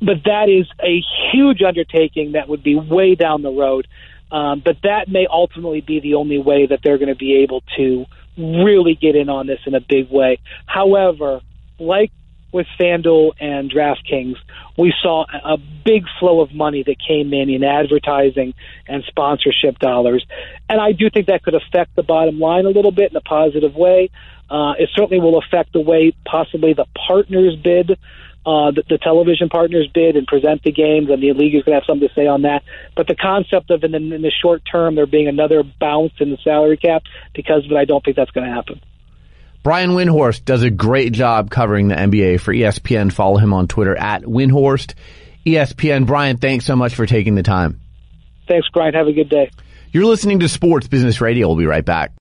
But 0.00 0.24
that 0.24 0.48
is 0.48 0.66
a 0.82 1.02
huge 1.32 1.62
undertaking 1.62 2.32
that 2.32 2.48
would 2.48 2.62
be 2.62 2.74
way 2.74 3.14
down 3.14 3.42
the 3.42 3.50
road. 3.50 3.86
Um, 4.32 4.62
but 4.64 4.76
that 4.82 5.08
may 5.08 5.26
ultimately 5.30 5.80
be 5.80 6.00
the 6.00 6.14
only 6.14 6.38
way 6.38 6.66
that 6.66 6.80
they're 6.82 6.98
going 6.98 7.08
to 7.08 7.16
be 7.16 7.42
able 7.42 7.62
to 7.76 8.06
really 8.36 8.94
get 8.94 9.16
in 9.16 9.28
on 9.28 9.46
this 9.46 9.60
in 9.66 9.74
a 9.74 9.80
big 9.80 10.10
way. 10.10 10.38
However, 10.66 11.40
like 11.78 12.12
with 12.52 12.66
FanDuel 12.78 13.32
and 13.40 13.70
DraftKings, 13.70 14.36
we 14.76 14.92
saw 15.02 15.24
a 15.44 15.56
big 15.84 16.04
flow 16.18 16.40
of 16.40 16.52
money 16.52 16.82
that 16.82 16.96
came 17.06 17.32
in 17.32 17.48
in 17.50 17.62
advertising 17.62 18.54
and 18.86 19.04
sponsorship 19.06 19.78
dollars. 19.78 20.24
And 20.68 20.80
I 20.80 20.92
do 20.92 21.10
think 21.10 21.26
that 21.26 21.42
could 21.42 21.54
affect 21.54 21.94
the 21.96 22.02
bottom 22.02 22.38
line 22.38 22.66
a 22.66 22.70
little 22.70 22.92
bit 22.92 23.10
in 23.10 23.16
a 23.16 23.20
positive 23.20 23.74
way. 23.74 24.10
Uh, 24.48 24.72
it 24.78 24.88
certainly 24.94 25.20
will 25.20 25.38
affect 25.38 25.72
the 25.72 25.80
way 25.80 26.12
possibly 26.24 26.72
the 26.74 26.86
partners 27.06 27.56
bid 27.62 27.98
uh, 28.50 28.72
the, 28.72 28.82
the 28.88 28.98
television 28.98 29.48
partners 29.48 29.88
bid 29.94 30.16
and 30.16 30.26
present 30.26 30.62
the 30.64 30.72
games, 30.72 31.08
and 31.08 31.22
the 31.22 31.32
league 31.32 31.54
is 31.54 31.62
going 31.62 31.76
to 31.76 31.80
have 31.80 31.86
something 31.86 32.08
to 32.08 32.14
say 32.14 32.26
on 32.26 32.42
that. 32.42 32.62
But 32.96 33.06
the 33.06 33.14
concept 33.14 33.70
of 33.70 33.84
in 33.84 33.92
the, 33.92 33.98
in 33.98 34.22
the 34.22 34.32
short 34.42 34.62
term 34.70 34.96
there 34.96 35.06
being 35.06 35.28
another 35.28 35.62
bounce 35.62 36.14
in 36.18 36.30
the 36.30 36.38
salary 36.42 36.76
cap 36.76 37.04
because 37.32 37.64
of 37.64 37.70
it, 37.70 37.76
I 37.76 37.84
don't 37.84 38.04
think 38.04 38.16
that's 38.16 38.32
going 38.32 38.48
to 38.48 38.52
happen. 38.52 38.80
Brian 39.62 39.90
Windhorst 39.90 40.44
does 40.44 40.62
a 40.62 40.70
great 40.70 41.12
job 41.12 41.50
covering 41.50 41.88
the 41.88 41.94
NBA 41.94 42.40
for 42.40 42.52
ESPN. 42.52 43.12
Follow 43.12 43.36
him 43.36 43.52
on 43.52 43.68
Twitter 43.68 43.96
at 43.96 44.22
Windhorst. 44.22 44.94
ESPN. 45.46 46.06
Brian, 46.06 46.38
thanks 46.38 46.64
so 46.64 46.74
much 46.74 46.94
for 46.94 47.06
taking 47.06 47.36
the 47.36 47.42
time. 47.42 47.80
Thanks, 48.48 48.66
Brian. 48.72 48.94
Have 48.94 49.06
a 49.06 49.12
good 49.12 49.28
day. 49.28 49.50
You're 49.92 50.06
listening 50.06 50.40
to 50.40 50.48
Sports 50.48 50.88
Business 50.88 51.20
Radio. 51.20 51.46
We'll 51.46 51.56
be 51.56 51.66
right 51.66 51.84
back. 51.84 52.12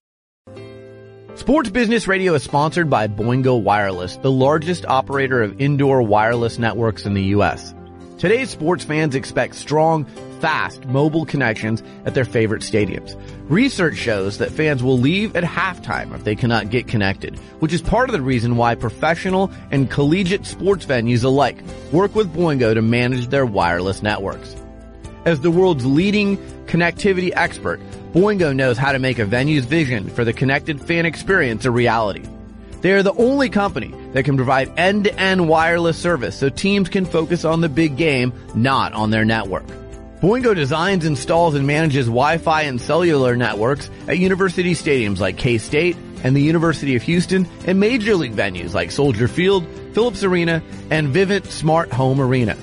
Sports 1.39 1.69
Business 1.69 2.05
Radio 2.05 2.33
is 2.33 2.43
sponsored 2.43 2.89
by 2.89 3.07
Boingo 3.07 3.59
Wireless, 3.59 4.17
the 4.17 4.29
largest 4.29 4.85
operator 4.85 5.41
of 5.41 5.59
indoor 5.61 6.01
wireless 6.01 6.59
networks 6.59 7.05
in 7.05 7.13
the 7.13 7.23
U.S. 7.35 7.73
Today's 8.17 8.49
sports 8.49 8.83
fans 8.83 9.15
expect 9.15 9.55
strong, 9.55 10.03
fast 10.41 10.85
mobile 10.85 11.25
connections 11.25 11.81
at 12.05 12.13
their 12.13 12.25
favorite 12.25 12.61
stadiums. 12.61 13.17
Research 13.49 13.95
shows 13.95 14.39
that 14.39 14.51
fans 14.51 14.83
will 14.83 14.99
leave 14.99 15.33
at 15.37 15.45
halftime 15.45 16.13
if 16.13 16.25
they 16.25 16.35
cannot 16.35 16.71
get 16.71 16.87
connected, 16.87 17.39
which 17.61 17.71
is 17.71 17.81
part 17.81 18.09
of 18.09 18.13
the 18.13 18.21
reason 18.21 18.57
why 18.57 18.75
professional 18.75 19.49
and 19.71 19.89
collegiate 19.89 20.45
sports 20.45 20.85
venues 20.85 21.23
alike 21.23 21.63
work 21.93 22.13
with 22.15 22.35
Boingo 22.35 22.73
to 22.73 22.81
manage 22.81 23.29
their 23.29 23.45
wireless 23.45 24.03
networks. 24.03 24.57
As 25.25 25.41
the 25.41 25.51
world's 25.51 25.85
leading 25.85 26.37
connectivity 26.65 27.31
expert, 27.35 27.79
Boingo 28.13 28.55
knows 28.55 28.77
how 28.77 28.91
to 28.91 28.99
make 28.99 29.19
a 29.19 29.25
venue's 29.25 29.65
vision 29.65 30.09
for 30.09 30.23
the 30.23 30.33
connected 30.33 30.81
fan 30.81 31.05
experience 31.05 31.65
a 31.65 31.71
reality. 31.71 32.23
They 32.81 32.93
are 32.93 33.03
the 33.03 33.13
only 33.13 33.49
company 33.49 33.93
that 34.13 34.23
can 34.23 34.37
provide 34.37 34.71
end-to-end 34.79 35.47
wireless 35.47 35.97
service 35.97 36.37
so 36.37 36.49
teams 36.49 36.87
can 36.87 37.05
focus 37.05 37.43
on 37.43 37.59
the 37.59 37.69
big 37.69 37.97
game, 37.97 38.31
not 38.55 38.93
on 38.93 39.09
their 39.09 39.25
network. 39.25 39.65
Boingo 40.21 40.55
designs, 40.55 41.05
installs, 41.05 41.55
and 41.55 41.67
manages 41.67 42.05
Wi-Fi 42.05 42.63
and 42.63 42.79
cellular 42.79 43.35
networks 43.35 43.89
at 44.07 44.17
university 44.17 44.73
stadiums 44.73 45.19
like 45.19 45.37
K-State 45.37 45.97
and 46.23 46.35
the 46.35 46.41
University 46.41 46.95
of 46.95 47.03
Houston 47.03 47.47
and 47.65 47.79
major 47.79 48.15
league 48.15 48.35
venues 48.35 48.73
like 48.73 48.91
Soldier 48.91 49.27
Field, 49.27 49.65
Phillips 49.93 50.23
Arena, 50.23 50.61
and 50.89 51.13
Vivint 51.13 51.45
Smart 51.45 51.91
Home 51.93 52.19
Arena. 52.19 52.57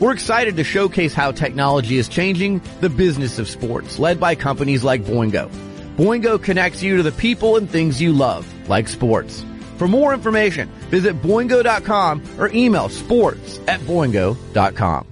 We're 0.00 0.12
excited 0.12 0.56
to 0.56 0.64
showcase 0.64 1.12
how 1.12 1.32
technology 1.32 1.98
is 1.98 2.08
changing 2.08 2.62
the 2.80 2.88
business 2.88 3.40
of 3.40 3.48
sports, 3.48 3.98
led 3.98 4.20
by 4.20 4.36
companies 4.36 4.84
like 4.84 5.02
Boingo. 5.02 5.50
Boingo 5.96 6.40
connects 6.40 6.84
you 6.84 6.98
to 6.98 7.02
the 7.02 7.10
people 7.10 7.56
and 7.56 7.68
things 7.68 8.00
you 8.00 8.12
love, 8.12 8.46
like 8.68 8.86
sports. 8.86 9.44
For 9.76 9.88
more 9.88 10.14
information, 10.14 10.68
visit 10.90 11.20
boingo.com 11.20 12.22
or 12.38 12.48
email 12.50 12.88
sports 12.88 13.58
at 13.66 13.80
boingo.com. 13.80 15.06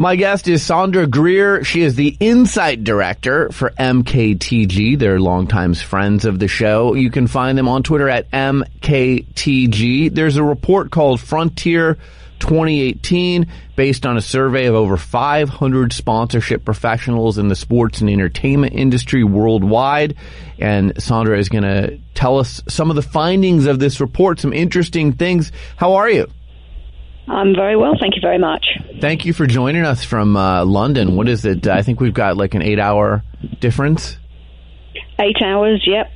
My 0.00 0.16
guest 0.16 0.46
is 0.46 0.62
Sandra 0.62 1.06
Greer. 1.06 1.64
She 1.64 1.82
is 1.82 1.96
the 1.96 2.16
Insight 2.20 2.84
Director 2.84 3.50
for 3.50 3.70
MKTG. 3.70 4.98
They're 4.98 5.18
longtime 5.18 5.74
friends 5.74 6.24
of 6.24 6.38
the 6.38 6.46
show. 6.46 6.94
You 6.94 7.10
can 7.10 7.26
find 7.26 7.58
them 7.58 7.68
on 7.68 7.82
Twitter 7.82 8.08
at 8.08 8.30
MKTG. 8.30 10.14
There's 10.14 10.36
a 10.36 10.44
report 10.44 10.90
called 10.90 11.20
Frontier 11.20 11.98
2018 12.38 13.46
based 13.76 14.06
on 14.06 14.16
a 14.16 14.20
survey 14.20 14.66
of 14.66 14.74
over 14.74 14.96
500 14.96 15.92
sponsorship 15.92 16.64
professionals 16.64 17.38
in 17.38 17.48
the 17.48 17.56
sports 17.56 18.00
and 18.00 18.10
entertainment 18.10 18.74
industry 18.74 19.24
worldwide. 19.24 20.16
And 20.58 21.00
Sandra 21.02 21.38
is 21.38 21.48
going 21.48 21.64
to 21.64 21.98
tell 22.14 22.38
us 22.38 22.62
some 22.68 22.90
of 22.90 22.96
the 22.96 23.02
findings 23.02 23.66
of 23.66 23.78
this 23.78 24.00
report, 24.00 24.40
some 24.40 24.52
interesting 24.52 25.12
things. 25.12 25.52
How 25.76 25.94
are 25.94 26.10
you? 26.10 26.26
I'm 27.28 27.54
very 27.54 27.76
well, 27.76 27.94
thank 28.00 28.16
you 28.16 28.22
very 28.22 28.38
much. 28.38 28.66
Thank 29.00 29.26
you 29.26 29.32
for 29.32 29.46
joining 29.46 29.84
us 29.84 30.02
from 30.02 30.36
uh, 30.36 30.64
London. 30.64 31.14
What 31.14 31.28
is 31.28 31.44
it? 31.44 31.66
I 31.66 31.82
think 31.82 32.00
we've 32.00 32.14
got 32.14 32.36
like 32.36 32.54
an 32.54 32.62
eight 32.62 32.78
hour 32.78 33.22
difference. 33.60 34.16
Eight 35.18 35.36
hours, 35.44 35.82
yep. 35.86 36.10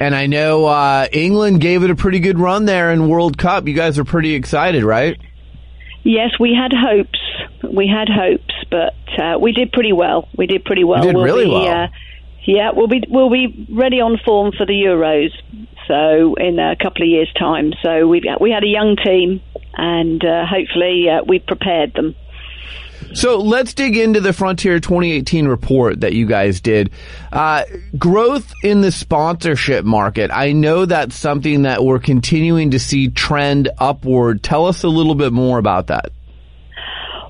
And 0.00 0.14
I 0.14 0.26
know 0.26 0.66
uh, 0.66 1.08
England 1.12 1.60
gave 1.60 1.82
it 1.82 1.90
a 1.90 1.96
pretty 1.96 2.20
good 2.20 2.38
run 2.38 2.66
there 2.66 2.92
in 2.92 3.08
World 3.08 3.36
Cup. 3.36 3.66
You 3.66 3.74
guys 3.74 3.98
are 3.98 4.04
pretty 4.04 4.34
excited, 4.34 4.84
right? 4.84 5.18
Yes, 6.08 6.30
we 6.40 6.54
had 6.54 6.72
hopes. 6.72 7.20
We 7.62 7.86
had 7.86 8.08
hopes, 8.08 8.54
but 8.70 8.94
uh, 9.22 9.38
we 9.38 9.52
did 9.52 9.72
pretty 9.72 9.92
well. 9.92 10.26
We 10.34 10.46
did 10.46 10.64
pretty 10.64 10.82
well. 10.82 11.04
You 11.04 11.12
did 11.12 11.16
we'll 11.16 11.24
really 11.24 11.44
be, 11.44 11.50
well. 11.50 11.84
Uh, 11.84 11.88
yeah, 12.46 12.70
we'll 12.74 12.88
be 12.88 13.04
we'll 13.06 13.28
be 13.28 13.66
ready 13.70 14.00
on 14.00 14.16
form 14.24 14.52
for 14.56 14.64
the 14.64 14.72
Euros. 14.72 15.32
So 15.86 16.34
in 16.36 16.58
a 16.58 16.76
couple 16.76 17.02
of 17.02 17.08
years' 17.08 17.30
time. 17.38 17.74
So 17.82 18.08
we 18.08 18.22
we 18.40 18.50
had 18.50 18.64
a 18.64 18.68
young 18.68 18.96
team, 18.96 19.42
and 19.74 20.24
uh, 20.24 20.46
hopefully 20.46 21.10
uh, 21.10 21.24
we 21.24 21.40
prepared 21.40 21.92
them. 21.92 22.14
So 23.14 23.38
let's 23.38 23.74
dig 23.74 23.96
into 23.96 24.20
the 24.20 24.32
Frontier 24.32 24.80
2018 24.80 25.48
report 25.48 26.00
that 26.00 26.12
you 26.12 26.26
guys 26.26 26.60
did. 26.60 26.90
Uh, 27.32 27.64
growth 27.96 28.52
in 28.62 28.80
the 28.80 28.92
sponsorship 28.92 29.84
market. 29.84 30.30
I 30.32 30.52
know 30.52 30.84
that's 30.84 31.16
something 31.16 31.62
that 31.62 31.84
we're 31.84 31.98
continuing 31.98 32.72
to 32.72 32.78
see 32.78 33.08
trend 33.08 33.70
upward. 33.78 34.42
Tell 34.42 34.66
us 34.66 34.84
a 34.84 34.88
little 34.88 35.14
bit 35.14 35.32
more 35.32 35.58
about 35.58 35.88
that. 35.88 36.10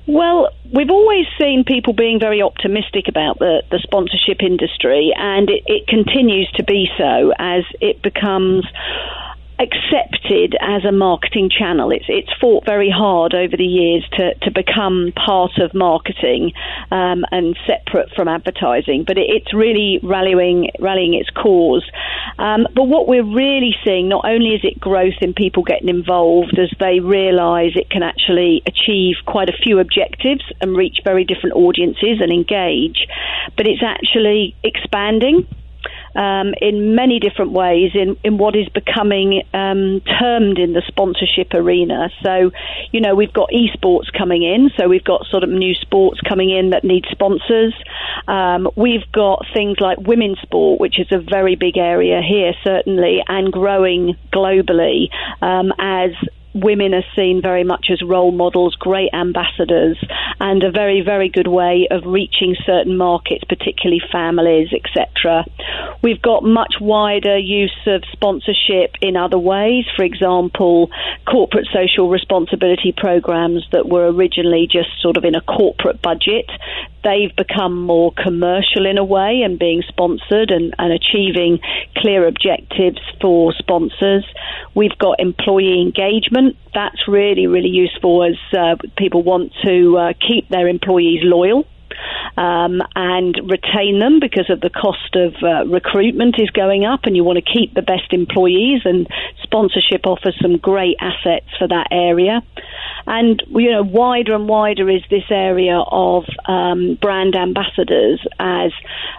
Well, 0.07 0.49
we've 0.73 0.89
always 0.89 1.25
seen 1.39 1.63
people 1.65 1.93
being 1.93 2.19
very 2.19 2.41
optimistic 2.41 3.07
about 3.07 3.37
the, 3.37 3.61
the 3.69 3.79
sponsorship 3.83 4.41
industry, 4.41 5.13
and 5.15 5.49
it, 5.49 5.63
it 5.67 5.87
continues 5.87 6.51
to 6.55 6.63
be 6.63 6.87
so 6.97 7.31
as 7.37 7.63
it 7.79 8.01
becomes 8.01 8.65
accepted 9.59 10.55
as 10.61 10.85
a 10.85 10.91
marketing 10.91 11.49
channel. 11.49 11.91
It's 11.91 12.05
it's 12.07 12.31
fought 12.39 12.65
very 12.65 12.89
hard 12.89 13.33
over 13.33 13.55
the 13.57 13.65
years 13.65 14.07
to, 14.13 14.33
to 14.43 14.51
become 14.51 15.11
part 15.13 15.59
of 15.59 15.73
marketing 15.73 16.53
um, 16.91 17.25
and 17.31 17.57
separate 17.67 18.09
from 18.15 18.27
advertising, 18.27 19.03
but 19.05 19.17
it, 19.17 19.27
it's 19.27 19.53
really 19.53 19.99
rallying 20.01 20.69
rallying 20.79 21.13
its 21.13 21.29
cause. 21.29 21.85
Um, 22.37 22.67
but 22.73 22.83
what 22.83 23.07
we're 23.07 23.25
really 23.25 23.75
seeing, 23.85 24.07
not 24.07 24.25
only 24.25 24.55
is 24.55 24.61
it 24.63 24.79
growth 24.79 25.19
in 25.21 25.33
people 25.33 25.63
getting 25.63 25.89
involved 25.89 26.57
as 26.57 26.71
they 26.79 26.99
realise 27.01 27.73
it 27.75 27.89
can 27.89 28.03
actually 28.03 28.63
achieve 28.65 29.15
quite 29.25 29.49
a 29.49 29.57
few 29.61 29.79
objectives 29.79 30.43
and 30.61 30.75
reach 30.75 30.99
very 31.03 31.25
different 31.25 31.55
audiences 31.55 32.21
and 32.21 32.31
engage, 32.31 33.07
but 33.57 33.67
it's 33.67 33.83
actually 33.83 34.55
expanding 34.63 35.45
um, 36.15 36.53
in 36.61 36.95
many 36.95 37.19
different 37.19 37.51
ways 37.51 37.91
in, 37.93 38.17
in 38.23 38.37
what 38.37 38.55
is 38.55 38.67
becoming 38.69 39.43
um, 39.53 40.01
termed 40.19 40.57
in 40.59 40.73
the 40.73 40.81
sponsorship 40.87 41.53
arena. 41.53 42.09
So, 42.23 42.51
you 42.91 43.01
know, 43.01 43.15
we've 43.15 43.33
got 43.33 43.49
esports 43.49 44.11
coming 44.17 44.43
in, 44.43 44.71
so 44.77 44.87
we've 44.87 45.03
got 45.03 45.25
sort 45.27 45.43
of 45.43 45.49
new 45.49 45.73
sports 45.75 46.19
coming 46.21 46.49
in 46.49 46.71
that 46.71 46.83
need 46.83 47.05
sponsors. 47.11 47.73
Um, 48.27 48.69
we've 48.75 49.09
got 49.11 49.45
things 49.53 49.77
like 49.79 49.99
women's 49.99 50.39
sport, 50.39 50.79
which 50.79 50.99
is 50.99 51.07
a 51.11 51.19
very 51.19 51.55
big 51.55 51.77
area 51.77 52.21
here, 52.21 52.53
certainly, 52.63 53.23
and 53.27 53.51
growing 53.51 54.15
globally 54.31 55.09
um, 55.41 55.73
as 55.79 56.11
women 56.53 56.93
are 56.93 57.03
seen 57.15 57.41
very 57.41 57.63
much 57.63 57.87
as 57.91 58.01
role 58.01 58.31
models, 58.31 58.75
great 58.75 59.13
ambassadors, 59.13 59.97
and 60.39 60.63
a 60.63 60.71
very, 60.71 61.01
very 61.01 61.29
good 61.29 61.47
way 61.47 61.87
of 61.91 62.03
reaching 62.05 62.55
certain 62.65 62.97
markets, 62.97 63.43
particularly 63.47 64.01
families, 64.11 64.69
etc. 64.73 65.45
We've 66.01 66.21
got 66.21 66.43
much 66.43 66.75
wider 66.79 67.37
use 67.37 67.77
of 67.85 68.03
sponsorship 68.11 68.95
in 69.01 69.15
other 69.15 69.37
ways. 69.37 69.85
For 69.95 70.03
example, 70.03 70.89
corporate 71.25 71.67
social 71.73 72.09
responsibility 72.09 72.93
programs 72.95 73.67
that 73.71 73.87
were 73.87 74.07
originally 74.07 74.67
just 74.71 74.89
sort 75.01 75.17
of 75.17 75.25
in 75.25 75.35
a 75.35 75.41
corporate 75.41 76.01
budget. 76.01 76.49
They've 77.03 77.35
become 77.35 77.81
more 77.81 78.11
commercial 78.11 78.85
in 78.85 78.97
a 78.97 79.03
way 79.03 79.41
and 79.43 79.57
being 79.57 79.83
sponsored 79.87 80.51
and, 80.51 80.73
and 80.77 80.91
achieving 80.91 81.59
clear 81.97 82.27
objectives 82.27 82.99
for 83.21 83.53
sponsors. 83.53 84.25
We've 84.75 84.97
got 84.97 85.19
employee 85.19 85.81
engagement. 85.81 86.57
That's 86.73 87.07
really, 87.07 87.47
really 87.47 87.69
useful 87.69 88.23
as 88.23 88.37
uh, 88.57 88.75
people 88.97 89.23
want 89.23 89.53
to 89.63 89.97
uh, 89.97 90.13
keep 90.19 90.49
their 90.49 90.67
employees 90.67 91.21
loyal. 91.23 91.65
Um, 92.37 92.81
and 92.95 93.35
retain 93.49 93.99
them 93.99 94.19
because 94.21 94.49
of 94.49 94.61
the 94.61 94.69
cost 94.69 95.15
of 95.15 95.35
uh, 95.43 95.65
recruitment 95.67 96.35
is 96.39 96.49
going 96.51 96.85
up, 96.85 97.01
and 97.03 97.15
you 97.15 97.23
want 97.23 97.37
to 97.43 97.53
keep 97.53 97.73
the 97.73 97.81
best 97.81 98.13
employees. 98.13 98.81
And 98.85 99.07
sponsorship 99.43 100.05
offers 100.05 100.37
some 100.41 100.57
great 100.57 100.95
assets 101.01 101.47
for 101.57 101.67
that 101.67 101.87
area. 101.91 102.41
And 103.05 103.41
you 103.49 103.71
know, 103.71 103.83
wider 103.83 104.35
and 104.35 104.47
wider 104.47 104.89
is 104.89 105.01
this 105.09 105.23
area 105.29 105.79
of 105.79 106.25
um, 106.45 106.97
brand 107.01 107.35
ambassadors 107.35 108.25
as 108.39 108.71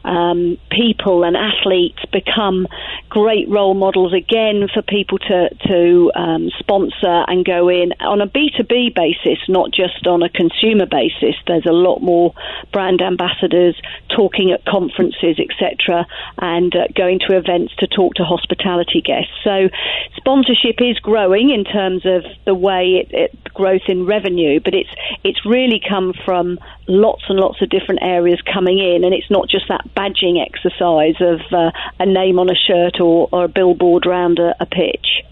um, 0.04 0.56
people 0.70 1.24
and 1.24 1.37
athletes 1.37 2.02
become 2.12 2.66
great 3.09 3.48
role 3.48 3.74
models 3.74 4.14
again 4.14 4.68
for 4.72 4.83
people 4.83 5.18
to 5.18 5.48
to 5.66 6.12
um, 6.14 6.50
sponsor 6.59 7.24
and 7.26 7.44
go 7.44 7.68
in 7.68 7.92
on 8.00 8.20
a 8.20 8.26
B 8.26 8.50
two 8.56 8.64
B 8.64 8.90
basis, 8.94 9.38
not 9.48 9.72
just 9.72 10.06
on 10.06 10.22
a 10.22 10.28
consumer 10.28 10.87
basis. 10.87 11.35
There's 11.46 11.66
a 11.66 11.72
lot 11.72 12.00
more 12.00 12.35
brand 12.73 13.03
ambassadors 13.03 13.81
talking 14.14 14.53
at 14.53 14.64
conferences, 14.64 15.38
etc., 15.38 16.07
and 16.38 16.75
uh, 16.75 16.87
going 16.94 17.18
to 17.29 17.37
events 17.37 17.75
to 17.79 17.87
talk 17.87 18.14
to 18.14 18.25
hospitality 18.25 19.01
guests. 19.01 19.33
So, 19.44 19.68
sponsorship 20.16 20.81
is 20.81 20.99
growing 20.99 21.51
in 21.51 21.64
terms 21.64 22.05
of 22.05 22.25
the 22.44 22.55
way 22.55 23.05
it, 23.05 23.11
it 23.12 23.55
growth 23.55 23.83
in 23.88 24.07
revenue, 24.07 24.61
but 24.61 24.75
it's 24.75 24.90
it's 25.25 25.44
really 25.44 25.81
come 25.87 26.13
from 26.25 26.58
lots 26.88 27.23
and 27.29 27.38
lots 27.38 27.63
of 27.63 27.69
different 27.69 28.02
areas 28.02 28.40
coming 28.52 28.79
in, 28.79 29.04
and 29.04 29.15
it's 29.15 29.31
not 29.31 29.48
just 29.48 29.69
that 29.69 29.83
badging 29.94 30.44
exercise 30.44 31.17
of 31.21 31.40
uh, 31.52 31.71
a 31.98 32.06
name 32.06 32.38
on 32.38 32.50
a 32.50 32.54
shirt 32.54 33.00
or, 33.00 33.29
or 33.33 33.44
a 33.44 33.48
billboard 33.48 34.06
around 34.06 34.38
a, 34.38 34.54
a 34.61 34.67
pitch. 34.67 35.23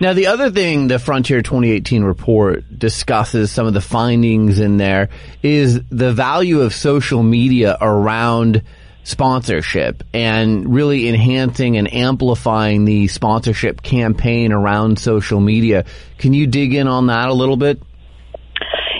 Now, 0.00 0.14
the 0.14 0.26
other 0.26 0.50
thing 0.50 0.88
the 0.88 0.98
Frontier 0.98 1.42
2018 1.42 2.02
report 2.02 2.64
discusses, 2.76 3.52
some 3.52 3.66
of 3.66 3.74
the 3.74 3.80
findings 3.80 4.58
in 4.58 4.76
there, 4.76 5.10
is 5.42 5.80
the 5.90 6.12
value 6.12 6.60
of 6.60 6.74
social 6.74 7.22
media 7.22 7.76
around 7.80 8.62
sponsorship 9.04 10.02
and 10.12 10.72
really 10.72 11.08
enhancing 11.08 11.76
and 11.76 11.92
amplifying 11.92 12.84
the 12.84 13.08
sponsorship 13.08 13.82
campaign 13.82 14.52
around 14.52 14.98
social 14.98 15.40
media. 15.40 15.84
Can 16.18 16.32
you 16.34 16.46
dig 16.46 16.74
in 16.74 16.88
on 16.88 17.08
that 17.08 17.28
a 17.28 17.34
little 17.34 17.56
bit? 17.56 17.80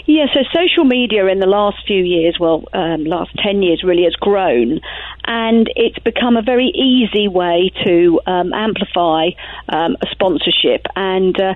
Yeah, 0.06 0.26
so 0.34 0.40
social 0.52 0.84
media 0.84 1.26
in 1.26 1.38
the 1.38 1.46
last 1.46 1.78
few 1.86 2.02
years, 2.02 2.36
well, 2.38 2.64
um, 2.72 3.04
last 3.04 3.30
10 3.42 3.62
years 3.62 3.82
really, 3.84 4.02
has 4.04 4.14
grown 4.14 4.80
and 5.24 5.70
it's 5.76 5.98
become 6.00 6.36
a 6.36 6.42
very 6.42 6.68
easy 6.68 7.28
way 7.28 7.70
to 7.84 8.20
um, 8.26 8.52
amplify 8.52 9.30
um, 9.68 9.96
a 10.00 10.06
sponsorship. 10.10 10.86
And 10.96 11.38
uh, 11.40 11.54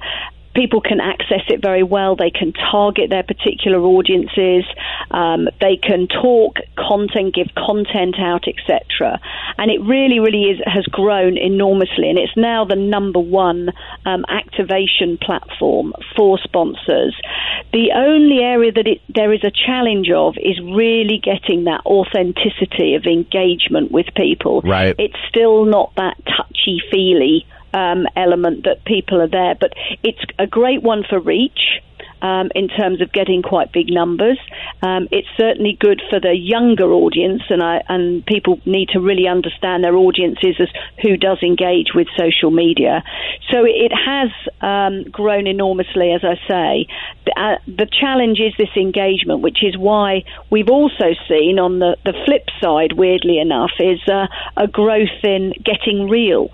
people 0.56 0.80
can 0.80 1.00
access 1.00 1.42
it 1.48 1.60
very 1.60 1.82
well. 1.82 2.16
They 2.16 2.30
can 2.30 2.52
target 2.52 3.10
their 3.10 3.22
particular 3.22 3.78
audiences. 3.78 4.64
Um, 5.10 5.48
they 5.60 5.76
can 5.76 6.08
talk 6.08 6.56
content, 6.76 7.34
give 7.34 7.48
content 7.54 8.16
out, 8.18 8.48
etc. 8.48 9.20
And 9.58 9.70
it 9.70 9.80
really, 9.82 10.18
really 10.18 10.44
is 10.44 10.60
has 10.66 10.84
grown 10.86 11.36
enormously, 11.36 12.08
and 12.08 12.18
it's 12.18 12.36
now 12.36 12.64
the 12.64 12.74
number 12.74 13.20
one 13.20 13.70
um, 14.06 14.24
activation 14.28 15.18
platform 15.18 15.92
for 16.16 16.38
sponsors. 16.38 17.14
The 17.72 17.92
only 17.94 18.42
area 18.42 18.72
that 18.72 18.86
it, 18.86 19.02
there 19.08 19.32
is 19.32 19.44
a 19.44 19.50
challenge 19.50 20.10
of 20.10 20.36
is 20.38 20.58
really 20.60 21.20
getting 21.22 21.64
that 21.64 21.82
authenticity 21.84 22.94
of 22.94 23.04
engagement 23.04 23.92
with 23.92 24.06
people. 24.16 24.62
Right. 24.62 24.94
It's 24.98 25.18
still 25.28 25.66
not 25.66 25.94
that 25.96 26.16
touchy 26.24 26.80
feely 26.90 27.46
um, 27.76 28.06
element 28.16 28.64
that 28.64 28.84
people 28.84 29.20
are 29.20 29.28
there. 29.28 29.54
But 29.54 29.74
it's 30.02 30.24
a 30.38 30.46
great 30.46 30.82
one 30.82 31.04
for 31.08 31.20
reach. 31.20 31.82
Um, 32.22 32.48
in 32.54 32.68
terms 32.68 33.02
of 33.02 33.12
getting 33.12 33.42
quite 33.42 33.72
big 33.72 33.88
numbers. 33.90 34.38
Um, 34.82 35.06
it's 35.12 35.28
certainly 35.36 35.76
good 35.78 36.00
for 36.08 36.18
the 36.18 36.34
younger 36.34 36.90
audience, 36.90 37.42
and 37.50 37.62
I, 37.62 37.82
and 37.90 38.24
people 38.24 38.58
need 38.64 38.88
to 38.94 39.00
really 39.00 39.28
understand 39.28 39.84
their 39.84 39.94
audiences 39.94 40.56
as 40.58 40.68
who 41.02 41.18
does 41.18 41.42
engage 41.42 41.88
with 41.94 42.08
social 42.16 42.50
media. 42.50 43.04
So 43.50 43.64
it 43.66 43.92
has 43.92 44.30
um, 44.62 45.04
grown 45.10 45.46
enormously, 45.46 46.12
as 46.12 46.24
I 46.24 46.36
say. 46.48 46.86
The, 47.26 47.32
uh, 47.38 47.58
the, 47.66 47.86
challenge 47.86 48.40
is 48.40 48.54
this 48.56 48.74
engagement, 48.76 49.42
which 49.42 49.62
is 49.62 49.76
why 49.76 50.24
we've 50.50 50.70
also 50.70 51.12
seen 51.28 51.58
on 51.58 51.80
the, 51.80 51.98
the 52.06 52.14
flip 52.24 52.48
side, 52.62 52.94
weirdly 52.94 53.38
enough, 53.38 53.72
is 53.78 54.00
uh, 54.08 54.26
a 54.56 54.66
growth 54.66 55.22
in 55.22 55.52
getting 55.62 56.08
real 56.08 56.50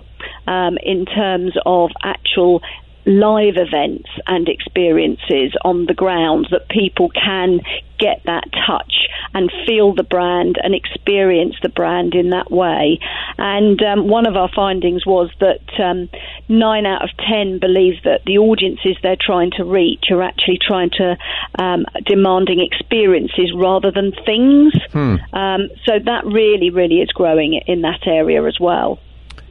um, 0.47 0.77
in 0.83 1.05
terms 1.05 1.53
of 1.65 1.91
actual 2.03 2.61
live 3.05 3.55
events 3.57 4.09
and 4.27 4.47
experiences 4.47 5.53
on 5.65 5.85
the 5.87 5.93
ground 5.93 6.47
that 6.51 6.69
people 6.69 7.09
can 7.09 7.59
get 7.99 8.21
that 8.25 8.43
touch 8.65 9.07
and 9.33 9.51
feel 9.65 9.93
the 9.93 10.03
brand 10.03 10.57
and 10.61 10.73
experience 10.73 11.55
the 11.61 11.69
brand 11.69 12.13
in 12.15 12.29
that 12.29 12.51
way. 12.51 12.99
And 13.37 13.81
um, 13.81 14.07
one 14.07 14.25
of 14.25 14.35
our 14.35 14.49
findings 14.53 15.05
was 15.05 15.29
that 15.39 15.61
um, 15.79 16.09
nine 16.47 16.85
out 16.85 17.03
of 17.03 17.09
ten 17.17 17.59
believe 17.59 18.03
that 18.03 18.21
the 18.25 18.37
audiences 18.37 18.97
they're 19.01 19.17
trying 19.19 19.51
to 19.51 19.65
reach 19.65 20.05
are 20.11 20.21
actually 20.21 20.59
trying 20.65 20.91
to 20.91 21.17
um, 21.59 21.85
demanding 22.05 22.59
experiences 22.59 23.51
rather 23.55 23.91
than 23.91 24.13
things. 24.25 24.73
Hmm. 24.91 25.15
Um, 25.33 25.69
so 25.85 25.99
that 26.05 26.25
really, 26.25 26.69
really 26.69 27.01
is 27.01 27.09
growing 27.09 27.59
in 27.67 27.81
that 27.81 28.07
area 28.07 28.45
as 28.45 28.59
well. 28.59 28.99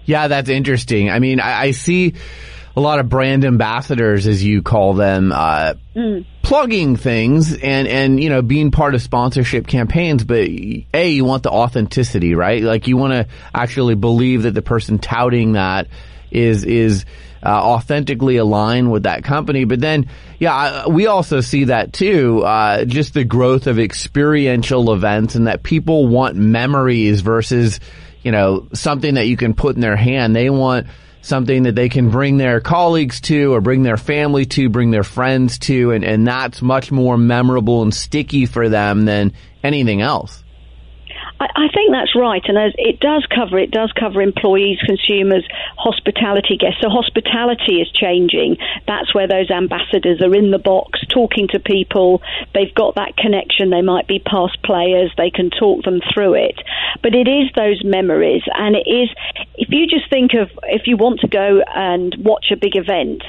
Yeah, 0.04 0.28
that's 0.28 0.48
interesting. 0.48 1.10
I 1.10 1.18
mean, 1.18 1.40
I, 1.40 1.62
I 1.62 1.70
see 1.70 2.14
a 2.74 2.80
lot 2.80 2.98
of 2.98 3.08
brand 3.08 3.44
ambassadors, 3.44 4.26
as 4.26 4.42
you 4.42 4.62
call 4.62 4.94
them, 4.94 5.30
uh, 5.30 5.74
mm. 5.94 6.24
plugging 6.42 6.96
things 6.96 7.52
and, 7.52 7.86
and, 7.86 8.22
you 8.22 8.30
know, 8.30 8.40
being 8.40 8.70
part 8.70 8.94
of 8.94 9.02
sponsorship 9.02 9.66
campaigns. 9.66 10.24
But 10.24 10.48
A, 10.94 11.10
you 11.10 11.24
want 11.24 11.42
the 11.42 11.50
authenticity, 11.50 12.34
right? 12.34 12.62
Like 12.62 12.88
you 12.88 12.96
want 12.96 13.12
to 13.12 13.28
actually 13.54 13.94
believe 13.94 14.44
that 14.44 14.54
the 14.54 14.62
person 14.62 14.98
touting 14.98 15.52
that 15.52 15.88
is, 16.30 16.64
is, 16.64 17.04
uh, 17.44 17.48
authentically 17.48 18.38
aligned 18.38 18.90
with 18.90 19.02
that 19.02 19.22
company. 19.22 19.64
But 19.64 19.80
then, 19.80 20.08
yeah, 20.38 20.86
we 20.86 21.08
also 21.08 21.42
see 21.42 21.64
that 21.64 21.92
too, 21.92 22.42
uh, 22.42 22.86
just 22.86 23.12
the 23.12 23.24
growth 23.24 23.66
of 23.66 23.78
experiential 23.78 24.94
events 24.94 25.34
and 25.34 25.46
that 25.46 25.62
people 25.62 26.08
want 26.08 26.36
memories 26.36 27.20
versus, 27.20 27.80
you 28.22 28.32
know, 28.32 28.68
something 28.72 29.14
that 29.14 29.26
you 29.26 29.36
can 29.36 29.54
put 29.54 29.74
in 29.74 29.80
their 29.80 29.96
hand. 29.96 30.34
They 30.34 30.50
want 30.50 30.86
something 31.22 31.64
that 31.64 31.74
they 31.74 31.88
can 31.88 32.10
bring 32.10 32.36
their 32.36 32.60
colleagues 32.60 33.20
to 33.22 33.54
or 33.54 33.60
bring 33.60 33.82
their 33.82 33.96
family 33.96 34.44
to, 34.44 34.68
bring 34.68 34.90
their 34.90 35.04
friends 35.04 35.58
to, 35.60 35.92
and, 35.92 36.04
and 36.04 36.26
that's 36.26 36.60
much 36.60 36.90
more 36.90 37.16
memorable 37.16 37.82
and 37.82 37.94
sticky 37.94 38.46
for 38.46 38.68
them 38.68 39.04
than 39.04 39.32
anything 39.62 40.02
else. 40.02 40.42
I, 41.42 41.46
I 41.56 41.68
think 41.74 41.90
that's 41.90 42.14
right, 42.14 42.42
and 42.46 42.56
as 42.56 42.72
it 42.78 43.00
does 43.00 43.26
cover 43.34 43.58
it 43.58 43.70
does 43.70 43.92
cover 43.98 44.22
employees, 44.22 44.78
consumers, 44.86 45.46
hospitality 45.76 46.56
guests. 46.56 46.78
So 46.80 46.88
hospitality 46.88 47.82
is 47.82 47.90
changing. 47.90 48.56
That's 48.86 49.14
where 49.14 49.26
those 49.26 49.50
ambassadors 49.50 50.22
are 50.22 50.34
in 50.34 50.50
the 50.50 50.58
box 50.58 51.00
talking 51.08 51.48
to 51.48 51.58
people. 51.58 52.22
They've 52.54 52.74
got 52.74 52.94
that 52.94 53.16
connection. 53.16 53.70
They 53.70 53.82
might 53.82 54.06
be 54.06 54.20
past 54.20 54.62
players. 54.62 55.12
They 55.16 55.30
can 55.30 55.50
talk 55.50 55.84
them 55.84 56.00
through 56.14 56.34
it. 56.34 56.58
But 57.02 57.14
it 57.14 57.28
is 57.28 57.50
those 57.54 57.82
memories, 57.84 58.42
and 58.54 58.76
it 58.76 58.88
is. 58.88 59.08
If 59.56 59.68
you 59.70 59.86
just 59.86 60.08
think 60.10 60.32
of 60.34 60.50
if 60.64 60.86
you 60.86 60.96
want 60.96 61.20
to 61.20 61.28
go 61.28 61.62
and 61.74 62.14
watch 62.18 62.46
a 62.52 62.56
big 62.56 62.76
event, 62.76 63.22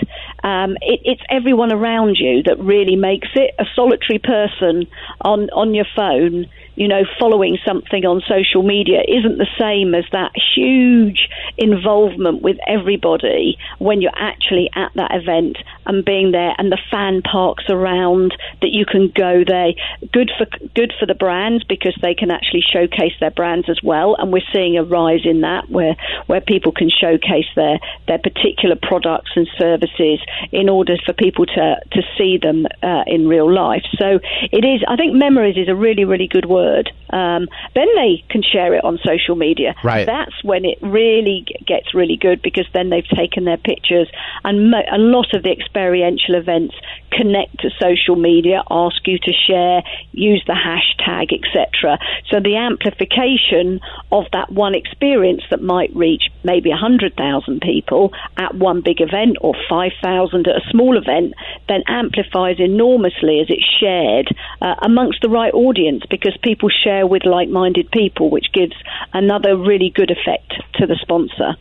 um, 0.43 0.77
it, 0.81 0.99
it's 1.03 1.21
everyone 1.29 1.71
around 1.71 2.17
you 2.19 2.43
that 2.43 2.59
really 2.59 2.95
makes 2.95 3.29
it. 3.35 3.55
A 3.59 3.65
solitary 3.75 4.19
person 4.19 4.87
on 5.21 5.49
on 5.51 5.73
your 5.73 5.85
phone 5.95 6.47
you 6.75 6.87
know, 6.87 7.03
following 7.19 7.57
something 7.65 8.05
on 8.05 8.21
social 8.27 8.63
media 8.63 9.01
isn't 9.07 9.37
the 9.37 9.47
same 9.59 9.93
as 9.93 10.05
that 10.11 10.31
huge 10.55 11.29
involvement 11.57 12.41
with 12.41 12.57
everybody 12.67 13.57
when 13.77 14.01
you're 14.01 14.11
actually 14.15 14.69
at 14.75 14.91
that 14.95 15.11
event 15.13 15.57
and 15.85 16.03
being 16.03 16.31
there 16.31 16.53
and 16.57 16.71
the 16.71 16.79
fan 16.89 17.21
parks 17.21 17.65
around 17.69 18.35
that 18.61 18.71
you 18.71 18.85
can 18.85 19.11
go 19.15 19.43
there. 19.45 19.73
Good 20.11 20.31
for 20.37 20.47
good 20.75 20.93
for 20.99 21.05
the 21.05 21.13
brands 21.13 21.63
because 21.63 21.95
they 22.01 22.15
can 22.15 22.31
actually 22.31 22.61
showcase 22.61 23.13
their 23.19 23.31
brands 23.31 23.69
as 23.69 23.79
well, 23.83 24.15
and 24.17 24.31
we're 24.31 24.41
seeing 24.51 24.77
a 24.77 24.83
rise 24.83 25.25
in 25.25 25.41
that 25.41 25.69
where 25.69 25.95
where 26.25 26.41
people 26.41 26.71
can 26.71 26.89
showcase 26.89 27.49
their 27.55 27.79
their 28.07 28.19
particular 28.19 28.75
products 28.81 29.31
and 29.35 29.47
services 29.57 30.19
in 30.51 30.69
order 30.69 30.95
for 31.05 31.13
people 31.13 31.45
to 31.45 31.75
to 31.91 32.01
see 32.17 32.37
them 32.41 32.65
uh, 32.81 33.03
in 33.07 33.27
real 33.27 33.51
life. 33.51 33.83
So 33.97 34.19
it 34.51 34.65
is. 34.65 34.83
I 34.87 34.95
think 34.95 35.13
memories 35.13 35.57
is 35.57 35.69
a 35.69 35.75
really 35.75 36.05
really 36.05 36.27
good 36.27 36.45
word 36.45 36.91
um, 37.13 37.47
then 37.75 37.87
they 37.95 38.23
can 38.29 38.41
share 38.41 38.73
it 38.73 38.83
on 38.83 38.97
social 39.05 39.35
media. 39.35 39.75
Right. 39.83 40.05
That's 40.05 40.43
when 40.43 40.65
it 40.65 40.79
really 40.81 41.45
gets 41.65 41.93
really 41.93 42.17
good 42.17 42.41
because 42.41 42.65
then 42.73 42.89
they've 42.89 43.07
taken 43.07 43.45
their 43.45 43.57
pictures 43.57 44.09
and 44.43 44.71
mo- 44.71 44.89
a 44.91 44.97
lot 44.97 45.35
of 45.35 45.43
the 45.43 45.51
experiential 45.51 46.33
events 46.33 46.73
connect 47.11 47.59
to 47.59 47.69
social 47.79 48.15
media, 48.15 48.63
ask 48.71 49.05
you 49.05 49.19
to 49.19 49.31
share, 49.31 49.83
use 50.11 50.43
the 50.47 50.57
hashtag, 50.57 51.31
etc. 51.31 51.99
So 52.31 52.39
the 52.39 52.57
amplification 52.57 53.79
of 54.11 54.25
that 54.33 54.51
one 54.51 54.73
experience 54.73 55.43
that 55.51 55.61
might 55.61 55.95
reach 55.95 56.23
maybe 56.43 56.71
100,000 56.71 57.61
people 57.61 58.11
at 58.37 58.55
one 58.55 58.81
big 58.81 59.01
event 59.01 59.37
or 59.41 59.53
5,000 59.69 60.22
at 60.33 60.47
a 60.47 60.61
small 60.71 60.97
event 60.97 61.33
then 61.67 61.83
amplifies 61.87 62.57
enormously 62.59 63.39
as 63.39 63.47
it's 63.49 63.65
shared 63.79 64.27
uh, 64.61 64.75
amongst 64.81 65.21
the 65.21 65.29
right 65.29 65.53
audience 65.53 66.03
because 66.09 66.37
people 66.43 66.69
share 66.83 67.07
with 67.07 67.25
like 67.25 67.49
minded 67.49 67.89
people, 67.91 68.29
which 68.29 68.47
gives 68.53 68.73
another 69.13 69.57
really 69.57 69.91
good 69.93 70.11
effect 70.11 70.53
to 70.75 70.85
the 70.85 70.97
sponsor. 71.01 71.55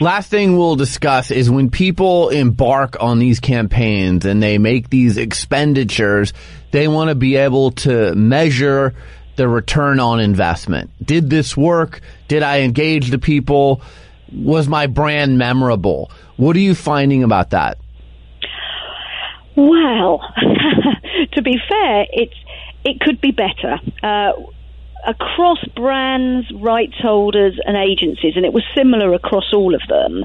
Last 0.00 0.30
thing 0.30 0.56
we'll 0.56 0.76
discuss 0.76 1.30
is 1.30 1.50
when 1.50 1.68
people 1.68 2.30
embark 2.30 2.96
on 3.00 3.18
these 3.18 3.38
campaigns 3.38 4.24
and 4.24 4.42
they 4.42 4.56
make 4.56 4.88
these 4.88 5.18
expenditures, 5.18 6.32
they 6.70 6.88
want 6.88 7.08
to 7.10 7.14
be 7.14 7.36
able 7.36 7.72
to 7.72 8.14
measure 8.14 8.94
the 9.36 9.46
return 9.46 10.00
on 10.00 10.20
investment. 10.20 10.90
Did 11.04 11.28
this 11.28 11.56
work? 11.56 12.00
Did 12.28 12.42
I 12.42 12.60
engage 12.60 13.10
the 13.10 13.18
people? 13.18 13.82
Was 14.32 14.68
my 14.68 14.86
brand 14.86 15.36
memorable? 15.36 16.10
What 16.36 16.56
are 16.56 16.60
you 16.60 16.74
finding 16.74 17.22
about 17.22 17.50
that? 17.50 17.78
Well, 19.60 20.20
to 21.32 21.42
be 21.42 21.58
fair, 21.68 22.06
it's 22.10 22.34
it 22.82 22.98
could 22.98 23.20
be 23.20 23.30
better. 23.30 23.78
Uh, 24.02 24.32
across 25.06 25.62
brands, 25.76 26.50
rights 26.54 26.96
holders, 26.98 27.58
and 27.66 27.76
agencies, 27.76 28.34
and 28.36 28.46
it 28.46 28.54
was 28.54 28.64
similar 28.74 29.12
across 29.12 29.52
all 29.52 29.74
of 29.74 29.82
them, 29.86 30.24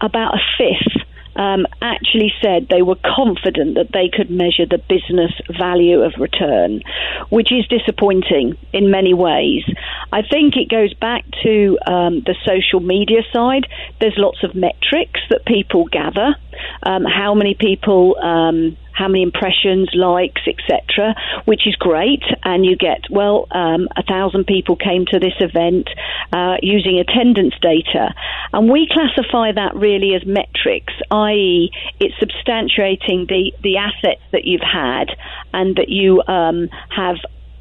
about 0.00 0.34
a 0.34 0.40
fifth 0.58 1.04
um, 1.36 1.66
actually 1.82 2.32
said 2.42 2.68
they 2.68 2.82
were 2.82 2.96
confident 3.04 3.74
that 3.74 3.90
they 3.92 4.08
could 4.12 4.30
measure 4.30 4.66
the 4.66 4.78
business 4.88 5.32
value 5.58 6.02
of 6.02 6.12
return, 6.18 6.82
which 7.30 7.50
is 7.52 7.66
disappointing 7.66 8.56
in 8.72 8.90
many 8.90 9.14
ways. 9.14 9.64
I 10.12 10.22
think 10.22 10.56
it 10.56 10.68
goes 10.68 10.94
back 10.94 11.24
to 11.42 11.78
um, 11.86 12.22
the 12.24 12.36
social 12.46 12.80
media 12.80 13.22
side. 13.32 13.66
There's 14.00 14.14
lots 14.16 14.44
of 14.44 14.54
metrics 14.54 15.20
that 15.30 15.44
people 15.46 15.86
gather. 15.86 16.36
Um, 16.82 17.04
how 17.04 17.34
many 17.34 17.54
people 17.54 18.16
um, 18.22 18.76
how 18.94 19.08
many 19.08 19.22
impressions, 19.22 19.90
likes, 19.92 20.42
etc., 20.46 21.14
which 21.44 21.66
is 21.66 21.74
great. 21.76 22.22
And 22.44 22.64
you 22.64 22.76
get, 22.76 23.02
well, 23.10 23.46
um, 23.50 23.88
a 23.96 24.02
thousand 24.02 24.46
people 24.46 24.76
came 24.76 25.04
to 25.06 25.18
this 25.18 25.34
event 25.40 25.88
uh, 26.32 26.56
using 26.62 26.98
attendance 27.00 27.54
data. 27.60 28.14
And 28.52 28.70
we 28.70 28.88
classify 28.90 29.52
that 29.52 29.74
really 29.74 30.14
as 30.14 30.24
metrics, 30.24 30.94
i.e., 31.10 31.70
it's 31.98 32.14
substantiating 32.22 33.28
the, 33.28 33.52
the 33.62 33.78
assets 33.78 34.22
that 34.32 34.44
you've 34.44 34.62
had 34.62 35.10
and 35.52 35.76
that 35.76 35.88
you 35.88 36.22
um, 36.28 36.68
have 36.88 37.16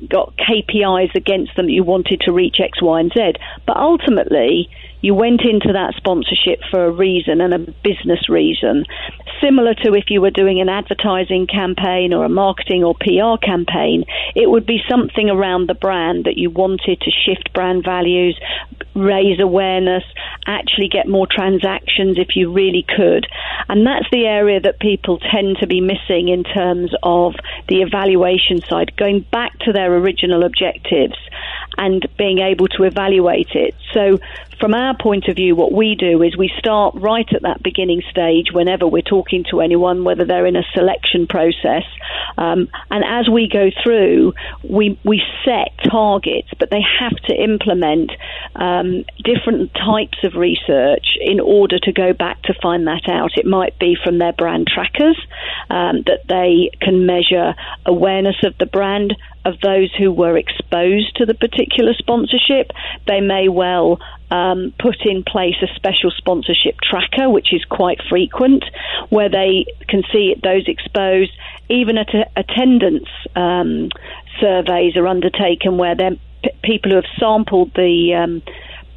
got 0.08 0.36
KPIs 0.38 1.16
against 1.16 1.56
them 1.56 1.66
that 1.66 1.72
you 1.72 1.84
wanted 1.84 2.22
to 2.22 2.32
reach 2.32 2.58
X, 2.60 2.82
Y, 2.82 3.00
and 3.00 3.12
Z. 3.12 3.34
But 3.66 3.78
ultimately, 3.78 4.70
you 5.04 5.14
went 5.14 5.42
into 5.42 5.74
that 5.74 5.94
sponsorship 5.98 6.62
for 6.72 6.86
a 6.86 6.92
reason 6.92 7.42
and 7.42 7.54
a 7.54 7.60
business 7.60 8.30
reason. 8.30 8.86
Similar 9.44 9.74
to 9.84 9.94
if 9.96 10.06
you 10.08 10.22
were 10.22 10.32
doing 10.32 10.62
an 10.62 10.70
advertising 10.70 11.46
campaign 11.46 12.14
or 12.14 12.24
a 12.24 12.30
marketing 12.30 12.86
or 12.86 12.96
PR 12.96 13.36
campaign, 13.46 14.06
it 14.34 14.50
would 14.50 14.66
be 14.66 14.80
something 14.90 15.30
around 15.30 15.68
the 15.68 15.74
brand 15.76 16.24
that 16.24 16.38
you 16.38 16.50
wanted 16.50 17.02
to 17.02 17.12
shift 17.12 17.52
brand 17.54 17.84
values, 17.84 18.40
raise 18.96 19.42
awareness, 19.42 20.04
actually 20.48 20.88
get 20.88 21.06
more 21.06 21.28
transactions 21.30 22.18
if 22.18 22.38
you 22.38 22.54
really 22.54 22.86
could. 22.88 23.28
And 23.68 23.86
that's 23.86 24.08
the 24.10 24.26
area 24.26 24.62
that 24.62 24.80
people 24.80 25.20
tend 25.20 25.58
to 25.60 25.68
be 25.68 25.82
missing 25.82 26.30
in 26.30 26.46
terms 26.46 26.92
of 27.04 27.34
the 27.68 27.82
evaluation 27.82 28.62
side, 28.62 28.96
going 28.96 29.26
back 29.34 29.52
to 29.66 29.74
their 29.74 29.94
original 29.94 30.44
objectives 30.46 31.18
and 31.78 32.06
being 32.18 32.40
able 32.40 32.68
to 32.70 32.84
evaluate 32.84 33.52
it. 33.54 33.76
So 33.94 34.20
from 34.60 34.74
our 34.74 34.96
point 34.96 35.28
of 35.28 35.36
view, 35.36 35.56
what 35.56 35.74
we 35.74 35.96
do 35.96 36.22
is 36.24 36.38
we 36.38 36.52
start 36.58 36.96
right 36.96 37.28
at 37.34 37.42
that 37.42 37.62
beginning 37.62 38.02
stage 38.10 38.48
whenever 38.52 38.88
we're 38.88 39.02
talking 39.02 39.44
to 39.52 39.62
anyone, 39.62 40.04
whether 40.04 40.26
they're 40.26 40.46
in 40.46 40.56
a 40.56 40.64
selection 40.74 41.28
process. 41.28 41.84
Um, 42.38 42.70
and 42.90 43.04
as 43.04 43.30
we 43.30 43.50
go 43.52 43.70
through, 43.84 44.34
we, 44.64 44.98
we 45.04 45.22
set 45.44 45.74
targets, 45.90 46.50
but 46.60 46.70
they 46.70 46.82
have 47.00 47.16
to 47.28 47.36
implement 47.36 48.12
um, 48.56 49.04
different 49.24 49.74
types 49.74 50.18
of 50.24 50.36
research 50.36 51.18
in 51.20 51.40
order 51.40 51.80
to 51.80 51.92
go 51.92 52.14
back 52.14 52.42
to 52.44 52.54
find 52.62 52.88
that 52.88 53.10
out. 53.10 53.32
It 53.38 53.46
might 53.46 53.78
be 53.80 53.98
from 54.02 54.18
their 54.18 54.34
brand 54.34 54.68
trackers 54.68 55.20
um, 55.70 56.04
that 56.06 56.22
they 56.30 56.70
can 56.80 57.06
measure 57.06 57.56
awareness 57.86 58.38
of 58.44 58.58
the 58.60 58.66
brand, 58.66 59.14
of 59.46 59.60
those 59.62 59.94
who 59.98 60.12
were 60.12 60.38
exposed 60.38 61.16
to 61.18 61.26
the 61.26 61.34
particular 61.34 61.94
sponsorship. 61.94 62.72
They 63.08 63.22
may 63.22 63.50
well 63.50 64.00
um, 64.32 64.74
put 64.80 65.06
in 65.06 65.24
place 65.24 65.56
a 65.62 65.74
special 65.76 66.12
sponsorship 66.12 66.76
tracker, 66.82 67.30
which 67.30 67.54
is 67.54 67.64
quite 67.66 68.00
frequent, 68.10 68.64
where 69.10 69.30
they 69.30 69.66
can 69.88 70.04
see 70.12 70.36
those 70.42 70.68
exposed. 70.68 71.32
Even 71.70 71.98
at 71.98 72.10
attendance 72.36 73.10
um, 73.36 73.90
surveys 74.40 74.96
are 74.96 75.08
undertaken 75.08 75.78
where 75.78 75.96
then 75.96 76.20
people 76.64 76.92
who 76.92 76.96
have 76.98 77.06
sampled 77.20 77.74
the 77.76 78.14
um, 78.14 78.42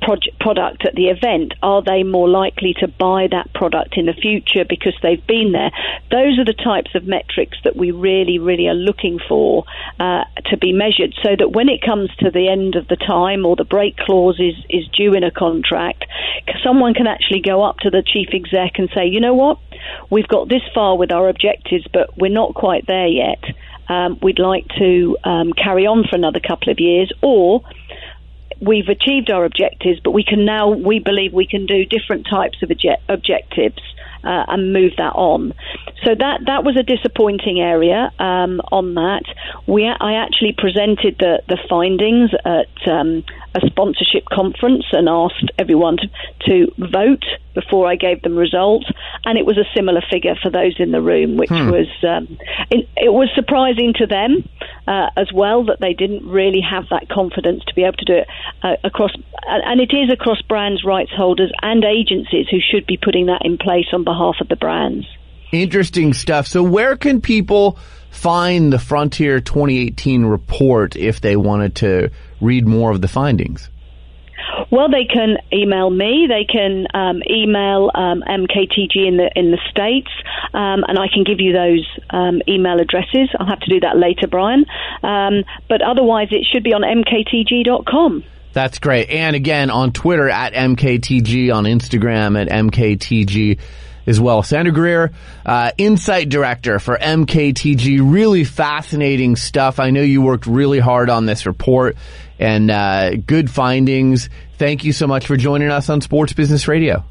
product 0.00 0.86
at 0.86 0.94
the 0.94 1.08
event, 1.08 1.54
are 1.62 1.82
they 1.82 2.02
more 2.02 2.28
likely 2.28 2.74
to 2.80 2.88
buy 2.88 3.26
that 3.30 3.52
product 3.54 3.96
in 3.96 4.06
the 4.06 4.12
future 4.12 4.64
because 4.68 4.94
they've 5.02 5.26
been 5.26 5.52
there? 5.52 5.70
Those 6.10 6.38
are 6.38 6.44
the 6.44 6.54
types 6.54 6.94
of 6.94 7.04
metrics 7.04 7.58
that 7.64 7.76
we 7.76 7.90
really, 7.90 8.38
really 8.38 8.68
are 8.68 8.74
looking 8.74 9.18
for 9.28 9.64
uh, 9.98 10.24
to 10.46 10.56
be 10.56 10.72
measured 10.72 11.14
so 11.22 11.34
that 11.38 11.50
when 11.50 11.68
it 11.68 11.82
comes 11.82 12.14
to 12.16 12.30
the 12.30 12.48
end 12.48 12.76
of 12.76 12.88
the 12.88 12.96
time 12.96 13.44
or 13.44 13.56
the 13.56 13.64
break 13.64 13.96
clause 13.96 14.38
is, 14.38 14.54
is 14.70 14.86
due 14.88 15.14
in 15.14 15.24
a 15.24 15.30
contract, 15.30 16.04
someone 16.62 16.94
can 16.94 17.06
actually 17.06 17.40
go 17.40 17.64
up 17.64 17.78
to 17.78 17.90
the 17.90 18.02
chief 18.02 18.28
exec 18.32 18.78
and 18.78 18.88
say, 18.94 19.06
you 19.06 19.20
know 19.20 19.34
what, 19.34 19.58
we've 20.10 20.28
got 20.28 20.48
this 20.48 20.62
far 20.74 20.96
with 20.96 21.10
our 21.10 21.28
objectives, 21.28 21.86
but 21.92 22.16
we're 22.16 22.30
not 22.30 22.54
quite 22.54 22.86
there 22.86 23.08
yet. 23.08 23.42
Um, 23.88 24.18
we'd 24.20 24.38
like 24.38 24.66
to 24.78 25.16
um, 25.24 25.52
carry 25.52 25.86
on 25.86 26.04
for 26.08 26.16
another 26.16 26.40
couple 26.40 26.72
of 26.72 26.80
years, 26.80 27.12
or 27.22 27.62
we've 28.60 28.88
achieved 28.88 29.30
our 29.30 29.44
objectives, 29.44 30.00
but 30.02 30.12
we 30.12 30.24
can 30.24 30.44
now, 30.44 30.70
we 30.70 30.98
believe 30.98 31.32
we 31.32 31.46
can 31.46 31.66
do 31.66 31.84
different 31.84 32.26
types 32.28 32.58
of 32.62 32.70
objectives 33.08 33.82
uh, 34.24 34.44
and 34.48 34.72
move 34.72 34.92
that 34.98 35.14
on. 35.14 35.52
So 36.04 36.14
that 36.14 36.40
that 36.46 36.64
was 36.64 36.76
a 36.76 36.82
disappointing 36.82 37.60
area 37.60 38.10
um, 38.18 38.60
on 38.72 38.94
that. 38.94 39.24
We 39.66 39.86
I 39.88 40.14
actually 40.14 40.54
presented 40.56 41.16
the 41.18 41.42
the 41.48 41.58
findings 41.68 42.30
at 42.44 42.88
um, 42.88 43.24
a 43.56 43.66
sponsorship 43.66 44.26
conference 44.26 44.84
and 44.92 45.08
asked 45.08 45.50
everyone 45.58 45.96
to, 45.96 46.08
to, 46.46 46.72
vote 46.76 47.24
before 47.54 47.88
I 47.88 47.96
gave 47.96 48.20
them 48.20 48.36
results, 48.36 48.86
and 49.24 49.38
it 49.38 49.46
was 49.46 49.56
a 49.56 49.64
similar 49.74 50.02
figure 50.10 50.34
for 50.42 50.50
those 50.50 50.78
in 50.78 50.90
the 50.90 51.00
room, 51.00 51.36
which 51.36 51.48
hmm. 51.48 51.70
was 51.70 51.88
um, 52.02 52.36
it, 52.70 52.86
it, 52.96 53.12
was 53.12 53.30
surprising 53.34 53.94
to 53.94 54.06
them 54.06 54.46
uh, 54.86 55.08
as 55.16 55.32
well 55.32 55.64
that 55.64 55.80
they 55.80 55.94
didn't 55.94 56.28
really 56.28 56.60
have 56.60 56.84
that 56.90 57.08
confidence 57.08 57.64
to 57.64 57.74
be 57.74 57.82
able 57.82 57.96
to 57.96 58.04
do 58.04 58.14
it 58.14 58.28
uh, 58.62 58.76
across, 58.84 59.12
and 59.46 59.80
it 59.80 59.92
is 59.94 60.12
across 60.12 60.42
brands, 60.42 60.84
rights 60.84 61.12
holders, 61.16 61.50
and 61.62 61.82
agencies 61.82 62.46
who 62.50 62.58
should 62.60 62.86
be 62.86 62.98
putting 62.98 63.26
that 63.26 63.40
in 63.44 63.56
place 63.56 63.86
on 63.96 64.04
behalf 64.04 64.36
of 64.40 64.48
the 64.48 64.56
brands. 64.56 65.06
Interesting 65.52 66.12
stuff. 66.12 66.46
So, 66.46 66.62
where 66.62 66.96
can 66.96 67.20
people 67.20 67.78
find 68.10 68.72
the 68.72 68.78
Frontier 68.78 69.40
2018 69.40 70.24
report 70.24 70.96
if 70.96 71.20
they 71.20 71.36
wanted 71.36 71.74
to 71.76 72.10
read 72.40 72.66
more 72.66 72.90
of 72.90 73.00
the 73.00 73.08
findings? 73.08 73.68
Well, 74.70 74.88
they 74.88 75.04
can 75.04 75.36
email 75.52 75.90
me. 75.90 76.26
They 76.28 76.44
can 76.44 76.86
um, 76.94 77.22
email 77.28 77.90
um, 77.94 78.22
MKTG 78.26 79.06
in 79.06 79.16
the 79.16 79.30
in 79.34 79.50
the 79.50 79.58
states, 79.70 80.10
um, 80.52 80.84
and 80.86 80.98
I 80.98 81.06
can 81.12 81.24
give 81.24 81.40
you 81.40 81.52
those 81.52 81.86
um, 82.10 82.40
email 82.48 82.80
addresses. 82.80 83.28
I'll 83.38 83.46
have 83.46 83.60
to 83.60 83.70
do 83.70 83.80
that 83.80 83.96
later, 83.96 84.26
Brian. 84.26 84.66
Um, 85.02 85.44
but 85.68 85.82
otherwise, 85.82 86.28
it 86.30 86.46
should 86.50 86.64
be 86.64 86.72
on 86.72 86.82
mktg.com. 86.82 88.24
That's 88.56 88.78
great. 88.78 89.10
And 89.10 89.36
again, 89.36 89.68
on 89.68 89.92
Twitter 89.92 90.30
at 90.30 90.54
MKTG, 90.54 91.54
on 91.54 91.64
Instagram 91.64 92.40
at 92.40 92.48
MKTG 92.48 93.58
as 94.06 94.18
well. 94.18 94.42
Sandra 94.42 94.72
Greer, 94.72 95.12
uh, 95.44 95.72
Insight 95.76 96.30
Director 96.30 96.78
for 96.78 96.96
MKTG. 96.96 98.00
Really 98.02 98.44
fascinating 98.44 99.36
stuff. 99.36 99.78
I 99.78 99.90
know 99.90 100.00
you 100.00 100.22
worked 100.22 100.46
really 100.46 100.78
hard 100.78 101.10
on 101.10 101.26
this 101.26 101.44
report 101.44 101.96
and 102.38 102.70
uh, 102.70 103.16
good 103.16 103.50
findings. 103.50 104.30
Thank 104.56 104.84
you 104.84 104.94
so 104.94 105.06
much 105.06 105.26
for 105.26 105.36
joining 105.36 105.70
us 105.70 105.90
on 105.90 106.00
Sports 106.00 106.32
Business 106.32 106.66
Radio. 106.66 107.04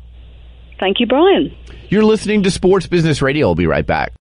Thank 0.80 1.00
you, 1.00 1.06
Brian. 1.06 1.56
You're 1.90 2.06
listening 2.06 2.42
to 2.42 2.50
Sports 2.50 2.88
Business 2.88 3.22
Radio. 3.22 3.46
We'll 3.46 3.54
be 3.54 3.68
right 3.68 3.86
back. 3.86 4.14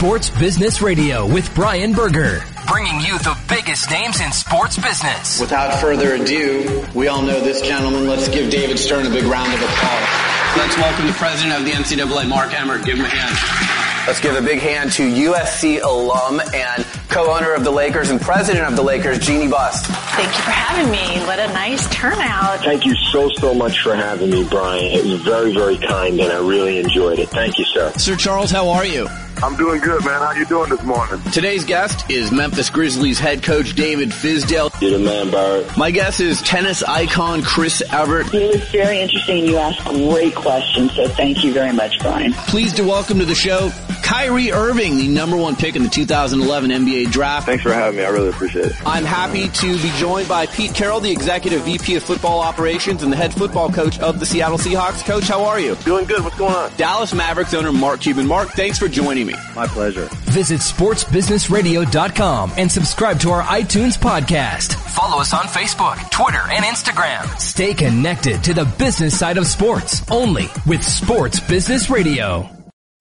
Sports 0.00 0.30
Business 0.30 0.80
Radio 0.80 1.26
with 1.26 1.54
Brian 1.54 1.92
Berger, 1.92 2.42
bringing 2.66 3.00
you 3.00 3.18
the 3.18 3.36
biggest 3.50 3.90
names 3.90 4.18
in 4.22 4.32
sports 4.32 4.78
business. 4.78 5.38
Without 5.38 5.78
further 5.78 6.14
ado, 6.14 6.86
we 6.94 7.08
all 7.08 7.20
know 7.20 7.38
this 7.38 7.60
gentleman. 7.60 8.06
Let's 8.06 8.26
give 8.28 8.50
David 8.50 8.78
Stern 8.78 9.04
a 9.04 9.10
big 9.10 9.24
round 9.24 9.52
of 9.52 9.60
applause. 9.60 10.56
Let's 10.56 10.74
welcome 10.78 11.06
the 11.06 11.12
president 11.12 11.58
of 11.58 11.66
the 11.66 11.72
NCAA, 11.72 12.30
Mark 12.30 12.58
Emmert. 12.58 12.86
Give 12.86 12.96
him 12.96 13.04
a 13.04 13.08
hand. 13.10 14.06
Let's 14.06 14.20
give 14.20 14.34
a 14.34 14.40
big 14.40 14.60
hand 14.60 14.90
to 14.92 15.02
USC 15.02 15.82
alum 15.82 16.40
and 16.54 16.82
co-owner 17.10 17.52
of 17.52 17.64
the 17.64 17.70
Lakers 17.70 18.08
and 18.08 18.18
president 18.18 18.66
of 18.66 18.76
the 18.76 18.82
Lakers, 18.82 19.18
Jeanie 19.18 19.48
Buss. 19.48 19.84
Thank 19.84 20.34
you 20.34 20.42
for 20.42 20.50
having 20.50 20.90
me. 20.90 21.22
What 21.26 21.38
a 21.38 21.48
nice 21.48 21.86
turnout. 21.94 22.60
Thank 22.64 22.86
you 22.86 22.94
so, 23.12 23.28
so 23.28 23.52
much 23.52 23.82
for 23.82 23.94
having 23.94 24.30
me, 24.30 24.48
Brian. 24.48 24.82
It 24.82 25.04
was 25.04 25.20
very, 25.20 25.52
very 25.52 25.76
kind 25.76 26.18
and 26.18 26.32
I 26.32 26.38
really 26.38 26.78
enjoyed 26.78 27.18
it. 27.18 27.28
Thank 27.28 27.58
you, 27.58 27.66
sir. 27.66 27.92
Sir 27.98 28.16
Charles, 28.16 28.50
how 28.50 28.70
are 28.70 28.86
you? 28.86 29.06
I'm 29.42 29.56
doing 29.56 29.80
good, 29.80 30.04
man. 30.04 30.20
How 30.20 30.32
you 30.32 30.44
doing 30.44 30.68
this 30.68 30.82
morning? 30.82 31.18
Today's 31.32 31.64
guest 31.64 32.10
is 32.10 32.30
Memphis 32.30 32.68
Grizzlies 32.68 33.18
head 33.18 33.42
coach 33.42 33.74
David 33.74 34.10
Fizdale. 34.10 34.70
You're 34.82 34.98
the 34.98 35.04
man, 35.04 35.30
Barrett. 35.30 35.76
My 35.78 35.90
guest 35.90 36.20
is 36.20 36.42
tennis 36.42 36.82
icon 36.82 37.40
Chris 37.42 37.82
Evert. 37.90 38.34
It 38.34 38.54
was 38.54 38.70
very 38.70 39.00
interesting. 39.00 39.46
You 39.46 39.56
asked 39.56 39.82
great 39.86 40.34
questions, 40.34 40.94
so 40.94 41.08
thank 41.08 41.42
you 41.42 41.54
very 41.54 41.72
much, 41.72 41.98
Brian. 42.00 42.34
Pleased 42.34 42.76
to 42.76 42.84
welcome 42.84 43.18
to 43.18 43.24
the 43.24 43.34
show 43.34 43.70
Kyrie 44.02 44.52
Irving, 44.52 44.96
the 44.96 45.08
number 45.08 45.36
one 45.36 45.56
pick 45.56 45.76
in 45.76 45.82
the 45.82 45.88
2011 45.88 46.70
NBA 46.70 47.10
draft. 47.10 47.46
Thanks 47.46 47.62
for 47.62 47.72
having 47.72 47.98
me. 47.98 48.04
I 48.04 48.08
really 48.10 48.28
appreciate 48.30 48.66
it. 48.66 48.72
I'm 48.86 49.04
happy 49.04 49.48
to 49.48 49.76
be 49.80 49.90
joined 49.98 50.28
by 50.28 50.46
Pete 50.46 50.74
Carroll, 50.74 51.00
the 51.00 51.10
executive 51.10 51.62
VP 51.62 51.96
of 51.96 52.02
football 52.02 52.40
operations 52.40 53.02
and 53.02 53.12
the 53.12 53.16
head 53.16 53.32
football 53.32 53.70
coach 53.70 53.98
of 54.00 54.18
the 54.20 54.26
Seattle 54.26 54.58
Seahawks. 54.58 55.04
Coach, 55.04 55.28
how 55.28 55.44
are 55.44 55.60
you? 55.60 55.74
Doing 55.76 56.04
good. 56.06 56.22
What's 56.24 56.36
going 56.36 56.54
on? 56.54 56.70
Dallas 56.76 57.14
Mavericks 57.14 57.54
owner 57.54 57.72
Mark 57.72 58.00
Cuban. 58.00 58.26
Mark, 58.26 58.48
thanks 58.50 58.78
for 58.78 58.88
joining 58.88 59.26
me. 59.26 59.34
My 59.54 59.66
pleasure. 59.66 60.08
Visit 60.30 60.60
sportsbusinessradio.com 60.60 62.52
and 62.56 62.70
subscribe 62.70 63.20
to 63.20 63.30
our 63.30 63.42
iTunes 63.42 63.98
podcast. 63.98 64.74
Follow 64.94 65.20
us 65.20 65.32
on 65.32 65.44
Facebook, 65.44 66.10
Twitter, 66.10 66.42
and 66.50 66.64
Instagram. 66.64 67.26
Stay 67.40 67.74
connected 67.74 68.42
to 68.44 68.54
the 68.54 68.64
business 68.78 69.18
side 69.18 69.38
of 69.38 69.46
sports 69.46 70.02
only 70.10 70.48
with 70.66 70.82
Sports 70.82 71.40
Business 71.40 71.90
Radio. 71.90 72.59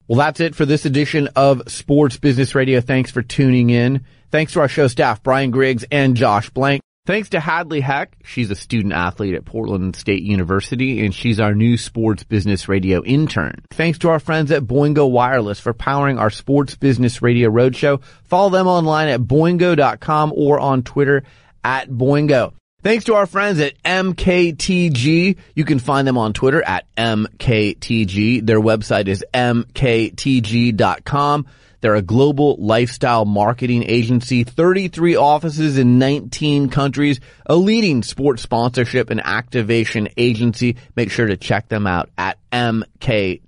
Well, 0.10 0.18
that's 0.18 0.40
it 0.40 0.56
for 0.56 0.66
this 0.66 0.86
edition 0.86 1.30
of 1.36 1.72
Sports 1.72 2.18
Business 2.18 2.56
Radio. 2.56 2.82
Thanks 2.82 3.12
for 3.12 3.22
tuning 3.22 3.70
in. 3.70 4.06
Thanks 4.32 4.54
to 4.54 4.60
our 4.60 4.68
show 4.68 4.88
staff, 4.88 5.22
Brian 5.22 5.52
Griggs 5.52 5.86
and 5.92 6.18
Josh 6.18 6.50
Blank. 6.50 6.82
Thanks 7.06 7.30
to 7.30 7.40
Hadley 7.40 7.80
Heck. 7.80 8.18
She's 8.24 8.50
a 8.50 8.56
student 8.56 8.94
athlete 8.94 9.36
at 9.36 9.46
Portland 9.46 9.96
State 9.96 10.24
University 10.24 11.06
and 11.06 11.14
she's 11.14 11.40
our 11.40 11.54
new 11.54 11.78
Sports 11.78 12.24
Business 12.24 12.68
Radio 12.68 13.04
intern. 13.04 13.62
Thanks 13.70 14.00
to 14.00 14.10
our 14.10 14.20
friends 14.20 14.50
at 14.50 14.64
Boingo 14.64 15.10
Wireless 15.10 15.60
for 15.60 15.74
powering 15.74 16.18
our 16.18 16.32
Sports 16.32 16.74
Business 16.74 17.22
Radio 17.22 17.52
Roadshow. 17.52 18.02
Follow 18.24 18.50
them 18.50 18.66
online 18.66 19.10
at 19.10 19.22
boingo.com 19.22 20.34
or 20.36 20.60
on 20.60 20.82
Twitter 20.82 21.22
at 21.64 21.88
Boingo. 21.88 22.54
Thanks 22.82 23.04
to 23.06 23.16
our 23.16 23.26
friends 23.26 23.60
at 23.60 23.82
MKTG. 23.84 25.36
You 25.54 25.66
can 25.66 25.80
find 25.80 26.08
them 26.08 26.18
on 26.18 26.32
Twitter 26.32 26.64
at 26.64 26.86
MKTG. 26.96 28.46
Their 28.46 28.62
website 28.62 29.10
is 29.10 29.26
mktg.com. 29.34 30.26
They're 31.82 31.96
a 31.96 32.02
global 32.02 32.56
lifestyle 32.58 33.26
marketing 33.26 33.84
agency, 33.88 34.44
33 34.46 35.16
offices 35.16 35.78
in 35.78 36.00
19 36.00 36.70
countries, 36.70 37.20
a 37.46 37.56
leading 37.56 38.04
sports 38.04 38.44
sponsorship 38.44 39.10
and 39.10 39.22
activation 39.24 40.08
agency. 40.18 40.78
Make 40.96 41.12
sure 41.12 41.28
to 41.28 41.38
check 41.38 41.68
them 41.68 41.86
out 41.86 42.10
at 42.18 42.38
mktg.com. 42.52 43.46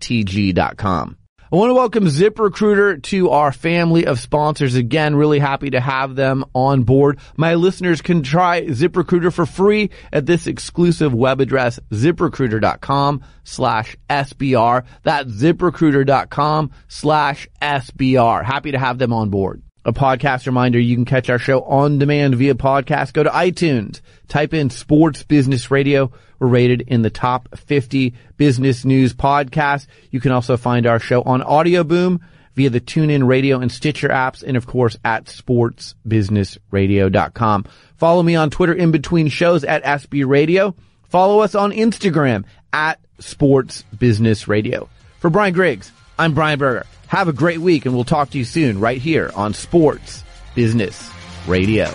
I 1.54 1.58
want 1.58 1.70
to 1.70 1.74
welcome 1.74 2.06
ZipRecruiter 2.06 3.04
to 3.04 3.32
our 3.32 3.52
family 3.52 4.06
of 4.06 4.22
sponsors 4.22 4.76
again. 4.76 5.18
Really 5.18 5.40
happy 5.40 5.72
to 5.72 5.82
have 5.82 6.16
them 6.16 6.46
on 6.56 6.84
board. 6.84 7.20
My 7.36 7.56
listeners 7.56 8.02
can 8.02 8.24
try 8.24 8.62
ZipRecruiter 8.62 9.34
for 9.34 9.46
free 9.46 9.90
at 10.14 10.26
this 10.26 10.48
exclusive 10.48 11.14
web 11.14 11.42
address, 11.42 11.78
ziprecruiter.com 11.92 13.26
slash 13.44 13.98
SBR. 14.10 14.86
That's 15.04 15.30
ziprecruiter.com 15.30 16.72
slash 16.88 17.50
SBR. 17.62 18.46
Happy 18.46 18.72
to 18.72 18.80
have 18.80 18.98
them 18.98 19.12
on 19.12 19.30
board. 19.30 19.62
A 19.84 19.92
podcast 19.92 20.46
reminder, 20.46 20.80
you 20.80 20.96
can 20.96 21.06
catch 21.06 21.28
our 21.32 21.40
show 21.40 21.64
on 21.64 21.98
demand 21.98 22.36
via 22.36 22.54
podcast. 22.54 23.14
Go 23.14 23.24
to 23.24 23.32
iTunes, 23.32 24.02
type 24.28 24.54
in 24.54 24.70
Sports 24.70 25.24
Business 25.24 25.72
Radio. 25.72 26.12
We're 26.38 26.50
rated 26.50 26.82
in 26.82 27.02
the 27.02 27.10
top 27.10 27.58
50 27.58 28.14
business 28.38 28.86
news 28.86 29.16
podcasts. 29.16 29.88
You 30.12 30.20
can 30.20 30.34
also 30.34 30.56
find 30.56 30.86
our 30.86 31.00
show 31.00 31.24
on 31.24 31.42
Audio 31.42 31.84
Boom 31.84 32.22
via 32.56 32.70
the 32.70 32.80
TuneIn 32.80 33.28
Radio 33.28 33.60
and 33.60 33.72
Stitcher 33.72 34.10
apps, 34.10 34.44
and 34.44 34.56
of 34.56 34.68
course 34.68 34.98
at 35.04 35.26
sportsbusinessradio.com. 35.26 37.66
Follow 37.98 38.22
me 38.22 38.36
on 38.36 38.52
Twitter 38.52 38.74
in 38.74 38.92
between 38.92 39.30
shows 39.30 39.64
at 39.64 39.84
SB 39.84 40.28
Radio. 40.28 40.76
Follow 41.10 41.40
us 41.40 41.56
on 41.56 41.72
Instagram 41.72 42.44
at 42.72 43.00
Sports 43.18 43.84
Business 43.98 44.48
Radio. 44.48 44.88
For 45.20 45.32
Brian 45.32 45.54
Griggs, 45.54 45.92
I'm 46.20 46.36
Brian 46.36 46.60
Berger. 46.60 46.86
Have 47.12 47.28
a 47.28 47.34
great 47.34 47.60
week 47.60 47.86
and 47.86 47.94
we'll 47.94 48.06
talk 48.06 48.30
to 48.30 48.38
you 48.38 48.46
soon 48.46 48.80
right 48.80 48.98
here 48.98 49.32
on 49.36 49.54
Sports 49.54 50.24
Business 50.56 51.12
Radio. 51.46 51.94